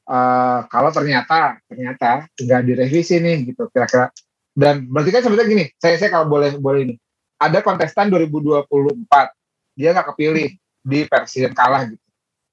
Uh, 0.07 0.63
kalau 0.71 0.89
ternyata 0.89 1.59
ternyata 1.67 2.25
nggak 2.33 2.61
direvisi 2.63 3.19
nih 3.21 3.53
gitu 3.53 3.69
kira-kira. 3.69 4.09
Dan 4.57 4.89
berarti 4.89 5.13
kan 5.13 5.21
sebenarnya 5.21 5.49
gini, 5.53 5.65
saya 5.77 6.01
saya 6.01 6.09
kalau 6.09 6.25
boleh 6.25 6.57
boleh 6.57 6.89
ini, 6.89 6.95
ada 7.37 7.61
kontestan 7.61 8.09
2024, 8.09 8.65
dia 9.77 9.93
nggak 9.93 10.07
kepilih 10.17 10.49
di 10.81 10.99
presiden 11.05 11.53
kalah 11.53 11.85
gitu. 11.85 12.01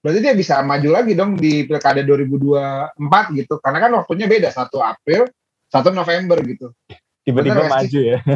Berarti 0.04 0.20
dia 0.20 0.36
bisa 0.36 0.60
maju 0.60 0.90
lagi 0.92 1.16
dong 1.16 1.40
di 1.40 1.64
pilkada 1.64 2.04
2024 2.04 3.40
gitu, 3.40 3.56
karena 3.56 3.78
kan 3.80 3.90
waktunya 3.96 4.28
beda 4.28 4.52
satu 4.52 4.84
April, 4.84 5.24
satu 5.72 5.96
November 5.96 6.44
gitu. 6.44 6.76
Tiba-tiba 7.24 7.66
maju 7.66 8.00
ya. 8.00 8.18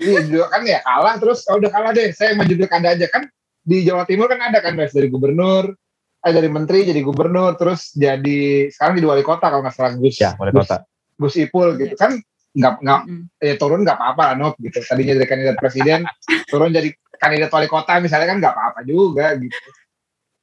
Iya 0.00 0.24
juga 0.24 0.48
kan 0.48 0.64
ya 0.64 0.80
kalah 0.80 1.20
terus 1.20 1.44
oh, 1.44 1.60
udah 1.60 1.68
kalah 1.68 1.92
deh, 1.92 2.08
saya 2.16 2.32
maju 2.32 2.48
pilkada 2.48 2.96
aja 2.96 3.04
kan 3.12 3.28
di 3.60 3.84
Jawa 3.84 4.08
Timur 4.08 4.32
kan 4.32 4.40
ada 4.40 4.64
kan 4.64 4.72
dari 4.72 5.12
gubernur, 5.12 5.76
eh 6.24 6.32
dari 6.32 6.48
menteri 6.48 6.88
jadi 6.88 7.04
gubernur 7.04 7.52
terus 7.60 7.92
jadi 7.92 8.72
sekarang 8.72 8.96
jadi 8.96 9.08
wali 9.12 9.20
kota 9.20 9.52
kalau 9.52 9.60
nggak 9.60 9.76
salah 9.76 9.92
Gus. 10.00 10.16
Ya, 10.16 10.32
wali 10.40 10.56
kota. 10.56 10.88
Gus, 11.20 11.36
Gus 11.36 11.44
Ipul 11.44 11.76
gitu 11.76 12.00
kan 12.00 12.16
nggak 12.50 12.74
nggak 12.82 13.00
mm. 13.06 13.22
ya 13.44 13.54
turun 13.60 13.86
nggak 13.86 13.94
apa-apa 13.94 14.22
lah 14.32 14.36
Nop 14.40 14.54
gitu 14.58 14.82
tadinya 14.82 15.14
jadi 15.22 15.28
kandidat 15.28 15.56
presiden 15.62 16.02
turun 16.50 16.74
jadi 16.74 16.90
kandidat 17.14 17.50
wali 17.54 17.68
kota 17.70 18.02
misalnya 18.02 18.26
kan 18.26 18.38
nggak 18.42 18.54
apa-apa 18.56 18.80
juga 18.82 19.38
gitu 19.38 19.54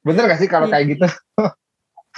bener 0.06 0.24
gak 0.24 0.40
sih 0.40 0.48
kalau 0.48 0.72
yeah. 0.72 0.80
kayak 0.80 0.86
gitu 0.96 1.06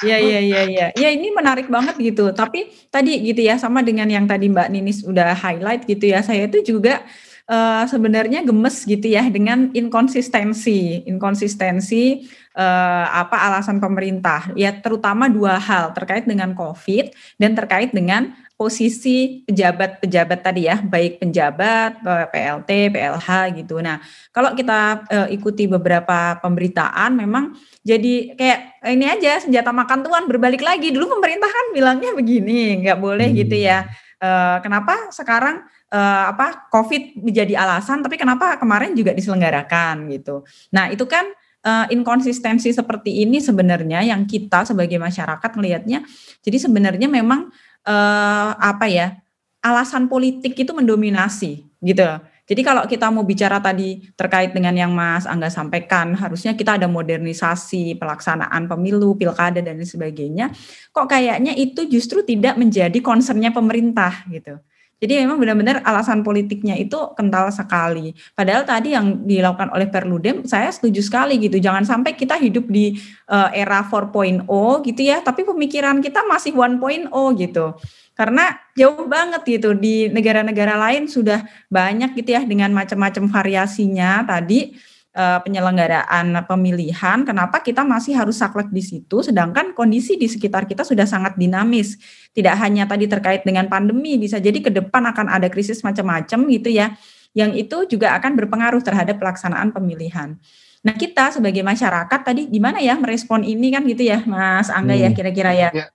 Iya 0.01 0.17
iya 0.17 0.39
iya 0.41 0.61
iya. 0.65 0.87
Ya 0.97 1.09
ini 1.13 1.29
menarik 1.33 1.69
banget 1.69 1.97
gitu. 2.01 2.33
Tapi 2.33 2.73
tadi 2.89 3.21
gitu 3.21 3.41
ya 3.45 3.61
sama 3.61 3.85
dengan 3.85 4.09
yang 4.09 4.25
tadi 4.25 4.49
Mbak 4.49 4.69
Ninis 4.73 4.99
udah 5.05 5.37
highlight 5.37 5.85
gitu 5.85 6.09
ya. 6.09 6.25
Saya 6.25 6.49
itu 6.49 6.65
juga 6.65 7.05
uh, 7.51 7.85
sebenarnya 7.85 8.41
gemes 8.47 8.87
gitu 8.87 9.07
ya 9.11 9.27
dengan 9.29 9.69
inkonsistensi, 9.77 11.05
inkonsistensi 11.05 12.25
uh, 12.57 13.07
apa 13.11 13.37
alasan 13.51 13.79
pemerintah. 13.79 14.51
Ya 14.59 14.75
terutama 14.75 15.31
dua 15.31 15.59
hal 15.59 15.95
terkait 15.95 16.25
dengan 16.27 16.55
COVID 16.55 17.15
dan 17.39 17.55
terkait 17.55 17.91
dengan 17.95 18.35
posisi 18.61 19.41
pejabat-pejabat 19.49 20.41
tadi 20.45 20.69
ya, 20.69 20.85
baik 20.85 21.17
penjabat, 21.17 22.05
PLT, 22.05 22.93
PLH 22.93 23.29
gitu. 23.57 23.81
Nah, 23.81 23.97
kalau 24.37 24.53
kita 24.53 25.09
uh, 25.09 25.29
ikuti 25.33 25.65
beberapa 25.65 26.37
pemberitaan 26.45 27.17
memang 27.17 27.57
jadi 27.81 28.37
kayak 28.37 28.85
ini 28.93 29.09
aja 29.09 29.41
senjata 29.41 29.73
makan 29.73 30.05
tuan 30.05 30.29
berbalik 30.29 30.61
lagi. 30.61 30.93
Dulu 30.93 31.09
pemerintah 31.09 31.49
kan 31.49 31.67
bilangnya 31.73 32.13
begini, 32.13 32.85
nggak 32.85 33.01
boleh 33.01 33.33
gitu 33.33 33.57
ya. 33.57 33.89
Uh, 34.21 34.61
kenapa 34.61 35.09
sekarang 35.09 35.65
uh, 35.89 36.25
apa 36.29 36.69
COVID 36.69 37.25
menjadi 37.25 37.65
alasan, 37.65 38.05
tapi 38.05 38.21
kenapa 38.21 38.61
kemarin 38.61 38.93
juga 38.93 39.17
diselenggarakan 39.17 40.05
gitu. 40.13 40.45
Nah, 40.77 40.93
itu 40.93 41.09
kan 41.09 41.33
uh, 41.65 41.87
inkonsistensi 41.89 42.73
seperti 42.73 43.25
ini 43.25 43.41
sebenarnya 43.41 44.05
yang 44.05 44.25
kita 44.25 44.65
sebagai 44.65 44.97
masyarakat 44.97 45.51
melihatnya. 45.57 46.05
Jadi 46.41 46.57
sebenarnya 46.57 47.09
memang 47.09 47.49
uh, 47.87 48.51
apa 48.57 48.87
ya 48.89 49.17
alasan 49.61 50.09
politik 50.09 50.57
itu 50.57 50.73
mendominasi 50.73 51.69
gitu. 51.85 52.09
Jadi 52.51 52.67
kalau 52.67 52.83
kita 52.83 53.07
mau 53.15 53.23
bicara 53.23 53.63
tadi 53.63 54.11
terkait 54.19 54.51
dengan 54.51 54.75
yang 54.75 54.91
Mas 54.91 55.23
Angga 55.23 55.47
sampaikan, 55.47 56.19
harusnya 56.19 56.59
kita 56.59 56.83
ada 56.83 56.91
modernisasi 56.91 57.95
pelaksanaan 57.95 58.67
pemilu, 58.67 59.15
pilkada 59.15 59.63
dan 59.63 59.79
sebagainya. 59.87 60.51
Kok 60.91 61.07
kayaknya 61.07 61.55
itu 61.55 61.87
justru 61.87 62.27
tidak 62.27 62.59
menjadi 62.59 62.99
concernnya 62.99 63.55
pemerintah 63.55 64.27
gitu. 64.27 64.59
Jadi 65.01 65.25
memang 65.25 65.41
benar-benar 65.41 65.81
alasan 65.81 66.21
politiknya 66.21 66.77
itu 66.77 67.17
kental 67.17 67.49
sekali. 67.49 68.13
Padahal 68.37 68.69
tadi 68.69 68.93
yang 68.93 69.25
dilakukan 69.25 69.73
oleh 69.73 69.89
Perludem 69.89 70.45
saya 70.45 70.69
setuju 70.69 71.01
sekali 71.01 71.41
gitu. 71.41 71.57
Jangan 71.57 71.89
sampai 71.89 72.13
kita 72.13 72.37
hidup 72.37 72.69
di 72.69 73.01
uh, 73.33 73.49
era 73.57 73.81
4.0 73.81 74.45
gitu 74.85 75.01
ya, 75.01 75.25
tapi 75.25 75.49
pemikiran 75.49 76.05
kita 76.05 76.29
masih 76.29 76.53
1.0 76.53 77.09
gitu. 77.41 77.67
Karena 78.13 78.53
jauh 78.77 79.09
banget 79.09 79.41
gitu 79.49 79.73
di 79.73 80.13
negara-negara 80.13 80.77
lain 80.77 81.09
sudah 81.09 81.49
banyak 81.73 82.13
gitu 82.21 82.37
ya 82.37 82.45
dengan 82.45 82.69
macam-macam 82.77 83.33
variasinya 83.33 84.29
tadi 84.29 84.77
uh, 85.15 85.39
penyelenggaraan 85.43 86.35
pemilihan, 86.47 87.27
kenapa 87.27 87.63
kita 87.63 87.83
masih 87.83 88.15
harus 88.15 88.39
saklek 88.39 88.71
di 88.71 88.83
situ, 88.83 89.23
sedangkan 89.23 89.75
kondisi 89.75 90.15
di 90.15 90.31
sekitar 90.31 90.67
kita 90.67 90.87
sudah 90.87 91.07
sangat 91.07 91.35
dinamis. 91.35 91.99
Tidak 92.31 92.55
hanya 92.59 92.87
tadi 92.87 93.11
terkait 93.11 93.43
dengan 93.43 93.67
pandemi, 93.67 94.19
bisa 94.21 94.39
jadi 94.39 94.59
ke 94.63 94.71
depan 94.71 95.03
akan 95.11 95.31
ada 95.31 95.51
krisis 95.51 95.83
macam-macam 95.83 96.39
gitu 96.51 96.71
ya, 96.71 96.95
yang 97.35 97.55
itu 97.55 97.87
juga 97.87 98.15
akan 98.19 98.35
berpengaruh 98.39 98.83
terhadap 98.83 99.19
pelaksanaan 99.19 99.71
pemilihan. 99.75 100.39
Nah 100.81 100.95
kita 100.97 101.29
sebagai 101.37 101.61
masyarakat 101.61 102.21
tadi 102.25 102.49
gimana 102.49 102.81
ya 102.81 102.97
merespon 102.97 103.45
ini 103.45 103.69
kan 103.69 103.85
gitu 103.85 104.07
ya, 104.07 104.25
Mas 104.25 104.73
Angga 104.73 104.97
ya, 104.97 105.09
hmm. 105.09 105.13
ya 105.13 105.17
kira-kira 105.17 105.53
ya. 105.53 105.69
ya. 105.71 105.87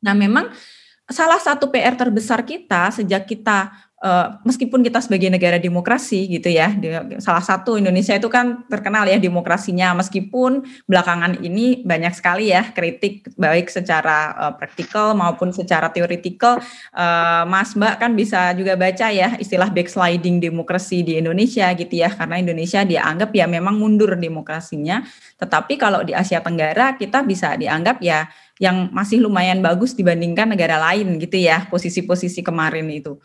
Nah 0.00 0.14
memang 0.14 0.48
salah 1.10 1.42
satu 1.42 1.68
PR 1.74 1.98
terbesar 1.98 2.46
kita 2.46 2.94
sejak 2.94 3.26
kita 3.26 3.89
Uh, 4.00 4.40
meskipun 4.48 4.80
kita 4.80 4.96
sebagai 5.04 5.28
negara 5.28 5.60
demokrasi 5.60 6.24
gitu 6.24 6.48
ya, 6.48 6.72
salah 7.20 7.44
satu 7.44 7.76
Indonesia 7.76 8.16
itu 8.16 8.32
kan 8.32 8.64
terkenal 8.64 9.04
ya 9.04 9.20
demokrasinya, 9.20 9.92
meskipun 9.92 10.64
belakangan 10.88 11.36
ini 11.44 11.84
banyak 11.84 12.16
sekali 12.16 12.48
ya 12.48 12.72
kritik 12.72 13.28
baik 13.36 13.68
secara 13.68 14.32
uh, 14.40 14.52
praktikal 14.56 15.12
maupun 15.12 15.52
secara 15.52 15.92
teoritikal, 15.92 16.64
uh, 16.96 17.44
Mas 17.44 17.76
Mbak 17.76 18.00
kan 18.00 18.16
bisa 18.16 18.56
juga 18.56 18.72
baca 18.72 19.12
ya 19.12 19.36
istilah 19.36 19.68
backsliding 19.68 20.40
demokrasi 20.40 21.04
di 21.04 21.20
Indonesia 21.20 21.68
gitu 21.76 22.00
ya, 22.00 22.08
karena 22.08 22.40
Indonesia 22.40 22.80
dianggap 22.80 23.36
ya 23.36 23.44
memang 23.44 23.76
mundur 23.76 24.16
demokrasinya, 24.16 25.04
tetapi 25.36 25.76
kalau 25.76 26.00
di 26.08 26.16
Asia 26.16 26.40
Tenggara 26.40 26.96
kita 26.96 27.20
bisa 27.20 27.52
dianggap 27.52 28.00
ya 28.00 28.32
yang 28.56 28.88
masih 28.96 29.20
lumayan 29.20 29.60
bagus 29.60 29.92
dibandingkan 29.92 30.56
negara 30.56 30.80
lain 30.80 31.20
gitu 31.20 31.36
ya 31.36 31.68
posisi-posisi 31.68 32.40
kemarin 32.40 32.88
itu. 32.88 33.20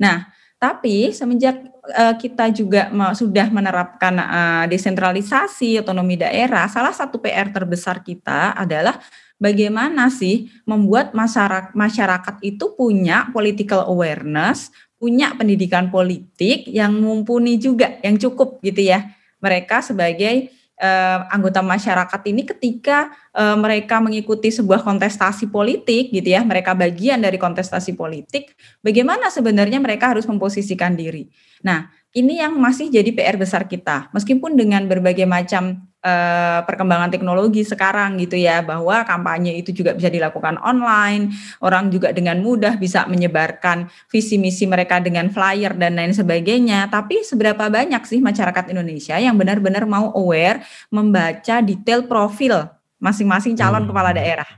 Nah, 0.00 0.32
tapi 0.56 1.12
semenjak 1.12 1.60
uh, 1.92 2.16
kita 2.16 2.48
juga 2.52 2.88
sudah 3.12 3.48
menerapkan 3.52 4.16
uh, 4.16 4.64
desentralisasi 4.68 5.80
otonomi 5.80 6.16
daerah, 6.16 6.68
salah 6.68 6.92
satu 6.92 7.20
PR 7.20 7.52
terbesar 7.52 8.00
kita 8.04 8.56
adalah 8.56 9.00
bagaimana 9.40 10.12
sih 10.12 10.52
membuat 10.68 11.16
masyarakat 11.16 11.72
masyarakat 11.72 12.34
itu 12.44 12.76
punya 12.76 13.32
political 13.32 13.88
awareness, 13.88 14.68
punya 15.00 15.32
pendidikan 15.32 15.88
politik 15.88 16.68
yang 16.68 16.92
mumpuni 17.00 17.56
juga, 17.56 17.96
yang 18.04 18.20
cukup 18.20 18.60
gitu 18.60 18.84
ya. 18.84 19.16
Mereka 19.40 19.80
sebagai 19.80 20.52
uh, 20.80 21.28
anggota 21.28 21.60
masyarakat 21.60 22.20
ini 22.32 22.48
ketika 22.48 23.12
uh, 23.36 23.54
mereka 23.54 24.00
mengikuti 24.00 24.48
sebuah 24.48 24.80
kontestasi 24.80 25.52
politik 25.52 26.10
gitu 26.10 26.28
ya, 26.32 26.40
mereka 26.42 26.72
bagian 26.72 27.20
dari 27.20 27.36
kontestasi 27.36 27.94
politik, 27.94 28.56
bagaimana 28.80 29.28
sebenarnya 29.28 29.78
mereka 29.78 30.16
harus 30.16 30.24
memposisikan 30.24 30.96
diri. 30.96 31.28
Nah, 31.60 31.92
ini 32.16 32.40
yang 32.40 32.56
masih 32.58 32.90
jadi 32.90 33.12
PR 33.12 33.36
besar 33.38 33.68
kita. 33.68 34.10
Meskipun 34.10 34.58
dengan 34.58 34.88
berbagai 34.88 35.28
macam 35.28 35.89
uh, 36.04 36.60
perkembangan 36.64 37.12
teknologi 37.12 37.64
sekarang 37.64 38.20
gitu 38.20 38.36
ya, 38.36 38.64
bahwa 38.64 39.04
kampanye 39.04 39.56
itu 39.60 39.72
juga 39.72 39.96
bisa 39.96 40.08
dilakukan 40.08 40.60
online, 40.60 41.32
orang 41.60 41.88
juga 41.92 42.12
dengan 42.12 42.40
mudah 42.40 42.76
bisa 42.76 43.04
menyebarkan 43.08 43.88
visi 44.08 44.36
misi 44.36 44.64
mereka 44.64 45.00
dengan 45.00 45.28
flyer 45.28 45.76
dan 45.76 45.96
lain 45.96 46.12
sebagainya. 46.12 46.88
Tapi 46.88 47.24
seberapa 47.24 47.68
banyak 47.68 48.02
sih 48.08 48.20
masyarakat 48.20 48.72
Indonesia 48.72 49.16
yang 49.20 49.36
benar-benar 49.36 49.84
mau 49.84 50.12
aware 50.16 50.64
membaca 50.92 51.60
detail 51.64 52.04
profil 52.08 52.68
masing-masing 53.00 53.56
calon 53.56 53.84
hmm. 53.84 53.90
kepala 53.90 54.10
daerah? 54.12 54.48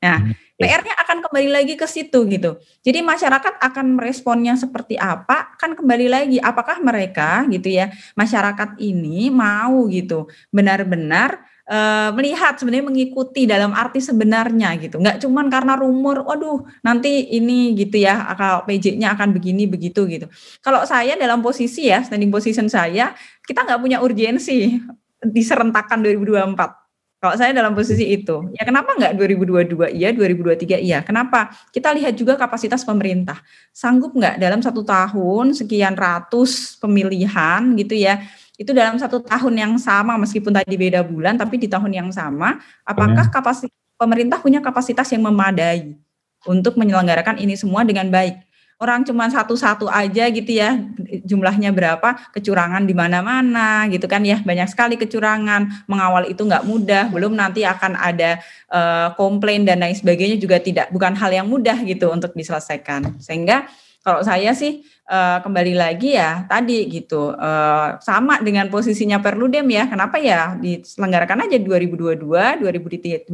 Nah, 0.00 0.20
hmm. 0.20 0.45
PR-nya 0.56 0.96
akan 1.04 1.28
kembali 1.28 1.48
lagi 1.52 1.74
ke 1.76 1.84
situ 1.84 2.24
gitu. 2.32 2.56
Jadi 2.80 3.04
masyarakat 3.04 3.60
akan 3.60 4.00
meresponnya 4.00 4.56
seperti 4.56 4.96
apa? 4.96 5.52
Kan 5.60 5.76
kembali 5.76 6.06
lagi 6.08 6.38
apakah 6.40 6.80
mereka 6.80 7.44
gitu 7.52 7.68
ya, 7.68 7.92
masyarakat 8.16 8.80
ini 8.80 9.28
mau 9.28 9.84
gitu 9.92 10.32
benar-benar 10.48 11.44
uh, 11.68 12.10
melihat 12.16 12.56
sebenarnya 12.56 12.88
mengikuti 12.88 13.44
dalam 13.44 13.76
arti 13.76 14.00
sebenarnya 14.00 14.72
gitu. 14.80 14.96
Nggak 14.96 15.28
cuman 15.28 15.52
karena 15.52 15.76
rumor, 15.76 16.24
waduh 16.24 16.64
nanti 16.80 17.36
ini 17.36 17.76
gitu 17.76 18.00
ya, 18.00 18.24
kalau 18.40 18.64
PJ-nya 18.64 19.12
akan 19.12 19.36
begini 19.36 19.68
begitu 19.68 20.08
gitu. 20.08 20.26
Kalau 20.64 20.80
saya 20.88 21.20
dalam 21.20 21.44
posisi 21.44 21.92
ya, 21.92 22.00
standing 22.00 22.32
position 22.32 22.72
saya, 22.72 23.12
kita 23.44 23.60
nggak 23.60 23.80
punya 23.84 23.98
urgensi 24.00 24.80
diserentakkan 25.20 26.00
2024 26.00 26.85
kalau 27.26 27.42
saya 27.42 27.50
dalam 27.50 27.74
posisi 27.74 28.06
itu, 28.06 28.54
ya 28.54 28.62
kenapa 28.62 28.94
enggak 28.94 29.18
2022 29.18 29.98
iya, 29.98 30.14
2023 30.14 30.78
iya? 30.78 31.02
Kenapa? 31.02 31.50
Kita 31.74 31.90
lihat 31.90 32.14
juga 32.14 32.38
kapasitas 32.38 32.86
pemerintah. 32.86 33.42
Sanggup 33.74 34.14
enggak 34.14 34.38
dalam 34.38 34.62
satu 34.62 34.86
tahun 34.86 35.50
sekian 35.50 35.98
ratus 35.98 36.78
pemilihan 36.78 37.74
gitu 37.74 37.98
ya, 37.98 38.22
itu 38.54 38.70
dalam 38.70 38.94
satu 38.94 39.18
tahun 39.26 39.58
yang 39.58 39.74
sama 39.82 40.14
meskipun 40.22 40.54
tadi 40.54 40.78
beda 40.78 41.02
bulan, 41.02 41.34
tapi 41.34 41.58
di 41.58 41.66
tahun 41.66 41.90
yang 41.90 42.08
sama, 42.14 42.62
apakah 42.86 43.26
kapasitas 43.26 43.74
pemerintah 43.98 44.38
punya 44.38 44.62
kapasitas 44.62 45.10
yang 45.10 45.26
memadai 45.26 45.98
untuk 46.46 46.78
menyelenggarakan 46.78 47.42
ini 47.42 47.58
semua 47.58 47.82
dengan 47.82 48.06
baik? 48.06 48.45
Orang 48.76 49.08
cuma 49.08 49.24
satu-satu 49.32 49.88
aja 49.88 50.28
gitu 50.28 50.52
ya 50.52 50.76
jumlahnya 51.24 51.72
berapa 51.72 52.12
kecurangan 52.36 52.84
di 52.84 52.92
mana-mana 52.92 53.88
gitu 53.88 54.04
kan 54.04 54.20
ya. 54.20 54.40
Banyak 54.44 54.68
sekali 54.68 55.00
kecurangan 55.00 55.88
mengawal 55.88 56.28
itu 56.28 56.44
nggak 56.44 56.64
mudah 56.68 57.08
belum 57.08 57.32
nanti 57.32 57.64
akan 57.64 57.96
ada 57.96 58.40
uh, 58.68 59.16
komplain 59.16 59.64
dan 59.64 59.80
lain 59.80 59.96
sebagainya 59.96 60.36
juga 60.36 60.60
tidak 60.60 60.92
bukan 60.92 61.16
hal 61.16 61.32
yang 61.32 61.48
mudah 61.48 61.80
gitu 61.88 62.12
untuk 62.12 62.36
diselesaikan. 62.36 63.16
Sehingga 63.16 63.64
kalau 64.04 64.22
saya 64.22 64.52
sih 64.52 64.84
uh, 65.08 65.40
kembali 65.42 65.74
lagi 65.74 66.14
ya 66.14 66.46
tadi 66.46 66.86
gitu 66.86 67.32
uh, 67.32 67.98
sama 67.98 68.44
dengan 68.44 68.68
posisinya 68.68 69.24
Perludem 69.24 69.66
ya. 69.72 69.88
Kenapa 69.88 70.20
ya 70.20 70.52
diselenggarakan 70.60 71.48
aja 71.48 71.56
2022 71.58 72.22
2023 72.60 73.24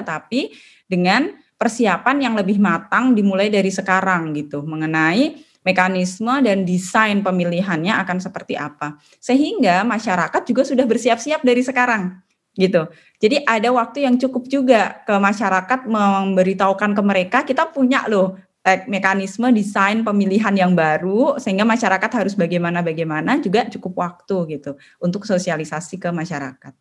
tetapi 0.00 0.40
dengan 0.88 1.36
persiapan 1.60 2.16
yang 2.24 2.34
lebih 2.40 2.56
matang 2.56 3.12
dimulai 3.12 3.52
dari 3.52 3.68
sekarang 3.68 4.32
gitu 4.32 4.64
mengenai 4.64 5.36
mekanisme 5.60 6.40
dan 6.40 6.64
desain 6.64 7.20
pemilihannya 7.20 7.92
akan 8.00 8.16
seperti 8.16 8.56
apa. 8.56 8.96
Sehingga 9.20 9.84
masyarakat 9.84 10.40
juga 10.48 10.64
sudah 10.64 10.88
bersiap-siap 10.88 11.44
dari 11.44 11.60
sekarang 11.60 12.16
gitu. 12.56 12.88
Jadi 13.20 13.44
ada 13.44 13.68
waktu 13.76 14.08
yang 14.08 14.16
cukup 14.16 14.48
juga 14.48 15.04
ke 15.04 15.12
masyarakat 15.20 15.84
memberitahukan 15.84 16.90
ke 16.96 17.02
mereka 17.04 17.38
kita 17.44 17.68
punya 17.68 18.08
loh 18.08 18.40
mekanisme 18.88 19.48
desain 19.56 20.04
pemilihan 20.04 20.52
yang 20.52 20.72
baru 20.76 21.40
sehingga 21.40 21.64
masyarakat 21.64 22.10
harus 22.12 22.36
bagaimana 22.36 22.84
bagaimana 22.84 23.40
juga 23.40 23.64
cukup 23.68 24.04
waktu 24.04 24.56
gitu 24.56 24.76
untuk 25.00 25.24
sosialisasi 25.24 25.96
ke 25.96 26.08
masyarakat. 26.12 26.72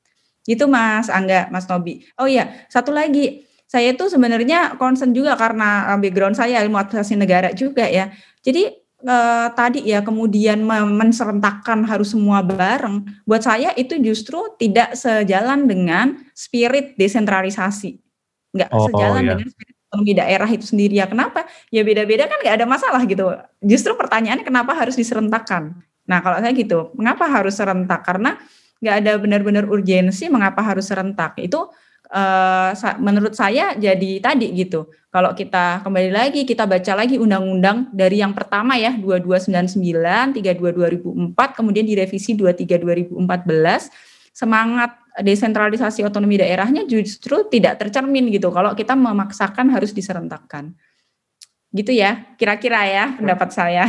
Gitu 0.44 0.66
Mas 0.68 1.08
Angga, 1.08 1.48
Mas 1.52 1.68
Nobi. 1.68 2.04
Oh 2.20 2.28
iya, 2.28 2.68
satu 2.68 2.92
lagi 2.92 3.49
saya 3.70 3.94
itu 3.94 4.10
sebenarnya 4.10 4.82
concern 4.82 5.14
juga 5.14 5.38
karena 5.38 5.94
eh, 5.94 6.00
background 6.02 6.34
saya 6.34 6.66
ilmu 6.66 6.82
administrasi 6.82 7.14
negara 7.14 7.54
juga 7.54 7.86
ya. 7.86 8.10
Jadi 8.42 8.66
eh, 9.06 9.48
tadi 9.54 9.86
ya 9.86 10.02
kemudian 10.02 10.66
menserentakkan 10.66 11.86
harus 11.86 12.18
semua 12.18 12.42
bareng. 12.42 13.06
Buat 13.30 13.46
saya 13.46 13.70
itu 13.78 13.94
justru 14.02 14.42
tidak 14.58 14.98
sejalan 14.98 15.70
dengan 15.70 16.18
spirit 16.34 16.98
desentralisasi. 16.98 18.02
Enggak 18.58 18.70
oh, 18.74 18.90
sejalan 18.90 19.22
oh, 19.22 19.30
dengan 19.38 19.50
spirit 19.54 19.76
otonomi 19.90 20.14
daerah 20.18 20.50
itu 20.50 20.66
sendiri 20.66 20.98
ya. 20.98 21.06
Kenapa? 21.06 21.46
Ya 21.70 21.86
beda-beda 21.86 22.26
kan 22.26 22.42
nggak 22.42 22.56
ada 22.58 22.66
masalah 22.66 23.06
gitu. 23.06 23.38
Justru 23.62 23.94
pertanyaannya 23.94 24.50
kenapa 24.50 24.74
harus 24.74 24.98
diserentakkan? 24.98 25.78
Nah 26.10 26.26
kalau 26.26 26.42
saya 26.42 26.54
gitu, 26.58 26.90
mengapa 26.98 27.30
harus 27.30 27.54
serentak? 27.54 28.02
Karena 28.02 28.34
nggak 28.82 28.96
ada 29.06 29.12
benar-benar 29.22 29.70
urgensi 29.70 30.26
mengapa 30.26 30.66
harus 30.66 30.90
serentak. 30.90 31.38
Itu 31.38 31.70
uh, 32.14 32.72
menurut 32.98 33.34
saya 33.38 33.78
jadi 33.78 34.22
tadi 34.22 34.50
gitu. 34.54 34.90
Kalau 35.10 35.34
kita 35.34 35.82
kembali 35.82 36.12
lagi 36.14 36.42
kita 36.46 36.70
baca 36.70 36.94
lagi 36.94 37.18
undang-undang 37.18 37.90
dari 37.90 38.22
yang 38.22 38.34
pertama 38.38 38.78
ya 38.78 38.94
2299, 38.94 40.38
32 40.38 41.34
2004, 41.34 41.58
kemudian 41.58 41.86
direvisi 41.86 42.38
23 42.38 42.78
2014, 43.18 43.90
semangat 44.30 45.02
desentralisasi 45.18 46.06
otonomi 46.06 46.38
daerahnya 46.38 46.86
justru 46.86 47.42
tidak 47.50 47.82
tercermin 47.82 48.30
gitu 48.30 48.54
kalau 48.54 48.78
kita 48.78 48.94
memaksakan 48.94 49.74
harus 49.74 49.98
diserentakkan. 49.98 50.78
Gitu 51.74 51.94
ya, 51.94 52.34
kira-kira 52.38 52.86
ya 52.86 53.06
pendapat 53.18 53.50
saya. 53.50 53.86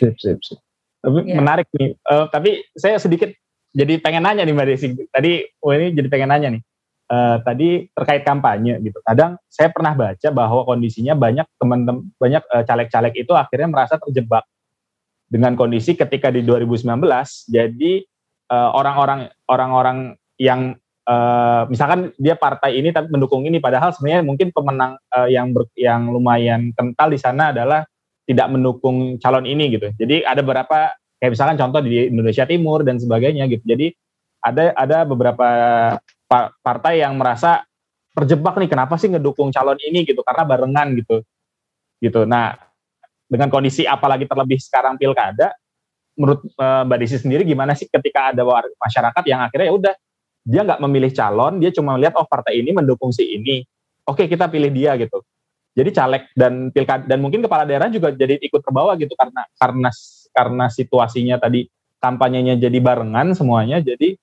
Sip, 0.00 0.16
sip, 0.16 0.40
sip. 0.40 0.60
Tapi 1.04 1.28
ya. 1.28 1.36
menarik 1.38 1.68
nih. 1.76 1.92
Uh, 2.08 2.24
tapi 2.32 2.64
saya 2.72 2.96
sedikit 2.96 3.28
jadi 3.76 4.00
pengen 4.00 4.24
nanya 4.24 4.48
nih 4.48 4.56
Mbak 4.56 4.66
Desi. 4.72 4.88
Tadi 5.12 5.44
oh 5.60 5.76
ini 5.76 5.92
jadi 5.92 6.08
pengen 6.08 6.32
nanya 6.32 6.48
nih 6.56 6.62
uh, 7.10 7.36
tadi 7.42 7.88
terkait 7.92 8.22
kampanye 8.26 8.78
gitu. 8.82 8.98
Kadang 9.02 9.38
saya 9.46 9.70
pernah 9.70 9.94
baca 9.94 10.28
bahwa 10.30 10.62
kondisinya 10.66 11.14
banyak 11.14 11.46
teman-teman 11.58 12.10
banyak 12.18 12.42
uh, 12.50 12.64
caleg-caleg 12.66 13.14
itu 13.16 13.32
akhirnya 13.34 13.68
merasa 13.70 13.98
terjebak 13.98 14.44
dengan 15.26 15.58
kondisi 15.58 15.98
ketika 15.98 16.30
di 16.30 16.46
2019 16.46 16.86
jadi 17.50 17.92
uh, 18.50 18.70
orang-orang 18.78 19.26
orang-orang 19.50 19.98
yang 20.38 20.78
uh, 21.08 21.66
misalkan 21.66 22.14
dia 22.14 22.38
partai 22.38 22.78
ini 22.78 22.94
tapi 22.94 23.10
mendukung 23.10 23.42
ini 23.42 23.58
padahal 23.58 23.90
sebenarnya 23.90 24.22
mungkin 24.22 24.54
pemenang 24.54 24.98
uh, 25.10 25.26
yang 25.26 25.50
ber, 25.50 25.66
yang 25.74 26.14
lumayan 26.14 26.70
kental 26.78 27.10
di 27.10 27.18
sana 27.18 27.50
adalah 27.50 27.82
tidak 28.26 28.50
mendukung 28.50 29.22
calon 29.22 29.46
ini 29.46 29.70
gitu. 29.70 29.86
Jadi 29.94 30.26
ada 30.26 30.42
beberapa 30.42 30.90
kayak 31.22 31.32
misalkan 31.32 31.58
contoh 31.58 31.80
di 31.82 32.10
Indonesia 32.10 32.42
Timur 32.42 32.82
dan 32.82 32.98
sebagainya 32.98 33.46
gitu. 33.46 33.62
Jadi 33.62 33.94
ada 34.42 34.74
ada 34.74 34.98
beberapa 35.06 35.48
partai 36.62 37.02
yang 37.02 37.14
merasa 37.16 37.62
terjebak 38.16 38.56
nih 38.56 38.70
kenapa 38.70 38.96
sih 38.96 39.12
ngedukung 39.12 39.52
calon 39.52 39.76
ini 39.80 40.02
gitu 40.02 40.24
karena 40.24 40.42
barengan 40.48 40.88
gitu. 40.96 41.22
Gitu. 42.00 42.24
Nah 42.24 42.56
dengan 43.26 43.50
kondisi 43.50 43.82
apalagi 43.84 44.24
terlebih 44.24 44.56
sekarang 44.62 44.96
pilkada 44.96 45.52
menurut 46.16 46.40
uh, 46.56 46.86
Mbak 46.88 46.98
Desi 47.02 47.16
sendiri 47.20 47.44
gimana 47.44 47.76
sih 47.76 47.84
ketika 47.90 48.32
ada 48.32 48.42
masyarakat 48.80 49.22
yang 49.28 49.40
akhirnya 49.44 49.66
ya 49.68 49.74
udah 49.76 49.94
dia 50.46 50.60
nggak 50.64 50.80
memilih 50.80 51.10
calon 51.12 51.58
dia 51.60 51.70
cuma 51.74 51.98
melihat 51.98 52.16
oh 52.16 52.24
partai 52.24 52.62
ini 52.62 52.72
mendukung 52.72 53.12
si 53.12 53.36
ini 53.36 53.66
oke 54.08 54.24
kita 54.24 54.48
pilih 54.48 54.72
dia 54.72 54.96
gitu. 54.96 55.20
Jadi 55.76 55.92
caleg 55.92 56.24
dan 56.32 56.72
pilkada 56.72 57.04
dan 57.04 57.20
mungkin 57.20 57.44
kepala 57.44 57.68
daerah 57.68 57.92
juga 57.92 58.08
jadi 58.08 58.40
ikut 58.40 58.64
terbawa 58.64 58.96
gitu 58.96 59.12
karena 59.12 59.44
karena 59.60 59.90
karena 60.32 60.64
situasinya 60.72 61.36
tadi 61.36 61.68
kampanyenya 62.00 62.56
jadi 62.56 62.78
barengan 62.80 63.36
semuanya 63.36 63.84
jadi 63.84 64.16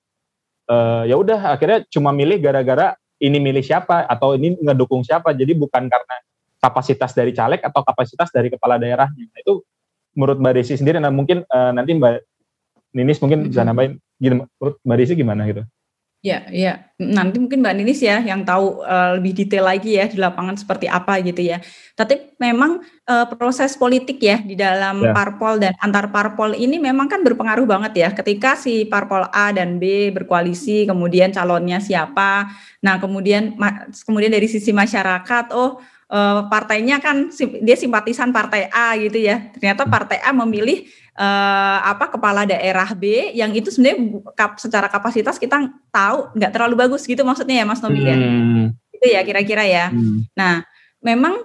uh, 0.68 1.02
ya 1.08 1.16
udah 1.16 1.56
akhirnya 1.56 1.84
cuma 1.88 2.10
milih 2.14 2.40
gara-gara 2.40 2.96
ini 3.22 3.40
milih 3.40 3.64
siapa 3.64 4.04
atau 4.04 4.36
ini 4.36 4.58
ngedukung 4.60 5.04
siapa. 5.06 5.32
Jadi 5.32 5.56
bukan 5.56 5.88
karena 5.88 6.16
kapasitas 6.60 7.12
dari 7.12 7.32
caleg 7.36 7.60
atau 7.60 7.84
kapasitas 7.84 8.32
dari 8.32 8.48
kepala 8.48 8.80
daerahnya. 8.80 9.28
Nah, 9.28 9.40
itu 9.40 9.60
menurut 10.14 10.38
mbak 10.38 10.54
Desi 10.56 10.78
sendiri 10.78 11.02
nah 11.02 11.10
mungkin 11.10 11.42
uh, 11.50 11.70
nanti 11.74 11.92
mbak 11.94 12.22
Ninis 12.94 13.18
mungkin 13.18 13.50
bisa 13.50 13.66
nambahin 13.66 13.98
gitu 14.22 14.46
menurut 14.46 14.76
mbak 14.86 14.96
Desi 15.02 15.12
gimana 15.18 15.42
gitu 15.50 15.66
Ya, 16.24 16.40
ya. 16.48 16.88
Nanti 16.96 17.36
mungkin 17.36 17.60
Mbak 17.60 17.74
Ninis 17.76 18.00
ya 18.00 18.16
yang 18.24 18.48
tahu 18.48 18.80
uh, 18.80 19.20
lebih 19.20 19.44
detail 19.44 19.68
lagi 19.68 20.00
ya 20.00 20.08
di 20.08 20.16
lapangan 20.16 20.56
seperti 20.56 20.88
apa 20.88 21.20
gitu 21.20 21.44
ya. 21.44 21.60
Tapi 21.92 22.32
memang 22.40 22.80
uh, 23.04 23.28
proses 23.36 23.76
politik 23.76 24.24
ya 24.24 24.40
di 24.40 24.56
dalam 24.56 25.04
ya. 25.04 25.12
parpol 25.12 25.60
dan 25.60 25.76
antar 25.84 26.08
parpol 26.08 26.56
ini 26.56 26.80
memang 26.80 27.12
kan 27.12 27.20
berpengaruh 27.20 27.68
banget 27.68 27.92
ya. 28.00 28.08
Ketika 28.16 28.56
si 28.56 28.88
parpol 28.88 29.28
A 29.36 29.52
dan 29.52 29.76
B 29.76 30.08
berkoalisi, 30.16 30.88
kemudian 30.88 31.28
calonnya 31.28 31.76
siapa. 31.76 32.48
Nah, 32.80 32.96
kemudian 32.96 33.60
kemudian 34.08 34.32
dari 34.32 34.48
sisi 34.48 34.72
masyarakat, 34.72 35.52
oh 35.52 35.76
uh, 36.10 36.48
partainya 36.50 37.00
kan 37.00 37.30
dia 37.62 37.76
simpatisan 37.76 38.32
partai 38.34 38.68
A 38.72 38.96
gitu 38.98 39.20
ya. 39.20 39.52
Ternyata 39.54 39.88
partai 39.88 40.20
A 40.20 40.32
memilih 40.32 40.84
uh, 41.18 41.78
apa 41.84 42.10
kepala 42.10 42.46
daerah 42.46 42.90
B 42.94 43.34
yang 43.34 43.54
itu 43.54 43.70
sebenarnya 43.70 44.20
kap, 44.34 44.58
secara 44.58 44.86
kapasitas 44.90 45.38
kita 45.38 45.70
tahu 45.90 46.34
nggak 46.34 46.52
terlalu 46.52 46.74
bagus 46.86 47.06
gitu 47.06 47.22
maksudnya 47.22 47.62
ya 47.62 47.64
Mas 47.66 47.80
Nobi 47.82 48.02
ya? 48.02 48.16
hmm. 48.18 48.22
ya 48.22 48.64
itu 48.94 49.06
ya 49.10 49.20
kira-kira 49.26 49.64
ya 49.66 49.84
hmm. 49.90 50.30
nah 50.34 50.62
memang 51.02 51.42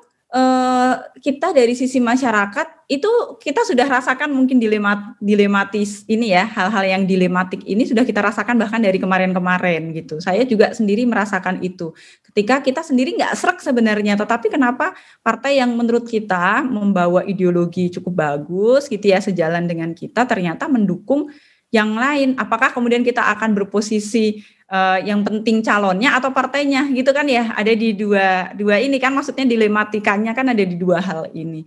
kita 1.19 1.57
dari 1.57 1.73
sisi 1.73 1.97
masyarakat 1.97 2.85
itu 2.85 3.09
kita 3.41 3.65
sudah 3.65 3.85
rasakan 3.85 4.29
mungkin 4.29 4.61
dilemat, 4.61 5.17
dilematis 5.17 6.05
ini 6.05 6.33
ya 6.33 6.45
hal-hal 6.45 6.85
yang 6.85 7.03
dilematik 7.09 7.65
ini 7.65 7.85
sudah 7.85 8.05
kita 8.05 8.21
rasakan 8.21 8.61
bahkan 8.61 8.77
dari 8.77 9.01
kemarin-kemarin 9.01 9.89
gitu. 9.93 10.21
Saya 10.21 10.45
juga 10.45 10.69
sendiri 10.73 11.05
merasakan 11.09 11.65
itu. 11.65 11.97
Ketika 12.29 12.61
kita 12.61 12.85
sendiri 12.85 13.17
nggak 13.17 13.33
serak 13.33 13.57
sebenarnya, 13.61 14.21
tetapi 14.21 14.53
kenapa 14.53 14.93
partai 15.25 15.57
yang 15.61 15.73
menurut 15.73 16.05
kita 16.05 16.61
membawa 16.61 17.25
ideologi 17.25 17.89
cukup 17.89 18.13
bagus 18.13 18.85
gitu 18.85 19.09
ya 19.09 19.17
sejalan 19.17 19.65
dengan 19.65 19.97
kita 19.97 20.29
ternyata 20.29 20.69
mendukung 20.69 21.33
yang 21.73 21.97
lain. 21.97 22.37
Apakah 22.37 22.69
kemudian 22.69 23.01
kita 23.01 23.33
akan 23.33 23.57
berposisi 23.57 24.45
uh, 24.69 24.97
yang 25.01 25.25
penting 25.25 25.65
calonnya 25.65 26.15
atau 26.15 26.29
partainya 26.31 26.87
gitu 26.93 27.09
kan 27.11 27.25
ya 27.25 27.51
ada 27.57 27.73
di 27.73 27.97
dua 27.97 28.53
dua 28.55 28.79
ini 28.79 29.01
kan 29.01 29.11
maksudnya 29.11 29.43
dilematikannya 29.49 30.31
kan 30.31 30.53
ada 30.53 30.63
di 30.63 30.77
dua 30.77 31.01
hal 31.01 31.27
ini. 31.33 31.65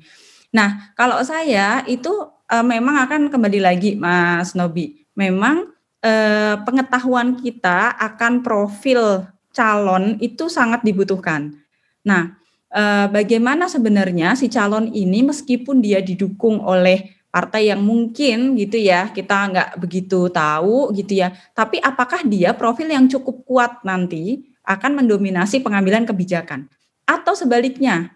Nah 0.54 0.94
kalau 0.94 1.18
saya 1.26 1.82
itu 1.90 2.10
uh, 2.48 2.64
memang 2.64 3.02
akan 3.04 3.28
kembali 3.28 3.60
lagi 3.60 3.90
Mas 3.98 4.54
Nobi, 4.54 5.04
memang 5.18 5.68
uh, 6.00 6.54
pengetahuan 6.62 7.36
kita 7.36 7.98
akan 7.98 8.40
profil 8.40 9.26
calon 9.52 10.16
itu 10.22 10.48
sangat 10.48 10.80
dibutuhkan. 10.86 11.52
Nah 12.06 12.38
bagaimana 13.12 13.68
sebenarnya 13.68 14.32
si 14.32 14.48
calon 14.48 14.88
ini 14.96 15.20
meskipun 15.20 15.84
dia 15.84 16.00
didukung 16.00 16.56
oleh 16.64 17.20
partai 17.32 17.72
yang 17.72 17.80
mungkin 17.80 18.60
gitu 18.60 18.76
ya 18.76 19.08
kita 19.08 19.48
nggak 19.48 19.70
begitu 19.80 20.28
tahu 20.28 20.92
gitu 20.92 21.24
ya. 21.24 21.32
Tapi 21.56 21.80
apakah 21.80 22.20
dia 22.28 22.52
profil 22.52 22.92
yang 22.92 23.08
cukup 23.08 23.42
kuat 23.48 23.72
nanti 23.88 24.44
akan 24.68 25.00
mendominasi 25.02 25.64
pengambilan 25.64 26.04
kebijakan? 26.04 26.68
Atau 27.08 27.32
sebaliknya? 27.32 28.12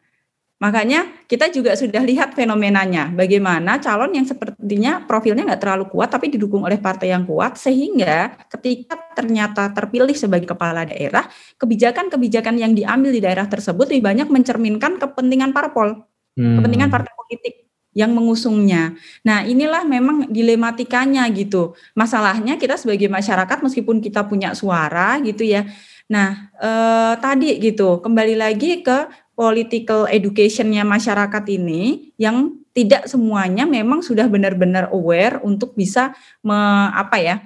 Makanya 0.57 1.29
kita 1.29 1.53
juga 1.53 1.77
sudah 1.77 2.01
lihat 2.01 2.33
fenomenanya 2.33 3.12
bagaimana 3.12 3.77
calon 3.77 4.17
yang 4.17 4.25
sepertinya 4.25 5.05
profilnya 5.05 5.45
nggak 5.45 5.61
terlalu 5.61 5.85
kuat 5.93 6.09
tapi 6.09 6.33
didukung 6.33 6.64
oleh 6.64 6.81
partai 6.81 7.12
yang 7.12 7.29
kuat 7.29 7.61
sehingga 7.61 8.41
ketika 8.49 8.97
ternyata 9.12 9.69
terpilih 9.77 10.17
sebagai 10.17 10.49
kepala 10.49 10.89
daerah 10.89 11.29
kebijakan-kebijakan 11.61 12.57
yang 12.57 12.73
diambil 12.73 13.12
di 13.12 13.21
daerah 13.21 13.45
tersebut 13.45 13.85
lebih 13.85 14.09
banyak 14.09 14.29
mencerminkan 14.33 14.97
kepentingan 14.97 15.53
parpol 15.53 16.09
hmm. 16.41 16.57
kepentingan 16.57 16.89
partai 16.89 17.12
politik 17.12 17.66
yang 17.97 18.13
mengusungnya. 18.13 18.93
Nah, 19.25 19.49
inilah 19.49 19.89
memang 19.89 20.29
dilematikanya 20.29 21.25
gitu. 21.33 21.73
Masalahnya 21.97 22.61
kita 22.61 22.77
sebagai 22.77 23.09
masyarakat 23.09 23.65
meskipun 23.65 24.05
kita 24.05 24.29
punya 24.29 24.53
suara 24.53 25.17
gitu 25.25 25.49
ya. 25.49 25.65
Nah, 26.13 26.53
eh, 26.61 27.15
tadi 27.17 27.57
gitu, 27.57 28.05
kembali 28.05 28.37
lagi 28.37 28.85
ke 28.85 29.09
political 29.33 30.05
educationnya 30.13 30.85
masyarakat 30.85 31.45
ini 31.49 32.13
yang 32.21 32.61
tidak 32.77 33.09
semuanya 33.09 33.65
memang 33.65 34.05
sudah 34.05 34.29
benar-benar 34.29 34.93
aware 34.93 35.41
untuk 35.41 35.73
bisa 35.73 36.13
me, 36.45 36.57
apa 36.93 37.17
ya 37.17 37.37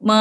me, 0.00 0.18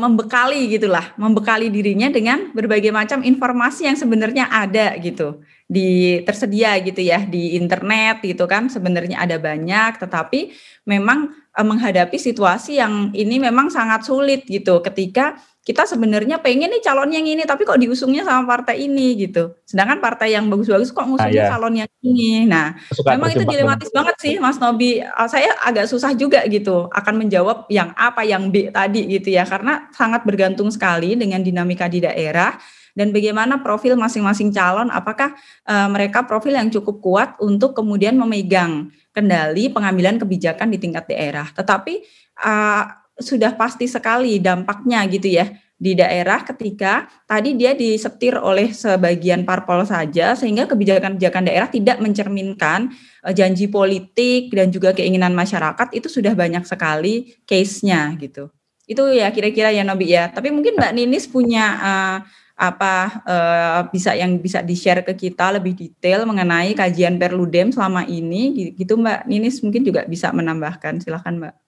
membekali 0.00 0.68
gitulah, 0.72 1.12
membekali 1.16 1.68
dirinya 1.72 2.08
dengan 2.08 2.52
berbagai 2.52 2.92
macam 2.92 3.20
informasi 3.20 3.88
yang 3.88 3.96
sebenarnya 3.96 4.48
ada 4.48 4.96
gitu 5.00 5.40
di 5.68 6.24
tersedia 6.24 6.80
gitu 6.80 7.04
ya 7.04 7.28
di 7.28 7.52
internet 7.60 8.24
gitu 8.24 8.48
kan 8.48 8.72
sebenarnya 8.72 9.20
ada 9.20 9.36
banyak 9.36 10.00
tetapi 10.00 10.48
memang 10.88 11.28
e, 11.52 11.60
menghadapi 11.60 12.16
situasi 12.16 12.80
yang 12.80 13.12
ini 13.12 13.36
memang 13.36 13.68
sangat 13.68 14.08
sulit 14.08 14.48
gitu. 14.48 14.80
Ketika 14.80 15.36
kita 15.68 15.84
sebenarnya 15.84 16.40
pengen 16.40 16.72
nih 16.72 16.80
calon 16.80 17.12
yang 17.12 17.28
ini 17.28 17.44
tapi 17.44 17.68
kok 17.68 17.76
diusungnya 17.76 18.24
sama 18.24 18.48
partai 18.48 18.88
ini 18.88 19.12
gitu. 19.20 19.52
Sedangkan 19.68 20.00
partai 20.00 20.32
yang 20.32 20.48
bagus-bagus 20.48 20.96
kok 20.96 21.04
ngusungnya 21.04 21.44
ah, 21.44 21.44
iya. 21.44 21.52
calon 21.52 21.74
yang 21.84 21.90
ini. 22.00 22.48
Nah 22.48 22.72
Suka 22.88 23.12
memang 23.12 23.36
itu 23.36 23.44
dilematis 23.44 23.92
banget 23.92 24.16
sih 24.16 24.34
Mas 24.40 24.56
Nobi. 24.56 25.04
Saya 25.28 25.52
agak 25.60 25.84
susah 25.92 26.16
juga 26.16 26.40
gitu 26.48 26.88
akan 26.88 27.20
menjawab 27.20 27.68
yang 27.68 27.92
apa 28.00 28.24
yang 28.24 28.48
B 28.48 28.72
tadi 28.72 29.12
gitu 29.12 29.28
ya. 29.28 29.44
Karena 29.44 29.92
sangat 29.92 30.24
bergantung 30.24 30.72
sekali 30.72 31.20
dengan 31.20 31.44
dinamika 31.44 31.84
di 31.84 32.00
daerah 32.00 32.56
dan 32.96 33.12
bagaimana 33.12 33.60
profil 33.60 34.00
masing-masing 34.00 34.48
calon. 34.48 34.88
Apakah 34.88 35.36
uh, 35.68 35.88
mereka 35.92 36.24
profil 36.24 36.56
yang 36.56 36.72
cukup 36.72 37.04
kuat 37.04 37.36
untuk 37.44 37.76
kemudian 37.76 38.16
memegang 38.16 38.88
kendali 39.12 39.68
pengambilan 39.68 40.16
kebijakan 40.16 40.72
di 40.72 40.80
tingkat 40.80 41.12
daerah. 41.12 41.44
Tetapi 41.52 42.00
uh, 42.40 42.84
sudah 43.18 43.54
pasti 43.58 43.90
sekali 43.90 44.38
dampaknya 44.38 45.02
gitu 45.10 45.26
ya 45.28 45.50
di 45.78 45.94
daerah 45.94 46.42
ketika 46.42 47.06
tadi 47.22 47.54
dia 47.54 47.70
disetir 47.70 48.34
oleh 48.34 48.74
sebagian 48.74 49.46
parpol 49.46 49.86
saja 49.86 50.34
sehingga 50.34 50.66
kebijakan-kebijakan 50.66 51.46
daerah 51.46 51.70
tidak 51.70 52.02
mencerminkan 52.02 52.90
uh, 53.22 53.30
janji 53.30 53.70
politik 53.70 54.50
dan 54.50 54.74
juga 54.74 54.90
keinginan 54.90 55.38
masyarakat 55.38 55.94
itu 55.94 56.10
sudah 56.10 56.34
banyak 56.34 56.66
sekali 56.66 57.38
case-nya 57.46 58.10
gitu. 58.18 58.50
Itu 58.90 59.06
ya 59.14 59.30
kira-kira 59.30 59.70
ya 59.70 59.86
Nobi 59.86 60.18
ya. 60.18 60.26
Tapi 60.34 60.50
mungkin 60.50 60.74
Mbak 60.74 60.92
Ninis 60.98 61.30
punya 61.30 61.66
uh, 61.78 62.18
apa 62.58 63.22
uh, 63.22 63.80
bisa 63.94 64.18
yang 64.18 64.34
bisa 64.42 64.66
di-share 64.66 65.06
ke 65.06 65.14
kita 65.14 65.54
lebih 65.54 65.78
detail 65.78 66.26
mengenai 66.26 66.74
kajian 66.74 67.22
Perludem 67.22 67.70
selama 67.70 68.02
ini 68.02 68.74
gitu 68.74 68.98
Mbak 68.98 69.30
Ninis 69.30 69.62
mungkin 69.62 69.86
juga 69.86 70.02
bisa 70.10 70.34
menambahkan 70.34 70.98
silakan 70.98 71.38
Mbak. 71.38 71.67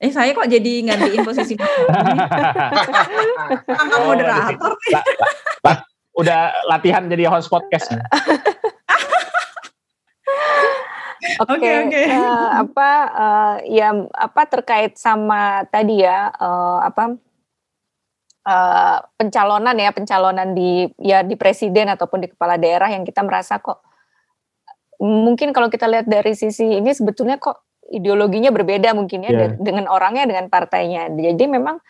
Eh 0.00 0.08
saya 0.08 0.32
kok 0.32 0.48
jadi 0.48 0.80
gantiin 0.80 1.20
posisi 1.20 1.60
Angkat 3.68 4.00
oh, 4.00 4.08
moderator 4.08 4.72
nih. 4.72 4.96
La, 4.96 5.00
la, 5.60 5.72
udah 6.16 6.40
latihan 6.72 7.04
jadi 7.04 7.28
host 7.28 7.52
podcast. 7.52 7.92
Oke, 11.40 11.52
okay, 11.60 11.84
okay, 11.84 12.04
okay. 12.08 12.16
uh, 12.16 12.16
eh, 12.16 12.48
apa 12.64 12.90
uh, 13.12 13.54
ya 13.68 13.92
apa 14.16 14.42
terkait 14.48 14.96
sama 14.96 15.68
tadi 15.68 16.00
ya 16.00 16.32
uh, 16.32 16.80
apa 16.80 17.20
uh, 18.48 18.98
pencalonan 19.20 19.76
ya 19.76 19.92
pencalonan 19.92 20.56
di 20.56 20.88
ya 20.96 21.20
di 21.20 21.36
presiden 21.36 21.92
ataupun 21.92 22.24
di 22.24 22.28
kepala 22.32 22.56
daerah 22.56 22.88
yang 22.88 23.04
kita 23.04 23.20
merasa 23.20 23.60
kok 23.60 23.84
mungkin 25.00 25.52
kalau 25.52 25.68
kita 25.68 25.88
lihat 25.88 26.08
dari 26.08 26.32
sisi 26.32 26.80
ini 26.80 26.88
sebetulnya 26.92 27.36
kok 27.36 27.69
ideologinya 27.90 28.54
berbeda 28.54 28.94
mungkin 28.94 29.26
ya 29.26 29.30
yeah. 29.34 29.50
dengan 29.58 29.90
orangnya 29.90 30.30
dengan 30.30 30.46
partainya. 30.46 31.10
Jadi 31.10 31.44
memang 31.50 31.82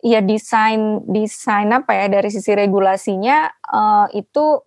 ya 0.00 0.22
desain 0.22 1.02
desain 1.10 1.68
apa 1.74 1.92
ya 1.92 2.06
dari 2.06 2.30
sisi 2.30 2.54
regulasinya 2.54 3.50
uh, 3.66 4.06
itu 4.14 4.62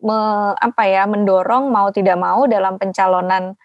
me, 0.00 0.18
apa 0.56 0.82
ya 0.88 1.04
mendorong 1.04 1.68
mau 1.68 1.92
tidak 1.92 2.16
mau 2.16 2.48
dalam 2.48 2.80
pencalonan 2.80 3.58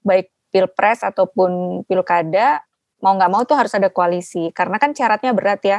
baik 0.00 0.32
pilpres 0.50 1.04
ataupun 1.04 1.84
pilkada 1.84 2.64
mau 3.04 3.16
nggak 3.16 3.30
mau 3.32 3.42
tuh 3.44 3.60
harus 3.60 3.72
ada 3.76 3.92
koalisi 3.92 4.50
karena 4.56 4.80
kan 4.80 4.96
syaratnya 4.96 5.36
berat 5.36 5.62
ya 5.62 5.78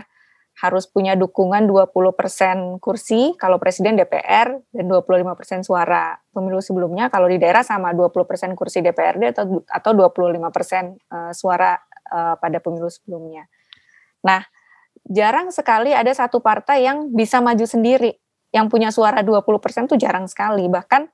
harus 0.59 0.85
punya 0.85 1.15
dukungan 1.15 1.65
20% 1.65 2.83
kursi 2.83 3.33
kalau 3.39 3.57
presiden 3.57 3.95
DPR 3.95 4.61
dan 4.75 4.85
25% 4.85 5.63
suara. 5.65 6.19
Pemilu 6.31 6.59
sebelumnya 6.59 7.07
kalau 7.07 7.31
di 7.31 7.39
daerah 7.39 7.63
sama 7.63 7.95
20% 7.95 8.53
kursi 8.53 8.83
DPRD 8.83 9.31
atau 9.31 9.63
atau 9.65 9.91
25% 9.95 10.11
eh, 10.11 11.31
suara 11.31 11.79
uh, 12.11 12.35
pada 12.37 12.59
pemilu 12.59 12.91
sebelumnya. 12.91 13.47
Nah, 14.27 14.43
jarang 15.07 15.49
sekali 15.49 15.95
ada 15.95 16.11
satu 16.11 16.43
partai 16.43 16.85
yang 16.85 17.09
bisa 17.09 17.39
maju 17.39 17.65
sendiri. 17.65 18.19
Yang 18.51 18.67
punya 18.67 18.89
suara 18.91 19.23
20% 19.23 19.87
itu 19.87 19.95
jarang 19.95 20.27
sekali. 20.27 20.67
Bahkan 20.67 21.07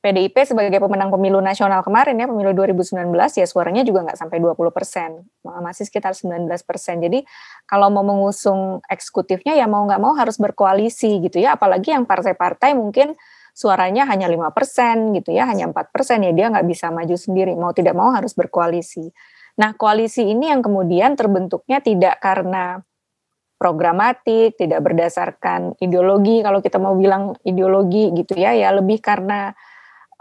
PDIP 0.00 0.32
sebagai 0.48 0.80
pemenang 0.80 1.12
pemilu 1.12 1.44
nasional 1.44 1.84
kemarin 1.84 2.16
ya 2.16 2.24
pemilu 2.24 2.56
2019 2.56 3.12
ya 3.12 3.44
suaranya 3.44 3.84
juga 3.84 4.08
nggak 4.08 4.16
sampai 4.16 4.40
20 4.40 4.56
persen. 4.72 5.28
Masih 5.44 5.84
sekitar 5.84 6.16
19 6.16 6.48
persen. 6.64 7.04
Jadi 7.04 7.20
kalau 7.68 7.92
mau 7.92 8.00
mengusung 8.00 8.80
eksekutifnya 8.88 9.52
ya 9.60 9.68
mau 9.68 9.84
nggak 9.84 10.00
mau 10.00 10.16
harus 10.16 10.40
berkoalisi 10.40 11.20
gitu 11.20 11.44
ya. 11.44 11.60
Apalagi 11.60 11.92
yang 11.92 12.08
partai-partai 12.08 12.72
mungkin 12.72 13.12
suaranya 13.52 14.08
hanya 14.08 14.24
lima 14.24 14.48
persen 14.56 15.12
gitu 15.12 15.36
ya 15.36 15.44
hanya 15.44 15.68
empat 15.68 15.92
persen 15.92 16.24
ya 16.24 16.32
dia 16.32 16.48
nggak 16.48 16.64
bisa 16.64 16.88
maju 16.88 17.16
sendiri. 17.20 17.52
Mau 17.52 17.76
tidak 17.76 17.92
mau 17.92 18.08
harus 18.16 18.32
berkoalisi. 18.32 19.04
Nah 19.60 19.76
koalisi 19.76 20.24
ini 20.32 20.48
yang 20.48 20.64
kemudian 20.64 21.12
terbentuknya 21.12 21.84
tidak 21.84 22.24
karena 22.24 22.80
programatik 23.60 24.56
tidak 24.56 24.80
berdasarkan 24.80 25.76
ideologi. 25.76 26.40
Kalau 26.40 26.64
kita 26.64 26.80
mau 26.80 26.96
bilang 26.96 27.36
ideologi 27.44 28.08
gitu 28.16 28.32
ya 28.40 28.56
ya 28.56 28.72
lebih 28.72 29.04
karena 29.04 29.52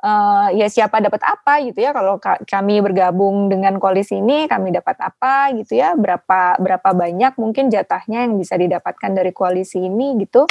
uh, 0.04 0.47
ya 0.56 0.68
siapa 0.72 1.04
dapat 1.04 1.22
apa 1.24 1.64
gitu 1.64 1.80
ya. 1.84 1.91
Kalau 1.91 2.18
kami 2.22 2.82
bergabung 2.84 3.52
dengan 3.52 3.78
koalisi 3.78 4.20
ini 4.20 4.47
kami 4.47 4.72
dapat 4.72 4.97
apa 5.00 5.52
gitu 5.56 5.80
ya. 5.80 5.95
Berapa 5.95 6.60
berapa 6.60 6.89
banyak 6.95 7.36
mungkin 7.39 7.68
jatahnya 7.72 8.28
yang 8.28 8.39
bisa 8.39 8.56
didapatkan 8.56 9.12
dari 9.12 9.32
koalisi 9.36 9.84
ini 9.84 10.20
gitu. 10.24 10.47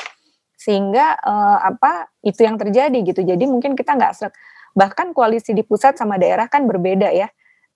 Sehingga 0.58 1.16
uh, 1.22 1.58
apa 1.64 2.12
itu 2.22 2.44
yang 2.44 2.58
terjadi 2.60 2.98
gitu. 3.02 3.24
Jadi 3.24 3.44
mungkin 3.48 3.74
kita 3.78 3.94
nggak 3.96 4.32
bahkan 4.76 5.10
koalisi 5.16 5.56
di 5.56 5.64
pusat 5.64 5.96
sama 5.96 6.20
daerah 6.20 6.46
kan 6.46 6.68
berbeda 6.68 7.10
ya. 7.10 7.28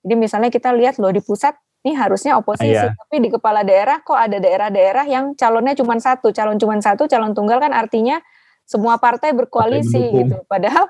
Jadi 0.02 0.14
misalnya 0.18 0.50
kita 0.50 0.74
lihat 0.74 0.98
loh 0.98 1.14
di 1.14 1.22
pusat 1.22 1.54
ini 1.82 1.98
harusnya 1.98 2.38
oposisi 2.38 2.78
iya. 2.78 2.94
tapi 2.94 3.18
di 3.18 3.26
kepala 3.26 3.66
daerah 3.66 3.98
kok 4.06 4.14
ada 4.14 4.38
daerah-daerah 4.38 5.02
yang 5.10 5.34
calonnya 5.34 5.74
cuma 5.74 5.98
satu. 5.98 6.30
Calon 6.30 6.54
cuma 6.58 6.78
satu 6.78 7.10
calon 7.10 7.34
tunggal 7.34 7.58
kan 7.58 7.74
artinya 7.74 8.22
semua 8.62 9.02
partai 9.02 9.34
berkoalisi 9.34 9.98
partai 9.98 10.18
gitu. 10.22 10.36
Padahal 10.46 10.86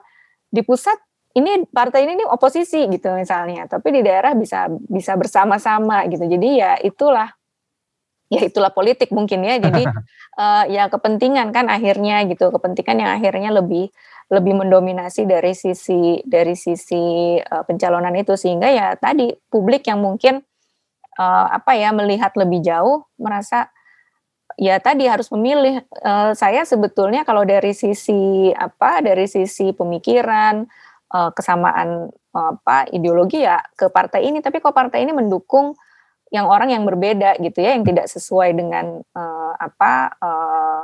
di 0.53 0.61
pusat 0.61 1.01
ini 1.33 1.65
partai 1.65 2.05
ini 2.05 2.21
nih 2.21 2.29
oposisi 2.29 2.85
gitu 2.93 3.09
misalnya, 3.17 3.65
tapi 3.65 3.89
di 3.89 4.05
daerah 4.05 4.37
bisa 4.37 4.69
bisa 4.69 5.17
bersama-sama 5.17 6.05
gitu. 6.13 6.29
Jadi 6.29 6.49
ya 6.61 6.77
itulah 6.77 7.33
ya 8.29 8.45
itulah 8.45 8.69
politik 8.69 9.09
mungkin 9.17 9.41
ya. 9.41 9.57
Jadi 9.57 9.83
uh, 10.37 10.65
ya 10.77 10.93
kepentingan 10.93 11.49
kan 11.57 11.73
akhirnya 11.73 12.29
gitu, 12.29 12.53
kepentingan 12.53 13.01
yang 13.01 13.11
akhirnya 13.17 13.49
lebih 13.49 13.89
lebih 14.29 14.55
mendominasi 14.61 15.25
dari 15.25 15.57
sisi 15.57 16.21
dari 16.25 16.53
sisi 16.53 17.37
uh, 17.41 17.65
pencalonan 17.65 18.13
itu 18.17 18.37
sehingga 18.37 18.69
ya 18.69 18.97
tadi 19.01 19.33
publik 19.49 19.89
yang 19.89 20.05
mungkin 20.05 20.45
uh, 21.17 21.47
apa 21.49 21.77
ya 21.77 21.97
melihat 21.97 22.33
lebih 22.37 22.61
jauh 22.61 23.09
merasa 23.17 23.73
ya 24.63 24.79
tadi 24.79 25.11
harus 25.11 25.27
memilih. 25.35 25.83
Uh, 25.99 26.31
saya 26.39 26.63
sebetulnya 26.63 27.27
kalau 27.27 27.43
dari 27.43 27.75
sisi 27.75 28.55
apa, 28.55 29.03
dari 29.03 29.27
sisi 29.27 29.75
pemikiran, 29.75 30.63
uh, 31.11 31.31
kesamaan 31.35 32.15
uh, 32.31 32.51
apa 32.55 32.87
ideologi 32.95 33.43
ya 33.43 33.59
ke 33.75 33.91
partai 33.91 34.31
ini. 34.31 34.39
Tapi 34.39 34.63
kok 34.63 34.71
partai 34.71 35.03
ini 35.03 35.11
mendukung 35.11 35.75
yang 36.31 36.47
orang 36.47 36.71
yang 36.71 36.87
berbeda 36.87 37.43
gitu 37.43 37.59
ya, 37.59 37.75
yang 37.75 37.83
tidak 37.83 38.07
sesuai 38.07 38.55
dengan 38.55 39.03
uh, 39.19 39.53
apa. 39.59 39.93
Uh, 40.23 40.83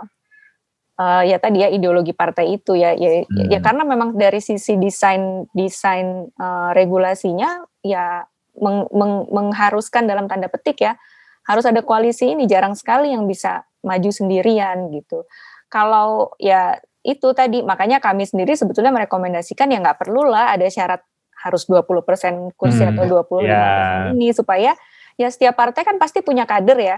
uh, 0.98 1.22
ya 1.22 1.38
tadi 1.38 1.62
ya 1.62 1.70
ideologi 1.70 2.10
partai 2.10 2.58
itu 2.58 2.74
ya 2.74 2.92
ya, 2.98 3.22
ya 3.22 3.24
hmm. 3.24 3.48
ya 3.54 3.58
karena 3.62 3.86
memang 3.86 4.18
dari 4.18 4.42
sisi 4.42 4.74
desain 4.76 5.46
desain 5.54 6.28
uh, 6.36 6.74
regulasinya 6.74 7.64
ya 7.86 8.26
meng, 8.58 8.90
meng, 8.90 9.30
mengharuskan 9.30 10.10
dalam 10.10 10.26
tanda 10.26 10.50
petik 10.50 10.82
ya 10.82 10.98
harus 11.46 11.64
ada 11.64 11.80
koalisi 11.80 12.34
ini 12.34 12.44
jarang 12.44 12.76
sekali 12.76 13.14
yang 13.14 13.24
bisa 13.24 13.64
maju 13.82 14.10
sendirian 14.10 14.90
gitu. 14.90 15.24
Kalau 15.68 16.34
ya 16.40 16.80
itu 17.06 17.28
tadi 17.32 17.62
makanya 17.62 18.02
kami 18.02 18.26
sendiri 18.26 18.58
sebetulnya 18.58 18.90
merekomendasikan 18.90 19.70
ya 19.70 19.78
nggak 19.80 20.02
perlulah 20.02 20.52
ada 20.52 20.66
syarat 20.66 21.00
harus 21.38 21.70
20% 21.70 22.58
kursi 22.58 22.82
hmm, 22.82 22.92
atau 22.98 23.22
25% 23.22 23.46
yeah. 23.46 24.10
ini 24.10 24.34
supaya 24.34 24.74
ya 25.14 25.28
setiap 25.30 25.54
partai 25.54 25.86
kan 25.86 25.96
pasti 25.96 26.20
punya 26.22 26.44
kader 26.44 26.78
ya. 26.78 26.96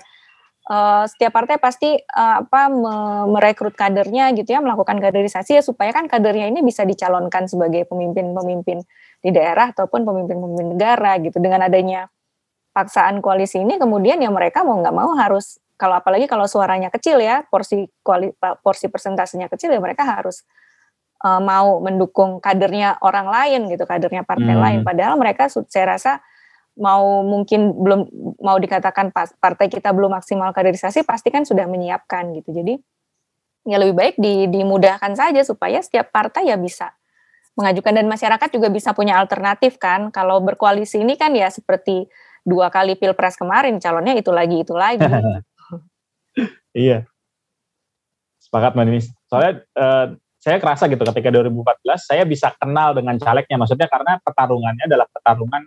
Uh, 0.71 1.03
setiap 1.09 1.35
partai 1.35 1.57
pasti 1.57 1.99
uh, 1.99 2.47
apa 2.47 2.69
me 2.71 2.95
merekrut 3.33 3.75
kadernya 3.75 4.31
gitu 4.37 4.55
ya 4.55 4.61
melakukan 4.61 5.03
kaderisasi 5.03 5.59
ya 5.59 5.63
supaya 5.65 5.91
kan 5.91 6.07
kadernya 6.07 6.47
ini 6.53 6.61
bisa 6.61 6.85
dicalonkan 6.87 7.49
sebagai 7.49 7.89
pemimpin-pemimpin 7.89 8.85
di 9.25 9.31
daerah 9.35 9.73
ataupun 9.73 10.05
pemimpin-pemimpin 10.05 10.77
negara 10.77 11.17
gitu 11.19 11.43
dengan 11.43 11.65
adanya 11.67 12.13
paksaan 12.77 13.19
koalisi 13.19 13.65
ini 13.65 13.81
kemudian 13.81 14.21
ya 14.23 14.31
mereka 14.31 14.63
mau 14.63 14.79
nggak 14.79 14.95
mau 14.95 15.11
harus 15.19 15.59
kalau 15.81 15.97
apalagi 15.97 16.29
kalau 16.29 16.45
suaranya 16.45 16.93
kecil 16.93 17.17
ya 17.17 17.41
porsi 17.49 17.89
kuali, 18.05 18.29
porsi 18.61 18.93
persentasenya 18.93 19.49
kecil 19.49 19.73
ya 19.73 19.81
mereka 19.81 20.05
harus 20.05 20.45
uh, 21.25 21.41
mau 21.41 21.81
mendukung 21.81 22.37
kadernya 22.45 23.01
orang 23.01 23.33
lain 23.33 23.73
gitu 23.73 23.89
kadernya 23.89 24.29
partai 24.29 24.53
hmm. 24.53 24.61
lain 24.61 24.81
padahal 24.85 25.17
mereka 25.17 25.49
saya 25.49 25.97
rasa 25.97 26.21
mau 26.77 27.25
mungkin 27.25 27.73
belum 27.73 28.01
mau 28.45 28.61
dikatakan 28.61 29.09
partai 29.13 29.67
kita 29.73 29.91
belum 29.97 30.13
maksimal 30.21 30.53
kaderisasi 30.53 31.03
pasti 31.09 31.33
kan 31.33 31.49
sudah 31.49 31.65
menyiapkan 31.65 32.31
gitu 32.37 32.53
jadi 32.53 32.77
ya 33.65 33.77
lebih 33.81 33.97
baik 33.97 34.15
di, 34.21 34.49
dimudahkan 34.49 35.17
saja 35.17 35.41
supaya 35.45 35.81
setiap 35.81 36.13
partai 36.13 36.49
ya 36.53 36.57
bisa 36.61 36.93
mengajukan 37.59 37.93
dan 37.93 38.07
masyarakat 38.09 38.49
juga 38.49 38.69
bisa 38.73 38.97
punya 38.97 39.21
alternatif 39.21 39.77
kan 39.77 40.09
kalau 40.09 40.41
berkoalisi 40.41 41.03
ini 41.03 41.19
kan 41.19 41.35
ya 41.37 41.53
seperti 41.53 42.09
dua 42.47 42.73
kali 42.73 42.97
pilpres 42.97 43.37
kemarin 43.37 43.77
calonnya 43.77 44.17
itu 44.17 44.33
lagi 44.33 44.65
itu 44.65 44.73
lagi. 44.73 45.05
iya. 46.75 46.99
Sepakat 48.41 48.75
Mbak 48.75 48.85
Ninis. 48.89 49.07
Soalnya 49.29 49.63
uh, 49.77 50.07
saya 50.41 50.57
kerasa 50.57 50.89
gitu 50.89 51.05
ketika 51.05 51.29
2014 51.29 51.85
saya 52.01 52.25
bisa 52.25 52.49
kenal 52.57 52.97
dengan 52.97 53.21
calegnya 53.21 53.61
maksudnya 53.61 53.87
karena 53.93 54.17
pertarungannya 54.25 54.89
adalah 54.89 55.05
pertarungan 55.13 55.63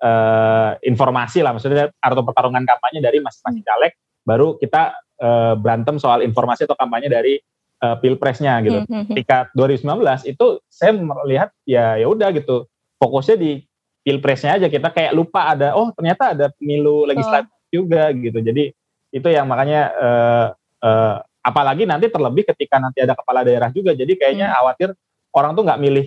uh, 0.00 0.70
informasi 0.80 1.44
lah 1.44 1.52
maksudnya 1.52 1.92
atau 2.00 2.24
pertarungan 2.24 2.64
kampanye 2.64 3.04
dari 3.04 3.20
masing-masing 3.20 3.60
hmm. 3.60 3.68
caleg 3.68 3.92
baru 4.24 4.56
kita 4.56 4.96
uh, 5.20 5.54
berantem 5.60 6.00
soal 6.00 6.24
informasi 6.24 6.64
atau 6.64 6.72
kampanye 6.72 7.12
dari 7.12 7.36
uh, 7.84 8.00
pilpresnya 8.00 8.64
gitu. 8.64 8.80
Hmm, 8.88 9.04
hmm, 9.04 9.12
ketika 9.12 9.52
2019 9.52 10.32
itu 10.32 10.46
saya 10.72 10.96
melihat 10.96 11.52
ya 11.68 12.00
ya 12.00 12.08
udah 12.08 12.32
gitu 12.32 12.64
fokusnya 12.96 13.36
di 13.36 13.60
pilpresnya 14.00 14.56
aja 14.56 14.72
kita 14.72 14.88
kayak 14.88 15.12
lupa 15.12 15.52
ada 15.52 15.76
oh 15.76 15.92
ternyata 15.92 16.32
ada 16.32 16.46
pemilu 16.56 17.04
legislatif 17.04 17.52
oh. 17.52 17.72
juga 17.72 18.08
gitu 18.16 18.40
jadi 18.40 18.72
itu 19.14 19.28
yang 19.30 19.46
makanya 19.46 19.94
uh, 19.94 20.46
uh, 20.82 21.16
apalagi 21.38 21.86
nanti 21.86 22.10
terlebih 22.10 22.42
ketika 22.50 22.82
nanti 22.82 22.98
ada 22.98 23.14
kepala 23.14 23.46
daerah 23.46 23.70
juga 23.70 23.94
jadi 23.94 24.10
kayaknya 24.18 24.50
hmm. 24.50 24.54
khawatir 24.58 24.88
orang 25.30 25.54
tuh 25.54 25.62
nggak 25.62 25.80
milih 25.80 26.06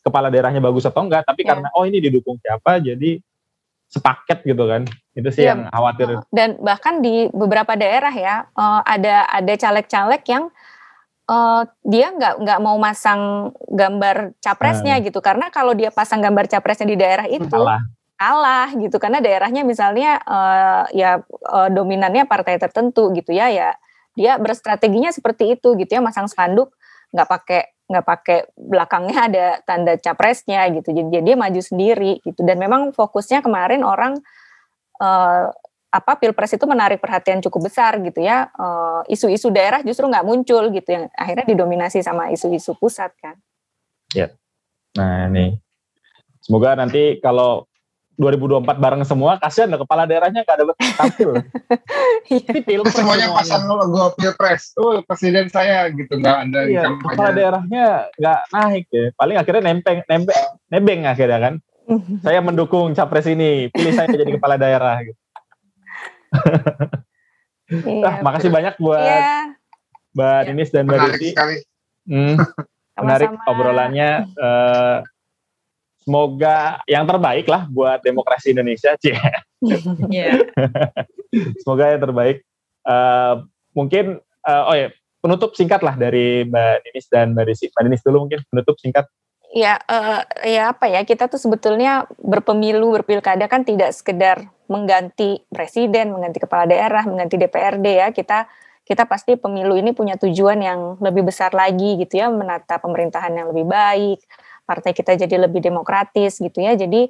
kepala 0.00 0.32
daerahnya 0.32 0.64
bagus 0.64 0.88
atau 0.88 1.04
enggak 1.04 1.28
tapi 1.28 1.44
yeah. 1.44 1.50
karena 1.52 1.68
oh 1.76 1.84
ini 1.84 1.98
didukung 2.00 2.40
siapa 2.40 2.80
jadi 2.80 3.20
sepaket 3.86 4.46
gitu 4.46 4.64
kan 4.64 4.88
itu 5.12 5.28
sih 5.34 5.44
yeah. 5.44 5.52
yang 5.52 5.60
khawatir 5.68 6.22
dan 6.32 6.56
bahkan 6.64 7.04
di 7.04 7.28
beberapa 7.34 7.76
daerah 7.76 8.14
ya 8.14 8.48
uh, 8.56 8.80
ada 8.86 9.28
ada 9.28 9.52
caleg-caleg 9.58 10.22
yang 10.30 10.48
uh, 11.26 11.62
dia 11.82 12.14
nggak 12.14 12.34
nggak 12.40 12.58
mau 12.62 12.78
masang 12.78 13.52
gambar 13.66 14.32
capresnya 14.38 14.96
hmm. 14.96 15.04
gitu 15.10 15.18
karena 15.18 15.50
kalau 15.50 15.74
dia 15.74 15.90
pasang 15.90 16.22
gambar 16.22 16.46
capresnya 16.46 16.86
di 16.86 16.98
daerah 16.98 17.26
itu 17.26 17.50
kalah, 17.50 17.82
kalah 18.16 18.72
gitu. 18.74 18.96
Karena 18.96 19.20
daerahnya 19.20 19.62
misalnya 19.62 20.20
uh, 20.24 20.84
ya 20.92 21.22
uh, 21.48 21.68
dominannya 21.70 22.24
partai 22.24 22.56
tertentu 22.56 23.12
gitu 23.12 23.32
ya 23.36 23.52
ya 23.52 23.76
dia 24.16 24.40
berstrateginya 24.40 25.12
seperti 25.12 25.54
itu 25.56 25.76
gitu 25.76 25.90
ya. 25.96 26.02
Masang 26.02 26.26
spanduk 26.26 26.72
nggak 27.12 27.28
pakai 27.28 27.62
nggak 27.86 28.06
pakai 28.08 28.38
belakangnya 28.58 29.18
ada 29.28 29.46
tanda 29.62 29.94
capresnya 30.00 30.66
gitu. 30.74 30.90
Jadi 30.90 31.22
dia 31.22 31.36
maju 31.36 31.60
sendiri 31.60 32.18
gitu. 32.24 32.40
Dan 32.42 32.58
memang 32.58 32.90
fokusnya 32.96 33.44
kemarin 33.44 33.84
orang 33.84 34.18
uh, 34.98 35.52
apa 35.86 36.12
pilpres 36.20 36.52
itu 36.52 36.66
menarik 36.68 37.00
perhatian 37.00 37.40
cukup 37.40 37.72
besar 37.72 37.96
gitu 38.04 38.20
ya. 38.20 38.52
Isu-isu 39.08 39.48
daerah 39.48 39.80
justru 39.80 40.04
nggak 40.04 40.26
muncul 40.28 40.68
gitu 40.68 40.88
yang 40.92 41.08
akhirnya 41.16 41.46
didominasi 41.48 42.04
sama 42.04 42.28
isu-isu 42.28 42.76
pusat 42.76 43.16
kan. 43.16 43.40
Ya. 44.12 44.28
Nah 44.98 45.32
ini. 45.32 45.56
Semoga 46.44 46.78
nanti 46.78 47.18
kalau 47.18 47.66
2024 48.16 48.80
bareng 48.80 49.04
semua, 49.04 49.36
kasihan 49.36 49.68
lah 49.68 49.80
kepala 49.80 50.08
daerahnya 50.08 50.40
gak 50.42 50.56
ada 50.56 50.64
tampil. 50.96 51.30
Iya. 52.26 52.58
pilpres 52.66 52.98
semuanya 52.98 53.30
pasang 53.30 53.70
logo 53.70 54.10
pilpres, 54.18 54.74
oh 54.74 54.98
presiden 55.06 55.46
saya 55.46 55.86
gitu 55.94 56.18
nggak 56.18 56.50
ada 56.50 56.60
iya, 56.66 56.90
kepala 56.98 57.30
daerahnya 57.30 58.10
nggak 58.18 58.40
naik 58.50 58.84
ya. 58.90 59.06
Paling 59.14 59.36
akhirnya 59.38 59.62
nempeng, 59.62 60.02
nempeng, 60.10 60.42
nebeng 60.66 61.00
akhirnya 61.06 61.38
kan. 61.38 61.54
saya 62.26 62.42
mendukung 62.42 62.92
capres 62.98 63.30
ini, 63.30 63.70
pilih 63.70 63.94
saya 63.94 64.10
jadi 64.10 64.32
kepala 64.34 64.58
daerah. 64.58 65.06
Gitu. 65.06 65.20
iya, 67.70 68.02
nah, 68.04 68.14
makasih 68.26 68.50
banyak 68.50 68.74
buat 68.82 68.98
iya. 68.98 69.54
Mbak 70.16 70.40
iya. 70.42 70.48
Ninis 70.50 70.70
dan 70.74 70.84
Mbak 70.90 70.98
Desi. 71.14 71.30
Hmm, 72.06 72.34
menarik 72.98 73.30
obrolannya. 73.46 74.10
Uh, 74.34 74.98
semoga 76.06 76.86
yang 76.86 77.02
terbaik 77.02 77.50
lah 77.50 77.66
buat 77.66 77.98
demokrasi 78.06 78.54
Indonesia, 78.54 78.94
cie. 79.02 79.18
Yeah. 80.06 80.46
semoga 81.66 81.90
yang 81.90 82.02
terbaik. 82.06 82.46
Uh, 82.86 83.42
mungkin, 83.74 84.22
uh, 84.46 84.70
oh 84.70 84.76
ya, 84.78 84.88
penutup 85.18 85.58
singkat 85.58 85.82
lah 85.82 85.98
dari 85.98 86.46
Mbak 86.46 86.74
Ninis 86.86 87.06
dan 87.10 87.34
Mbak 87.34 87.44
Desi. 87.50 87.66
Mbak 87.74 87.82
Ninis 87.82 88.02
dulu 88.06 88.16
mungkin 88.30 88.40
penutup 88.46 88.78
singkat. 88.78 89.10
Ya, 89.50 89.82
uh, 89.90 90.22
ya 90.46 90.70
apa 90.70 90.86
ya, 90.86 91.02
kita 91.02 91.26
tuh 91.26 91.42
sebetulnya 91.42 92.06
berpemilu, 92.22 93.02
berpilkada 93.02 93.50
kan 93.50 93.66
tidak 93.66 93.90
sekedar 93.90 94.46
mengganti 94.70 95.42
presiden, 95.50 96.14
mengganti 96.14 96.38
kepala 96.38 96.70
daerah, 96.70 97.02
mengganti 97.02 97.34
DPRD 97.34 97.86
ya. 97.98 98.14
Kita 98.14 98.46
kita 98.86 99.02
pasti 99.10 99.34
pemilu 99.34 99.74
ini 99.74 99.90
punya 99.90 100.14
tujuan 100.14 100.62
yang 100.62 101.02
lebih 101.02 101.26
besar 101.26 101.50
lagi 101.50 101.98
gitu 101.98 102.22
ya, 102.22 102.30
menata 102.30 102.78
pemerintahan 102.78 103.34
yang 103.34 103.50
lebih 103.50 103.66
baik, 103.66 104.22
partai 104.66 104.92
kita 104.92 105.14
jadi 105.14 105.46
lebih 105.46 105.62
demokratis 105.62 106.42
gitu 106.42 106.58
ya. 106.60 106.74
Jadi 106.74 107.08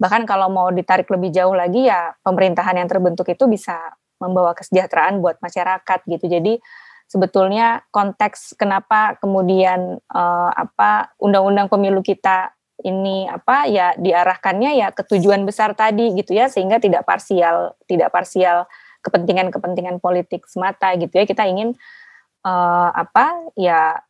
bahkan 0.00 0.26
kalau 0.26 0.50
mau 0.50 0.72
ditarik 0.74 1.06
lebih 1.06 1.30
jauh 1.30 1.54
lagi 1.54 1.86
ya 1.86 2.16
pemerintahan 2.26 2.80
yang 2.80 2.88
terbentuk 2.90 3.30
itu 3.30 3.46
bisa 3.46 3.76
membawa 4.18 4.56
kesejahteraan 4.56 5.20
buat 5.20 5.38
masyarakat 5.38 6.00
gitu. 6.08 6.26
Jadi 6.26 6.58
sebetulnya 7.06 7.84
konteks 7.92 8.56
kenapa 8.56 9.20
kemudian 9.20 10.00
uh, 10.10 10.50
apa 10.50 11.14
undang-undang 11.20 11.68
pemilu 11.68 12.00
kita 12.00 12.50
ini 12.82 13.30
apa 13.30 13.70
ya 13.70 13.94
diarahkannya 13.94 14.82
ya 14.82 14.88
ke 14.90 15.06
tujuan 15.06 15.46
besar 15.46 15.78
tadi 15.78 16.10
gitu 16.18 16.34
ya 16.34 16.50
sehingga 16.50 16.82
tidak 16.82 17.06
parsial 17.06 17.78
tidak 17.86 18.10
parsial 18.10 18.66
kepentingan-kepentingan 19.04 20.02
politik 20.02 20.48
semata 20.50 20.90
gitu 20.98 21.12
ya 21.12 21.24
kita 21.28 21.46
ingin 21.46 21.76
uh, 22.42 22.90
apa 22.90 23.52
ya 23.54 24.00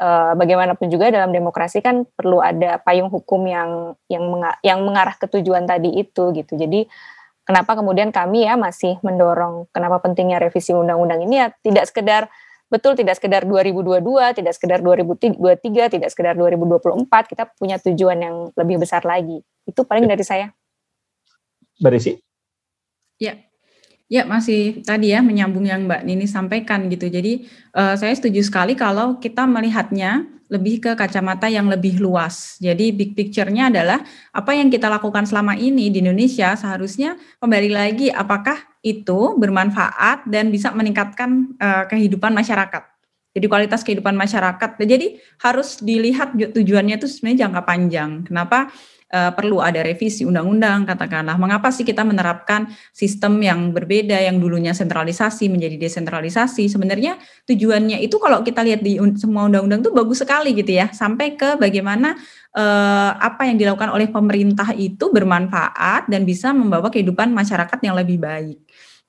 uh, 0.00 0.32
bagaimanapun 0.34 0.90
juga 0.90 1.10
dalam 1.10 1.30
demokrasi 1.30 1.82
kan 1.84 2.06
perlu 2.16 2.42
ada 2.42 2.80
payung 2.82 3.10
hukum 3.10 3.44
yang 3.46 3.94
yang 4.10 4.24
menga 4.26 4.58
yang 4.66 4.82
mengarah 4.82 5.14
ke 5.14 5.26
tujuan 5.30 5.66
tadi 5.66 5.94
itu 5.94 6.34
gitu. 6.34 6.54
Jadi 6.54 6.86
kenapa 7.46 7.78
kemudian 7.78 8.10
kami 8.10 8.48
ya 8.48 8.58
masih 8.58 8.98
mendorong 9.04 9.68
kenapa 9.70 10.00
pentingnya 10.02 10.40
revisi 10.40 10.72
undang-undang 10.72 11.22
ini 11.22 11.44
ya 11.44 11.46
tidak 11.62 11.90
sekedar 11.90 12.32
betul 12.72 12.98
tidak 12.98 13.14
sekedar 13.20 13.46
2022, 13.46 14.02
tidak 14.34 14.52
sekedar 14.56 14.82
2023, 14.82 15.94
tidak 15.94 16.08
sekedar 16.10 16.34
2024, 16.34 17.30
kita 17.30 17.44
punya 17.54 17.76
tujuan 17.78 18.18
yang 18.18 18.36
lebih 18.58 18.82
besar 18.82 19.04
lagi. 19.06 19.44
Itu 19.62 19.86
paling 19.86 20.10
dari 20.10 20.24
saya. 20.26 20.50
Berisi. 21.78 22.18
Ya, 23.22 23.38
Ya, 24.12 24.28
masih 24.28 24.84
tadi 24.84 25.16
ya 25.16 25.24
menyambung 25.24 25.64
yang 25.64 25.88
Mbak 25.88 26.04
Nini 26.04 26.28
sampaikan 26.28 26.92
gitu. 26.92 27.08
Jadi 27.08 27.48
uh, 27.72 27.96
saya 27.96 28.12
setuju 28.12 28.44
sekali 28.44 28.76
kalau 28.76 29.16
kita 29.16 29.48
melihatnya 29.48 30.28
lebih 30.52 30.84
ke 30.84 30.92
kacamata 30.92 31.48
yang 31.48 31.72
lebih 31.72 31.98
luas. 32.04 32.60
Jadi 32.60 32.92
big 32.92 33.16
picture-nya 33.16 33.72
adalah 33.72 34.04
apa 34.30 34.52
yang 34.52 34.68
kita 34.68 34.92
lakukan 34.92 35.24
selama 35.24 35.56
ini 35.56 35.88
di 35.88 36.04
Indonesia 36.04 36.52
seharusnya 36.52 37.16
kembali 37.40 37.70
lagi 37.72 38.12
apakah 38.12 38.60
itu 38.84 39.40
bermanfaat 39.40 40.28
dan 40.28 40.52
bisa 40.52 40.68
meningkatkan 40.76 41.56
uh, 41.56 41.88
kehidupan 41.88 42.36
masyarakat. 42.36 42.84
Jadi 43.34 43.46
kualitas 43.50 43.82
kehidupan 43.82 44.14
masyarakat. 44.14 44.78
Jadi 44.78 45.18
harus 45.42 45.82
dilihat 45.82 46.38
tujuannya 46.54 47.02
itu 47.02 47.10
sebenarnya 47.10 47.48
jangka 47.48 47.62
panjang. 47.66 48.10
Kenapa? 48.22 48.70
Uh, 49.14 49.30
perlu 49.30 49.62
ada 49.62 49.86
revisi 49.86 50.26
undang-undang 50.26 50.82
katakanlah. 50.82 51.38
Mengapa 51.38 51.70
sih 51.70 51.86
kita 51.86 52.02
menerapkan 52.02 52.66
sistem 52.90 53.38
yang 53.38 53.70
berbeda 53.70 54.18
yang 54.18 54.42
dulunya 54.42 54.74
sentralisasi 54.74 55.46
menjadi 55.46 55.78
desentralisasi? 55.78 56.66
Sebenarnya 56.66 57.14
tujuannya 57.46 58.02
itu 58.02 58.18
kalau 58.18 58.42
kita 58.42 58.66
lihat 58.66 58.82
di 58.82 58.98
semua 59.14 59.46
undang-undang 59.46 59.86
itu 59.86 59.94
bagus 59.94 60.26
sekali 60.26 60.50
gitu 60.58 60.74
ya. 60.74 60.90
Sampai 60.90 61.38
ke 61.38 61.54
bagaimana 61.54 62.18
uh, 62.58 63.10
apa 63.14 63.46
yang 63.46 63.56
dilakukan 63.62 63.94
oleh 63.94 64.10
pemerintah 64.10 64.74
itu 64.74 65.14
bermanfaat 65.14 66.10
dan 66.10 66.26
bisa 66.26 66.50
membawa 66.50 66.90
kehidupan 66.90 67.30
masyarakat 67.30 67.78
yang 67.86 67.94
lebih 67.94 68.18
baik. 68.18 68.58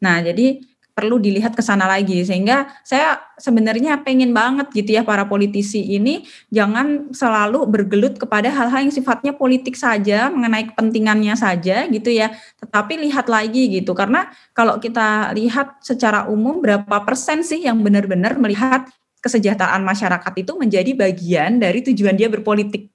Nah, 0.06 0.22
jadi 0.22 0.62
perlu 0.96 1.20
dilihat 1.20 1.54
ke 1.54 1.62
sana 1.62 1.86
lagi. 1.86 2.24
Sehingga 2.24 2.72
saya 2.88 3.20
sebenarnya 3.36 4.00
pengen 4.02 4.32
banget 4.32 4.72
gitu 4.72 4.96
ya 4.96 5.04
para 5.04 5.28
politisi 5.28 5.84
ini 5.84 6.24
jangan 6.50 7.12
selalu 7.12 7.68
bergelut 7.68 8.16
kepada 8.16 8.48
hal-hal 8.48 8.88
yang 8.88 8.96
sifatnya 8.96 9.36
politik 9.36 9.76
saja 9.76 10.32
mengenai 10.32 10.72
kepentingannya 10.72 11.36
saja 11.36 11.86
gitu 11.92 12.10
ya. 12.10 12.32
Tetapi 12.64 12.96
lihat 13.06 13.28
lagi 13.28 13.68
gitu. 13.76 13.92
Karena 13.92 14.32
kalau 14.56 14.80
kita 14.80 15.36
lihat 15.36 15.84
secara 15.84 16.32
umum 16.32 16.64
berapa 16.64 17.04
persen 17.04 17.44
sih 17.44 17.68
yang 17.68 17.84
benar-benar 17.84 18.40
melihat 18.40 18.88
kesejahteraan 19.20 19.84
masyarakat 19.84 20.34
itu 20.40 20.56
menjadi 20.56 20.92
bagian 20.96 21.60
dari 21.60 21.84
tujuan 21.84 22.16
dia 22.16 22.32
berpolitik? 22.32 22.88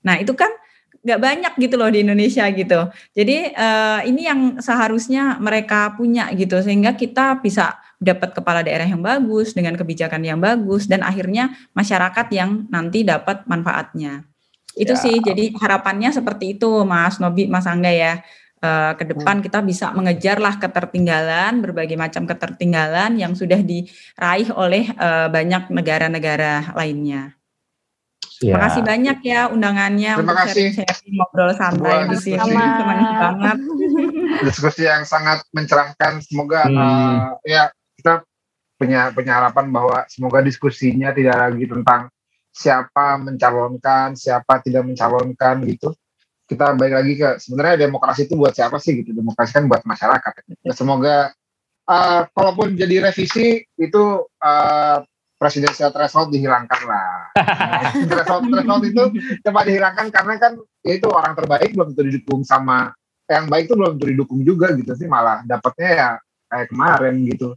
Nah 0.00 0.16
itu 0.16 0.32
kan 0.32 0.48
nggak 1.06 1.20
banyak 1.22 1.52
gitu 1.54 1.78
loh 1.78 1.86
di 1.86 2.02
Indonesia 2.02 2.42
gitu. 2.50 2.90
Jadi 3.14 3.54
uh, 3.54 4.02
ini 4.02 4.26
yang 4.26 4.40
seharusnya 4.58 5.38
mereka 5.38 5.94
punya 5.94 6.26
gitu 6.34 6.58
sehingga 6.58 6.98
kita 6.98 7.38
bisa 7.38 7.78
dapat 8.02 8.34
kepala 8.34 8.66
daerah 8.66 8.84
yang 8.84 9.00
bagus 9.00 9.54
dengan 9.54 9.78
kebijakan 9.78 10.20
yang 10.26 10.42
bagus 10.42 10.90
dan 10.90 11.06
akhirnya 11.06 11.54
masyarakat 11.78 12.26
yang 12.34 12.66
nanti 12.68 13.06
dapat 13.06 13.46
manfaatnya. 13.46 14.26
Itu 14.74 14.98
ya. 14.98 15.00
sih 15.00 15.14
jadi 15.22 15.54
harapannya 15.56 16.10
seperti 16.10 16.58
itu 16.58 16.82
Mas 16.82 17.22
Nobi, 17.22 17.46
Mas 17.46 17.70
Angga 17.70 17.94
ya. 17.94 18.20
Uh, 18.56 18.96
ke 18.96 19.04
depan 19.04 19.44
kita 19.44 19.60
bisa 19.60 19.92
mengejarlah 19.92 20.56
ketertinggalan 20.56 21.60
berbagai 21.60 21.92
macam 21.92 22.24
ketertinggalan 22.24 23.20
yang 23.20 23.36
sudah 23.36 23.60
diraih 23.60 24.48
oleh 24.56 24.88
uh, 24.96 25.28
banyak 25.28 25.68
negara-negara 25.68 26.72
lainnya. 26.72 27.36
Ya. 28.44 28.52
Terima 28.52 28.64
kasih 28.68 28.82
banyak 28.84 29.18
ya 29.24 29.40
undangannya 29.48 30.12
Terima 30.20 30.32
untuk 30.36 30.36
kasih. 30.44 30.66
sharing 30.76 31.14
ngobrol 31.16 31.50
santai 31.56 31.96
di 32.12 32.16
sini. 32.20 32.36
Senang 32.44 33.16
banget. 33.16 33.58
Diskusi 34.44 34.82
yang 34.84 35.08
sangat 35.08 35.40
mencerahkan. 35.56 36.20
Semoga 36.20 36.68
hmm. 36.68 36.76
uh, 36.76 37.20
ya 37.48 37.72
kita 37.96 38.28
punya 38.76 39.08
punya 39.16 39.40
harapan 39.40 39.72
bahwa 39.72 40.04
semoga 40.12 40.44
diskusinya 40.44 41.16
tidak 41.16 41.32
lagi 41.32 41.64
tentang 41.64 42.12
siapa 42.52 43.16
mencalonkan, 43.20 44.12
siapa 44.12 44.60
tidak 44.60 44.84
mencalonkan 44.84 45.64
gitu. 45.64 45.96
Kita 46.46 46.76
balik 46.76 46.94
lagi 47.00 47.12
ke 47.16 47.28
sebenarnya 47.40 47.88
demokrasi 47.88 48.28
itu 48.28 48.36
buat 48.36 48.52
siapa 48.52 48.76
sih 48.76 49.00
gitu? 49.00 49.16
Demokrasi 49.16 49.50
kan 49.56 49.64
buat 49.64 49.80
masyarakat. 49.82 50.32
Semoga 50.76 51.32
uh, 51.88 52.22
kalaupun 52.36 52.76
jadi 52.76 53.08
revisi 53.08 53.64
itu 53.80 54.04
uh, 54.44 54.98
presidensial 55.36 55.92
threshold 55.92 56.32
dihilangkan 56.32 56.80
lah. 56.88 57.30
threshold 58.10 58.48
threshold 58.48 58.84
itu 58.88 59.04
coba 59.44 59.60
dihilangkan 59.68 60.08
karena 60.08 60.34
kan 60.40 60.52
ya 60.80 60.96
itu 60.96 61.08
orang 61.12 61.36
terbaik 61.36 61.76
belum 61.76 61.92
tentu 61.92 62.02
didukung 62.08 62.42
sama 62.42 62.92
yang 63.28 63.50
baik 63.50 63.68
itu 63.68 63.74
belum 63.76 63.96
tentu 63.96 64.06
didukung 64.08 64.40
juga 64.46 64.72
gitu 64.72 64.92
sih 64.96 65.08
malah 65.10 65.44
dapatnya 65.44 65.88
ya 65.92 66.08
kayak 66.48 66.66
kemarin 66.72 67.14
gitu. 67.28 67.52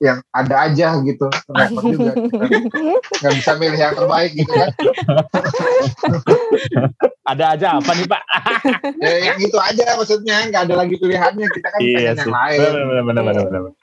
Yang 0.00 0.24
ada 0.32 0.56
aja 0.64 0.86
gitu 1.04 1.28
repot 1.28 1.84
juga 1.92 2.12
nggak 3.20 3.34
bisa 3.36 3.52
milih 3.60 3.78
yang 3.78 3.94
terbaik 3.94 4.32
gitu 4.32 4.48
kan. 4.48 4.70
Ada 7.28 7.44
aja 7.54 7.66
apa 7.76 7.92
nih 7.94 8.08
pak? 8.08 8.22
Ya 8.96 9.12
yang 9.28 9.38
itu 9.44 9.60
aja 9.60 10.00
maksudnya 10.00 10.48
nggak 10.48 10.62
ada 10.66 10.74
lagi 10.80 10.96
pilihannya. 10.96 11.46
Kita 11.52 11.68
kan 11.68 11.78
iya 11.84 12.16
pengen 12.16 12.16
yang 12.16 12.32
lain. 12.32 12.58
Benar 12.58 13.02
benar 13.04 13.22
benar 13.28 13.44
benar 13.44 13.79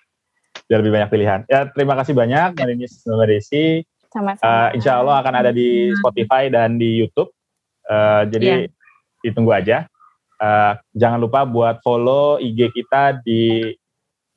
biar 0.68 0.80
lebih 0.84 0.94
banyak 1.00 1.10
pilihan. 1.10 1.40
Ya 1.48 1.66
terima 1.72 1.96
kasih 1.96 2.14
banyak 2.14 2.60
Mbak 2.60 2.68
Ninis 2.68 2.94
Mbak 3.08 3.28
Desi. 3.32 3.82
Sama-sama. 4.12 4.48
Uh, 4.48 4.70
insya 4.76 5.00
Allah 5.00 5.16
akan 5.20 5.34
ada 5.36 5.52
di 5.52 5.92
Spotify 6.00 6.48
dan 6.48 6.80
di 6.80 7.00
YouTube. 7.00 7.32
Uh, 7.88 8.28
jadi 8.28 8.68
yeah. 8.68 9.24
ditunggu 9.24 9.52
aja. 9.56 9.88
Uh, 10.38 10.78
jangan 10.94 11.18
lupa 11.24 11.48
buat 11.50 11.82
follow 11.82 12.38
IG 12.38 12.70
kita 12.76 13.24
di 13.26 13.74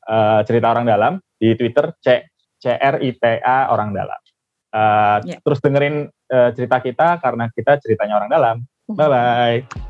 uh, 0.09 0.41
cerita 0.49 0.73
orang 0.73 0.89
dalam 0.89 1.13
di 1.37 1.53
Twitter 1.59 1.93
C 2.01 2.25
C 2.57 2.73
R 2.73 3.03
I 3.05 3.11
T 3.15 3.25
A 3.43 3.69
orang 3.71 3.93
dalam. 3.93 4.21
Uh, 4.71 5.19
yeah. 5.27 5.39
Terus 5.43 5.59
dengerin 5.61 6.09
uh, 6.09 6.51
cerita 6.55 6.79
kita 6.79 7.19
karena 7.19 7.51
kita 7.51 7.79
ceritanya 7.83 8.23
orang 8.23 8.31
dalam. 8.31 8.57
Bye 8.91 9.09
bye. 9.11 9.90